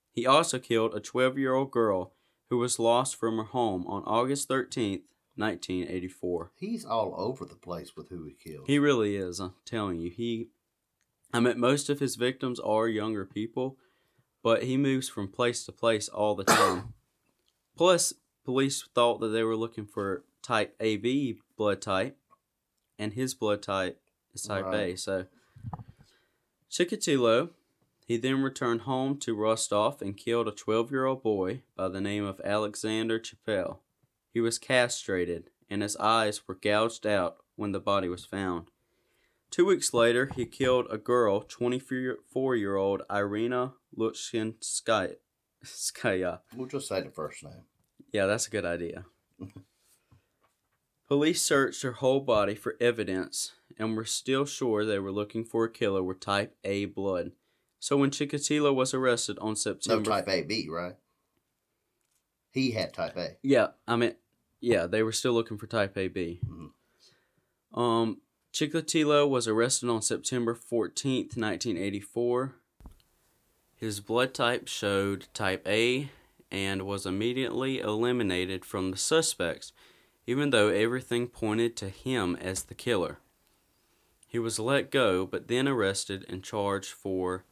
He 0.09 0.25
also 0.25 0.57
killed 0.57 0.95
a 0.95 1.01
12 1.01 1.38
year 1.38 1.53
old 1.53 1.71
girl 1.71 2.13
who 2.49 2.57
was 2.57 2.79
lost 2.79 3.17
from 3.17 3.38
her 3.38 3.43
home 3.43 3.86
on 3.88 4.03
August 4.03 4.47
13th, 4.47 5.01
1984. 5.36 6.51
He's 6.55 6.86
all 6.86 7.13
over 7.17 7.45
the 7.45 7.55
place 7.55 7.95
with 7.95 8.09
who 8.09 8.25
he 8.25 8.33
killed. 8.33 8.67
He 8.67 8.79
really 8.79 9.15
is, 9.15 9.39
I'm 9.39 9.53
telling 9.65 9.99
you. 9.99 10.09
He 10.09 10.49
I 11.33 11.39
mean 11.39 11.59
most 11.59 11.89
of 11.89 11.99
his 11.99 12.15
victims 12.15 12.59
are 12.59 12.88
younger 12.88 13.25
people, 13.25 13.77
but 14.43 14.63
he 14.63 14.77
moves 14.77 15.09
from 15.09 15.27
place 15.27 15.65
to 15.65 15.71
place 15.71 16.07
all 16.07 16.36
the 16.36 16.43
time. 16.43 16.93
Plus, 17.77 18.13
police 18.45 18.88
thought 18.93 19.19
that 19.19 19.29
they 19.29 19.43
were 19.43 19.57
looking 19.57 19.86
for 19.86 20.23
type 20.41 20.75
AB 20.79 21.39
blood 21.57 21.81
type, 21.81 22.17
and 22.97 23.13
his 23.13 23.33
blood 23.33 23.61
type 23.61 23.99
is 24.33 24.43
type 24.43 24.71
A. 24.71 24.95
So, 24.95 25.25
Chikatilo, 26.71 27.49
he 28.05 28.17
then 28.17 28.41
returned 28.41 28.81
home 28.81 29.17
to 29.19 29.36
Rostov 29.36 30.01
and 30.01 30.15
killed 30.15 30.47
a 30.47 30.51
12 30.51 30.91
year 30.91 31.05
old 31.05 31.23
boy 31.23 31.63
by 31.75 31.89
the 31.89 31.99
name 31.99 32.23
of 32.23 32.39
Alexander 32.45 33.19
Chepel. 33.19 33.79
He 34.36 34.41
was 34.41 34.59
castrated, 34.59 35.49
and 35.69 35.81
his 35.81 35.95
eyes 35.95 36.45
were 36.45 36.55
gouged 36.55 37.07
out 37.07 37.38
when 37.55 37.71
the 37.71 37.79
body 37.79 38.09
was 38.09 38.25
found. 38.25 38.69
Two 39.49 39.65
weeks 39.65 39.93
later, 39.93 40.29
he 40.36 40.45
killed 40.45 40.88
a 40.91 40.97
girl, 40.97 41.39
24 41.39 42.57
year 42.57 42.75
old 42.75 43.03
Irina 43.09 43.75
Luchinskaya. 43.97 45.15
Skaya. 45.63 46.41
We'll 46.53 46.67
just 46.67 46.89
say 46.89 46.99
the 47.01 47.11
first 47.11 47.45
name. 47.45 47.63
Yeah, 48.11 48.25
that's 48.25 48.47
a 48.47 48.49
good 48.49 48.65
idea. 48.65 49.05
Police 51.07 51.41
searched 51.41 51.83
her 51.83 51.93
whole 51.93 52.19
body 52.19 52.55
for 52.55 52.75
evidence 52.81 53.53
and 53.79 53.95
were 53.95 54.03
still 54.03 54.43
sure 54.43 54.83
they 54.83 54.99
were 54.99 55.13
looking 55.13 55.45
for 55.45 55.63
a 55.63 55.71
killer 55.71 56.03
with 56.03 56.19
type 56.19 56.57
A 56.65 56.83
blood. 56.83 57.31
So 57.79 57.95
when 57.95 58.11
Chikatilo 58.11 58.75
was 58.75 58.93
arrested 58.93 59.39
on 59.39 59.55
September. 59.55 60.09
No 60.09 60.17
type 60.17 60.27
AB, 60.27 60.67
right? 60.69 60.95
He 62.51 62.71
had 62.71 62.93
type 62.93 63.15
A. 63.15 63.38
Yeah, 63.41 63.67
I 63.88 63.95
mean, 63.95 64.15
yeah, 64.60 64.86
they 64.86 65.03
were 65.03 65.12
still 65.12 65.34
looking 65.34 65.58
for 65.58 65.68
type 65.68 65.97
AB. 65.97 66.39
Mhm. 66.45 66.72
Um, 67.78 68.22
Chikatilo 68.53 69.28
was 69.28 69.47
arrested 69.47 69.89
on 69.89 70.01
September 70.01 70.56
14th, 70.56 71.36
1984. 71.36 72.56
His 73.76 73.99
blood 73.99 74.34
type 74.34 74.68
showed 74.68 75.28
type 75.34 75.68
A 75.68 76.10
and 76.49 76.84
was 76.84 77.06
immediately 77.06 77.80
eliminated 77.80 78.64
from 78.64 78.91
the 78.91 78.97
suspects, 78.97 79.74
even 80.26 80.51
though 80.51 80.70
everything 80.70 81.28
pointed 81.28 81.76
to 81.76 81.89
him 81.89 82.38
as 82.38 82.64
the 82.64 82.76
killer. 82.76 83.20
He 84.28 84.39
was 84.39 84.60
let 84.60 84.91
go, 84.91 85.26
but 85.26 85.47
then 85.47 85.68
arrested 85.68 86.26
and 86.30 86.43
charged 86.43 86.91
for 86.91 87.43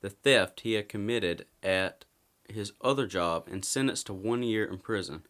the 0.00 0.10
theft 0.10 0.60
he 0.60 0.72
had 0.72 0.88
committed 0.88 1.46
at 1.62 2.04
his 2.48 2.72
other 2.80 3.06
job 3.06 3.48
and 3.50 3.64
sentenced 3.64 4.06
to 4.06 4.14
one 4.14 4.42
year 4.42 4.64
in 4.64 4.78
prison. 4.78 5.22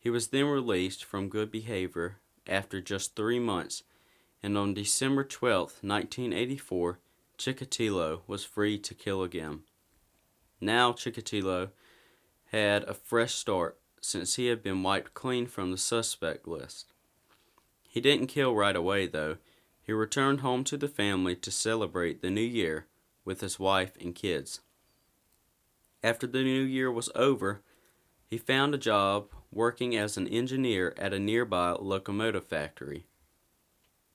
He 0.00 0.08
was 0.08 0.28
then 0.28 0.46
released 0.46 1.04
from 1.04 1.28
good 1.28 1.50
behavior 1.50 2.16
after 2.46 2.80
just 2.80 3.14
three 3.14 3.38
months, 3.38 3.82
and 4.42 4.56
on 4.56 4.72
December 4.72 5.24
twelfth, 5.24 5.84
1984, 5.84 6.98
Chikatilo 7.36 8.22
was 8.26 8.42
free 8.42 8.78
to 8.78 8.94
kill 8.94 9.22
again. 9.22 9.60
Now, 10.58 10.92
Chikatilo 10.92 11.70
had 12.46 12.84
a 12.84 12.94
fresh 12.94 13.34
start 13.34 13.78
since 14.00 14.36
he 14.36 14.46
had 14.46 14.62
been 14.62 14.82
wiped 14.82 15.12
clean 15.12 15.46
from 15.46 15.70
the 15.70 15.76
suspect 15.76 16.48
list. 16.48 16.94
He 17.86 18.00
didn't 18.00 18.28
kill 18.28 18.54
right 18.54 18.76
away, 18.76 19.06
though. 19.06 19.36
He 19.82 19.92
returned 19.92 20.40
home 20.40 20.64
to 20.64 20.78
the 20.78 20.88
family 20.88 21.36
to 21.36 21.50
celebrate 21.50 22.22
the 22.22 22.30
new 22.30 22.40
year 22.40 22.86
with 23.26 23.42
his 23.42 23.58
wife 23.58 23.92
and 24.00 24.14
kids. 24.14 24.60
After 26.02 26.26
the 26.26 26.42
new 26.42 26.62
year 26.62 26.90
was 26.90 27.10
over, 27.14 27.60
he 28.26 28.38
found 28.38 28.74
a 28.74 28.78
job 28.78 29.28
working 29.52 29.96
as 29.96 30.16
an 30.16 30.28
engineer 30.28 30.94
at 30.96 31.12
a 31.12 31.18
nearby 31.18 31.72
locomotive 31.72 32.44
factory. 32.44 33.06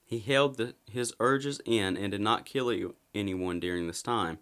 He 0.05 0.19
held 0.19 0.57
the, 0.57 0.75
his 0.89 1.13
urges 1.19 1.59
in 1.65 1.97
and 1.97 2.11
did 2.11 2.21
not 2.21 2.45
kill 2.45 2.93
anyone 3.13 3.59
during 3.59 3.88
this 3.88 4.01
time, 4.01 4.39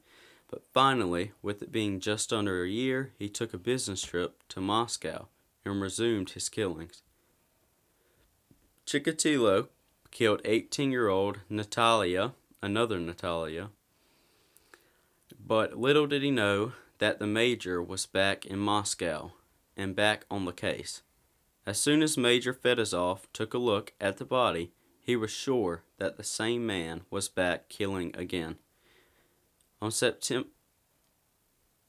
but 0.49 0.63
finally, 0.73 1.31
with 1.41 1.63
it 1.63 1.71
being 1.71 1.99
just 1.99 2.31
under 2.31 2.63
a 2.63 2.69
year, 2.69 3.11
he 3.17 3.29
took 3.29 3.53
a 3.53 3.57
business 3.57 4.03
trip 4.03 4.43
to 4.49 4.61
Moscow 4.61 5.27
and 5.65 5.81
resumed 5.81 6.31
his 6.31 6.49
killings. 6.49 7.01
Chikatilo 8.85 9.69
killed 10.11 10.41
18 10.45 10.91
year 10.91 11.07
old 11.07 11.39
Natalia, 11.49 12.33
another 12.61 12.99
Natalia. 12.99 13.69
But 15.45 15.77
little 15.79 16.05
did 16.05 16.21
he 16.21 16.31
know 16.31 16.73
that 16.99 17.19
the 17.19 17.27
Major 17.27 17.81
was 17.81 18.05
back 18.05 18.45
in 18.45 18.59
Moscow 18.59 19.31
and 19.75 19.95
back 19.95 20.25
on 20.29 20.45
the 20.45 20.51
case. 20.51 21.01
As 21.65 21.79
soon 21.79 22.01
as 22.01 22.17
Major 22.17 22.53
Fedosov 22.53 23.21
took 23.31 23.53
a 23.53 23.57
look 23.57 23.93
at 24.01 24.17
the 24.17 24.25
body, 24.25 24.71
he 24.99 25.15
was 25.15 25.31
sure 25.31 25.83
that 25.97 26.17
the 26.17 26.23
same 26.23 26.65
man 26.65 27.01
was 27.09 27.29
back 27.29 27.69
killing 27.69 28.15
again. 28.15 28.57
On 29.81 29.91
September 29.91 30.49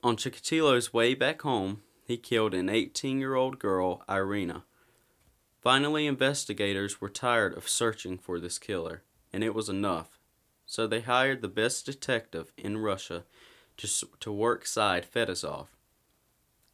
on 0.02 0.16
Chikatilo's 0.16 0.92
way 0.92 1.14
back 1.14 1.40
home, 1.40 1.80
he 2.06 2.18
killed 2.18 2.52
an 2.52 2.68
18 2.68 3.18
year 3.18 3.34
old 3.34 3.58
girl, 3.58 4.04
Irina. 4.08 4.64
Finally, 5.62 6.06
investigators 6.06 7.00
were 7.00 7.08
tired 7.08 7.56
of 7.56 7.66
searching 7.66 8.18
for 8.18 8.38
this 8.38 8.58
killer, 8.58 9.02
and 9.32 9.42
it 9.42 9.54
was 9.54 9.70
enough. 9.70 10.18
So 10.66 10.86
they 10.86 11.00
hired 11.00 11.40
the 11.40 11.48
best 11.48 11.86
detective 11.86 12.52
in 12.58 12.78
Russia 12.78 13.24
to, 13.78 13.88
to 14.20 14.30
work 14.30 14.66
side 14.66 15.06
Fedosov. 15.10 15.68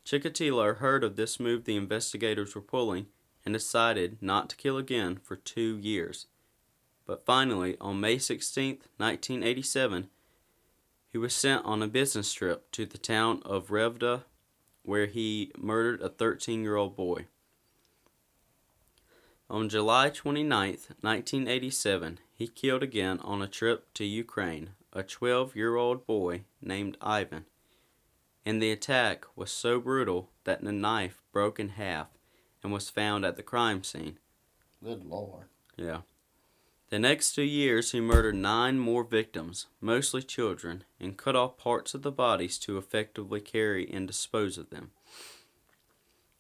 Chikatilo 0.05 0.77
heard 0.77 1.05
of 1.05 1.17
this 1.17 1.39
move 1.39 1.65
the 1.65 1.77
investigators 1.77 2.55
were 2.55 2.61
pulling 2.61 3.07
and 3.45 3.55
decided 3.55 4.19
not 4.21 4.51
to 4.51 4.57
kill 4.57 4.77
again 4.77 5.19
for 5.23 5.37
two 5.37 5.79
years. 5.79 6.27
But 7.07 7.25
finally, 7.25 7.77
on 7.81 8.01
May 8.01 8.19
16, 8.19 8.79
1987, 8.97 10.09
he 11.11 11.19
was 11.19 11.35
sent 11.35 11.65
on 11.65 11.83
a 11.83 11.89
business 11.89 12.33
trip 12.33 12.71
to 12.73 12.87
the 12.87 12.99
town 12.99 13.43
of 13.45 13.69
Revda, 13.69 14.23
where 14.83 15.07
he 15.07 15.53
murdered 15.59 16.01
a 16.03 16.09
13 16.09 16.63
year 16.63 16.77
old 16.77 16.97
boy. 16.97 17.27
On 19.49 19.69
July 19.69 20.11
29, 20.11 20.69
1987, 21.01 22.21
he 22.33 22.47
killed 22.47 22.83
again 22.85 23.19
on 23.21 23.43
a 23.43 23.49
trip 23.49 23.93
to 23.95 24.05
Ukraine 24.05 24.71
a 24.93 25.03
12 25.03 25.55
year 25.55 25.77
old 25.77 26.07
boy 26.07 26.43
named 26.61 26.97
Ivan. 27.01 27.45
And 28.51 28.61
the 28.61 28.73
attack 28.73 29.27
was 29.37 29.53
so 29.53 29.79
brutal 29.79 30.29
that 30.43 30.65
the 30.65 30.73
knife 30.73 31.23
broke 31.31 31.61
in 31.61 31.69
half 31.69 32.09
and 32.65 32.73
was 32.73 32.91
found 32.91 33.25
at 33.25 33.37
the 33.37 33.45
crime 33.45 33.85
scene. 33.85 34.19
Good 34.83 35.05
lord. 35.05 35.45
Yeah. 35.77 36.01
The 36.89 36.99
next 36.99 37.35
two 37.37 37.45
years, 37.45 37.93
he 37.93 38.01
murdered 38.01 38.35
nine 38.35 38.81
more 38.81 39.05
victims, 39.05 39.67
mostly 39.81 40.25
children, 40.25 40.83
and 40.99 41.17
cut 41.17 41.37
off 41.37 41.59
parts 41.59 41.95
of 41.95 42.03
the 42.03 42.11
bodies 42.11 42.59
to 42.59 42.77
effectively 42.77 43.41
carry 43.41 43.89
and 43.89 44.09
dispose 44.09 44.59
of 44.59 44.71
them. 44.71 44.91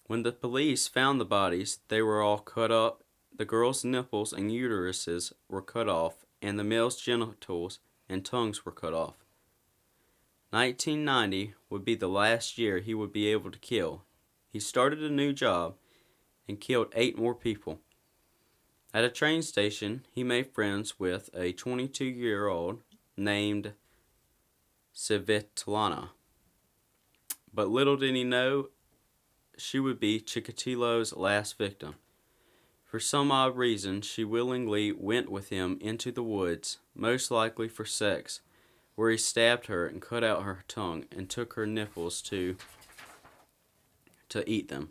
When 0.08 0.24
the 0.24 0.32
police 0.32 0.88
found 0.88 1.20
the 1.20 1.24
bodies, 1.24 1.78
they 1.86 2.02
were 2.02 2.22
all 2.22 2.40
cut 2.40 2.72
up. 2.72 3.04
The 3.32 3.44
girls' 3.44 3.84
nipples 3.84 4.32
and 4.32 4.50
uteruses 4.50 5.32
were 5.48 5.62
cut 5.62 5.88
off, 5.88 6.26
and 6.42 6.58
the 6.58 6.64
males' 6.64 7.00
genitals 7.00 7.78
and 8.08 8.24
tongues 8.24 8.66
were 8.66 8.72
cut 8.72 8.94
off. 8.94 9.19
1990 10.50 11.54
would 11.68 11.84
be 11.84 11.94
the 11.94 12.08
last 12.08 12.58
year 12.58 12.80
he 12.80 12.92
would 12.92 13.12
be 13.12 13.28
able 13.28 13.50
to 13.50 13.58
kill. 13.58 14.02
He 14.48 14.58
started 14.58 15.00
a 15.02 15.08
new 15.08 15.32
job 15.32 15.76
and 16.48 16.60
killed 16.60 16.92
eight 16.94 17.16
more 17.16 17.34
people. 17.34 17.78
At 18.92 19.04
a 19.04 19.10
train 19.10 19.42
station, 19.42 20.04
he 20.10 20.24
made 20.24 20.52
friends 20.52 20.98
with 20.98 21.30
a 21.32 21.52
22 21.52 22.04
year 22.04 22.48
old 22.48 22.82
named 23.16 23.74
Svetlana. 24.92 26.08
But 27.54 27.68
little 27.68 27.96
did 27.96 28.16
he 28.16 28.24
know 28.24 28.70
she 29.56 29.78
would 29.78 30.00
be 30.00 30.20
Chikatilo's 30.20 31.14
last 31.14 31.56
victim. 31.56 31.94
For 32.84 32.98
some 32.98 33.30
odd 33.30 33.56
reason, 33.56 34.00
she 34.00 34.24
willingly 34.24 34.90
went 34.90 35.30
with 35.30 35.50
him 35.50 35.78
into 35.80 36.10
the 36.10 36.24
woods, 36.24 36.78
most 36.92 37.30
likely 37.30 37.68
for 37.68 37.84
sex, 37.84 38.40
where 39.00 39.10
he 39.10 39.16
stabbed 39.16 39.64
her 39.64 39.86
and 39.86 40.02
cut 40.02 40.22
out 40.22 40.42
her 40.42 40.62
tongue 40.68 41.06
and 41.10 41.30
took 41.30 41.54
her 41.54 41.64
nipples 41.66 42.20
to 42.20 42.54
to 44.28 44.46
eat 44.46 44.68
them. 44.68 44.90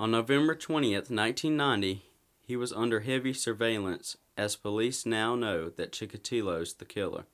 On 0.00 0.10
November 0.10 0.56
20th, 0.56 1.08
1990, 1.08 2.02
he 2.44 2.56
was 2.56 2.72
under 2.72 2.98
heavy 2.98 3.32
surveillance 3.32 4.16
as 4.36 4.56
police 4.56 5.06
now 5.06 5.36
know 5.36 5.70
that 5.70 5.92
Chikatilo's 5.92 6.74
the 6.74 6.84
killer. 6.84 7.26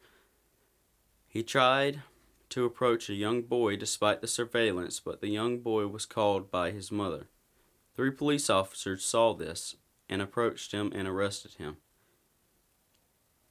He 1.26 1.42
tried 1.42 2.02
to 2.50 2.66
approach 2.66 3.08
a 3.08 3.14
young 3.14 3.40
boy 3.40 3.76
despite 3.76 4.20
the 4.20 4.26
surveillance, 4.26 5.00
but 5.00 5.22
the 5.22 5.30
young 5.30 5.60
boy 5.60 5.86
was 5.86 6.04
called 6.04 6.50
by 6.50 6.72
his 6.72 6.92
mother. 6.92 7.28
Three 7.96 8.10
police 8.10 8.50
officers 8.50 9.02
saw 9.02 9.32
this 9.32 9.76
and 10.10 10.20
approached 10.20 10.72
him 10.72 10.92
and 10.94 11.08
arrested 11.08 11.54
him. 11.54 11.78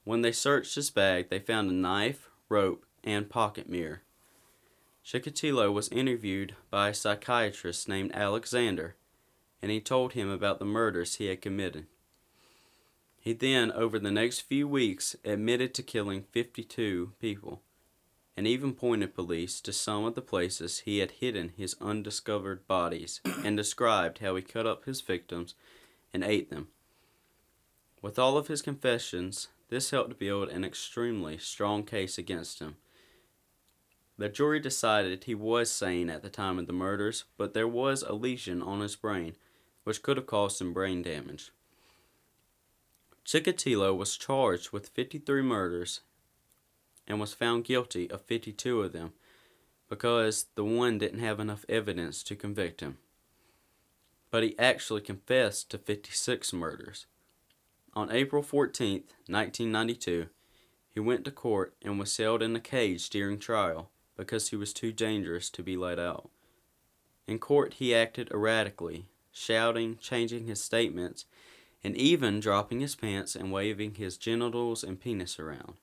When 0.08 0.22
they 0.22 0.32
searched 0.32 0.74
his 0.74 0.88
bag, 0.88 1.28
they 1.28 1.38
found 1.38 1.70
a 1.70 1.74
knife, 1.74 2.30
rope, 2.48 2.86
and 3.04 3.28
pocket 3.28 3.68
mirror. 3.68 4.00
Chikatilo 5.04 5.70
was 5.70 5.90
interviewed 5.90 6.56
by 6.70 6.88
a 6.88 6.94
psychiatrist 6.94 7.90
named 7.90 8.12
Alexander, 8.14 8.96
and 9.60 9.70
he 9.70 9.82
told 9.82 10.14
him 10.14 10.30
about 10.30 10.60
the 10.60 10.64
murders 10.64 11.16
he 11.16 11.26
had 11.26 11.42
committed. 11.42 11.88
He 13.20 13.34
then, 13.34 13.70
over 13.72 13.98
the 13.98 14.10
next 14.10 14.40
few 14.40 14.66
weeks, 14.66 15.14
admitted 15.26 15.74
to 15.74 15.82
killing 15.82 16.24
52 16.32 17.12
people 17.20 17.60
and 18.34 18.46
even 18.46 18.72
pointed 18.72 19.14
police 19.14 19.60
to 19.60 19.74
some 19.74 20.06
of 20.06 20.14
the 20.14 20.22
places 20.22 20.78
he 20.78 21.00
had 21.00 21.10
hidden 21.10 21.52
his 21.54 21.76
undiscovered 21.82 22.66
bodies 22.66 23.20
and 23.44 23.58
described 23.58 24.20
how 24.20 24.36
he 24.36 24.40
cut 24.40 24.66
up 24.66 24.86
his 24.86 25.02
victims 25.02 25.54
and 26.14 26.24
ate 26.24 26.48
them. 26.48 26.68
With 28.00 28.18
all 28.18 28.38
of 28.38 28.48
his 28.48 28.62
confessions, 28.62 29.48
this 29.68 29.90
helped 29.90 30.18
build 30.18 30.48
an 30.48 30.64
extremely 30.64 31.38
strong 31.38 31.84
case 31.84 32.18
against 32.18 32.58
him. 32.58 32.76
The 34.16 34.28
jury 34.28 34.58
decided 34.58 35.24
he 35.24 35.34
was 35.34 35.70
sane 35.70 36.10
at 36.10 36.22
the 36.22 36.30
time 36.30 36.58
of 36.58 36.66
the 36.66 36.72
murders, 36.72 37.24
but 37.36 37.54
there 37.54 37.68
was 37.68 38.02
a 38.02 38.14
lesion 38.14 38.62
on 38.62 38.80
his 38.80 38.96
brain, 38.96 39.36
which 39.84 40.02
could 40.02 40.16
have 40.16 40.26
caused 40.26 40.60
him 40.60 40.72
brain 40.72 41.02
damage. 41.02 41.52
Chikatilo 43.24 43.96
was 43.96 44.16
charged 44.16 44.72
with 44.72 44.88
53 44.88 45.42
murders 45.42 46.00
and 47.06 47.20
was 47.20 47.34
found 47.34 47.64
guilty 47.64 48.10
of 48.10 48.22
52 48.22 48.82
of 48.82 48.92
them 48.92 49.12
because 49.88 50.46
the 50.54 50.64
one 50.64 50.98
didn't 50.98 51.20
have 51.20 51.38
enough 51.38 51.64
evidence 51.68 52.22
to 52.22 52.36
convict 52.36 52.80
him. 52.80 52.98
But 54.30 54.42
he 54.42 54.58
actually 54.58 55.00
confessed 55.00 55.70
to 55.70 55.78
56 55.78 56.52
murders. 56.52 57.06
On 57.98 58.12
April 58.12 58.44
14, 58.44 59.02
1992, 59.26 60.28
he 60.88 61.00
went 61.00 61.24
to 61.24 61.32
court 61.32 61.74
and 61.82 61.98
was 61.98 62.16
held 62.16 62.44
in 62.44 62.54
a 62.54 62.60
cage 62.60 63.10
during 63.10 63.40
trial 63.40 63.90
because 64.16 64.50
he 64.50 64.56
was 64.56 64.72
too 64.72 64.92
dangerous 64.92 65.50
to 65.50 65.64
be 65.64 65.76
let 65.76 65.98
out. 65.98 66.30
In 67.26 67.40
court, 67.40 67.74
he 67.74 67.92
acted 67.92 68.30
erratically, 68.30 69.06
shouting, 69.32 69.96
changing 70.00 70.46
his 70.46 70.62
statements, 70.62 71.24
and 71.82 71.96
even 71.96 72.38
dropping 72.38 72.78
his 72.78 72.94
pants 72.94 73.34
and 73.34 73.50
waving 73.50 73.96
his 73.96 74.16
genitals 74.16 74.84
and 74.84 75.00
penis 75.00 75.40
around. 75.40 75.74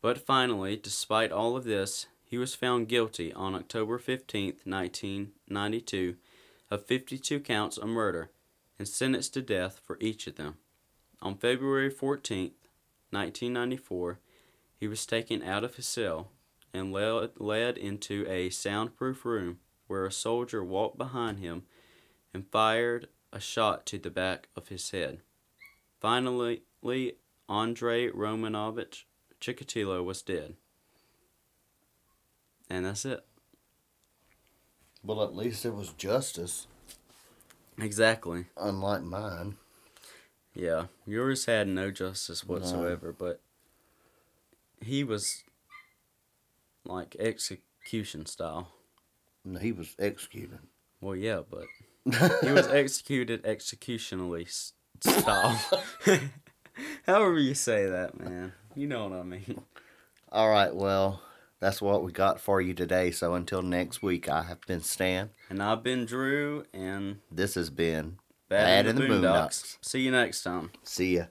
But 0.00 0.16
finally, 0.16 0.76
despite 0.76 1.30
all 1.30 1.58
of 1.58 1.64
this, 1.64 2.06
he 2.24 2.38
was 2.38 2.54
found 2.54 2.88
guilty 2.88 3.34
on 3.34 3.54
October 3.54 3.98
15, 3.98 4.60
1992, 4.64 6.16
of 6.70 6.86
52 6.86 7.40
counts 7.40 7.76
of 7.76 7.90
murder 7.90 8.30
and 8.78 8.88
sentenced 8.88 9.34
to 9.34 9.42
death 9.42 9.78
for 9.84 9.98
each 10.00 10.26
of 10.26 10.36
them. 10.36 10.56
On 11.22 11.36
February 11.36 11.88
14, 11.88 12.50
1994, 13.10 14.18
he 14.74 14.88
was 14.88 15.06
taken 15.06 15.40
out 15.42 15.62
of 15.62 15.76
his 15.76 15.86
cell 15.86 16.32
and 16.74 16.92
led, 16.92 17.78
into 17.78 18.26
a 18.28 18.50
soundproof 18.50 19.24
room 19.24 19.58
where 19.86 20.04
a 20.04 20.10
soldier 20.10 20.64
walked 20.64 20.98
behind 20.98 21.38
him 21.38 21.62
and 22.34 22.50
fired 22.50 23.08
a 23.32 23.38
shot 23.38 23.86
to 23.86 23.98
the 23.98 24.10
back 24.10 24.48
of 24.56 24.68
his 24.68 24.90
head. 24.90 25.20
Finally, 26.00 26.62
Andrei 27.48 28.10
Romanovich 28.10 29.04
Chikatilo 29.40 30.02
was 30.02 30.22
dead. 30.22 30.56
And 32.68 32.84
that's 32.84 33.04
it. 33.04 33.24
Well, 35.04 35.22
at 35.22 35.36
least 35.36 35.64
it 35.64 35.74
was 35.74 35.92
justice, 35.92 36.66
Exactly. 37.78 38.46
unlike 38.56 39.02
mine. 39.02 39.56
Yeah. 40.54 40.86
Yours 41.06 41.46
had 41.46 41.68
no 41.68 41.90
justice 41.90 42.44
whatsoever, 42.44 43.14
but 43.16 43.40
he 44.80 45.04
was 45.04 45.44
like 46.84 47.16
execution 47.18 48.26
style. 48.26 48.68
And 49.44 49.58
He 49.58 49.72
was 49.72 49.94
executed. 49.98 50.58
Well, 51.00 51.16
yeah, 51.16 51.40
but 51.48 51.64
he 52.42 52.50
was 52.50 52.68
executed 52.68 53.42
executionally 53.44 54.72
style. 55.00 55.60
However 57.06 57.38
you 57.38 57.54
say 57.54 57.86
that, 57.86 58.18
man. 58.18 58.52
You 58.74 58.86
know 58.86 59.08
what 59.08 59.18
I 59.18 59.22
mean. 59.22 59.62
All 60.30 60.48
right, 60.50 60.74
well, 60.74 61.22
that's 61.60 61.82
what 61.82 62.02
we 62.02 62.12
got 62.12 62.40
for 62.40 62.60
you 62.60 62.72
today. 62.74 63.10
So 63.10 63.34
until 63.34 63.62
next 63.62 64.02
week, 64.02 64.28
I 64.28 64.42
have 64.42 64.60
been 64.62 64.80
Stan. 64.80 65.30
And 65.50 65.62
I've 65.62 65.82
been 65.82 66.06
Drew, 66.06 66.64
and 66.72 67.18
This 67.30 67.54
has 67.54 67.68
been 67.70 68.18
Bad, 68.52 68.84
Bad 68.84 68.86
in 68.86 68.96
the 68.96 69.02
the 69.02 69.08
Boondocks. 69.08 69.22
Boondocks. 69.22 69.78
See 69.80 70.00
you 70.02 70.10
next 70.10 70.42
time. 70.42 70.70
See 70.84 71.16
ya. 71.16 71.24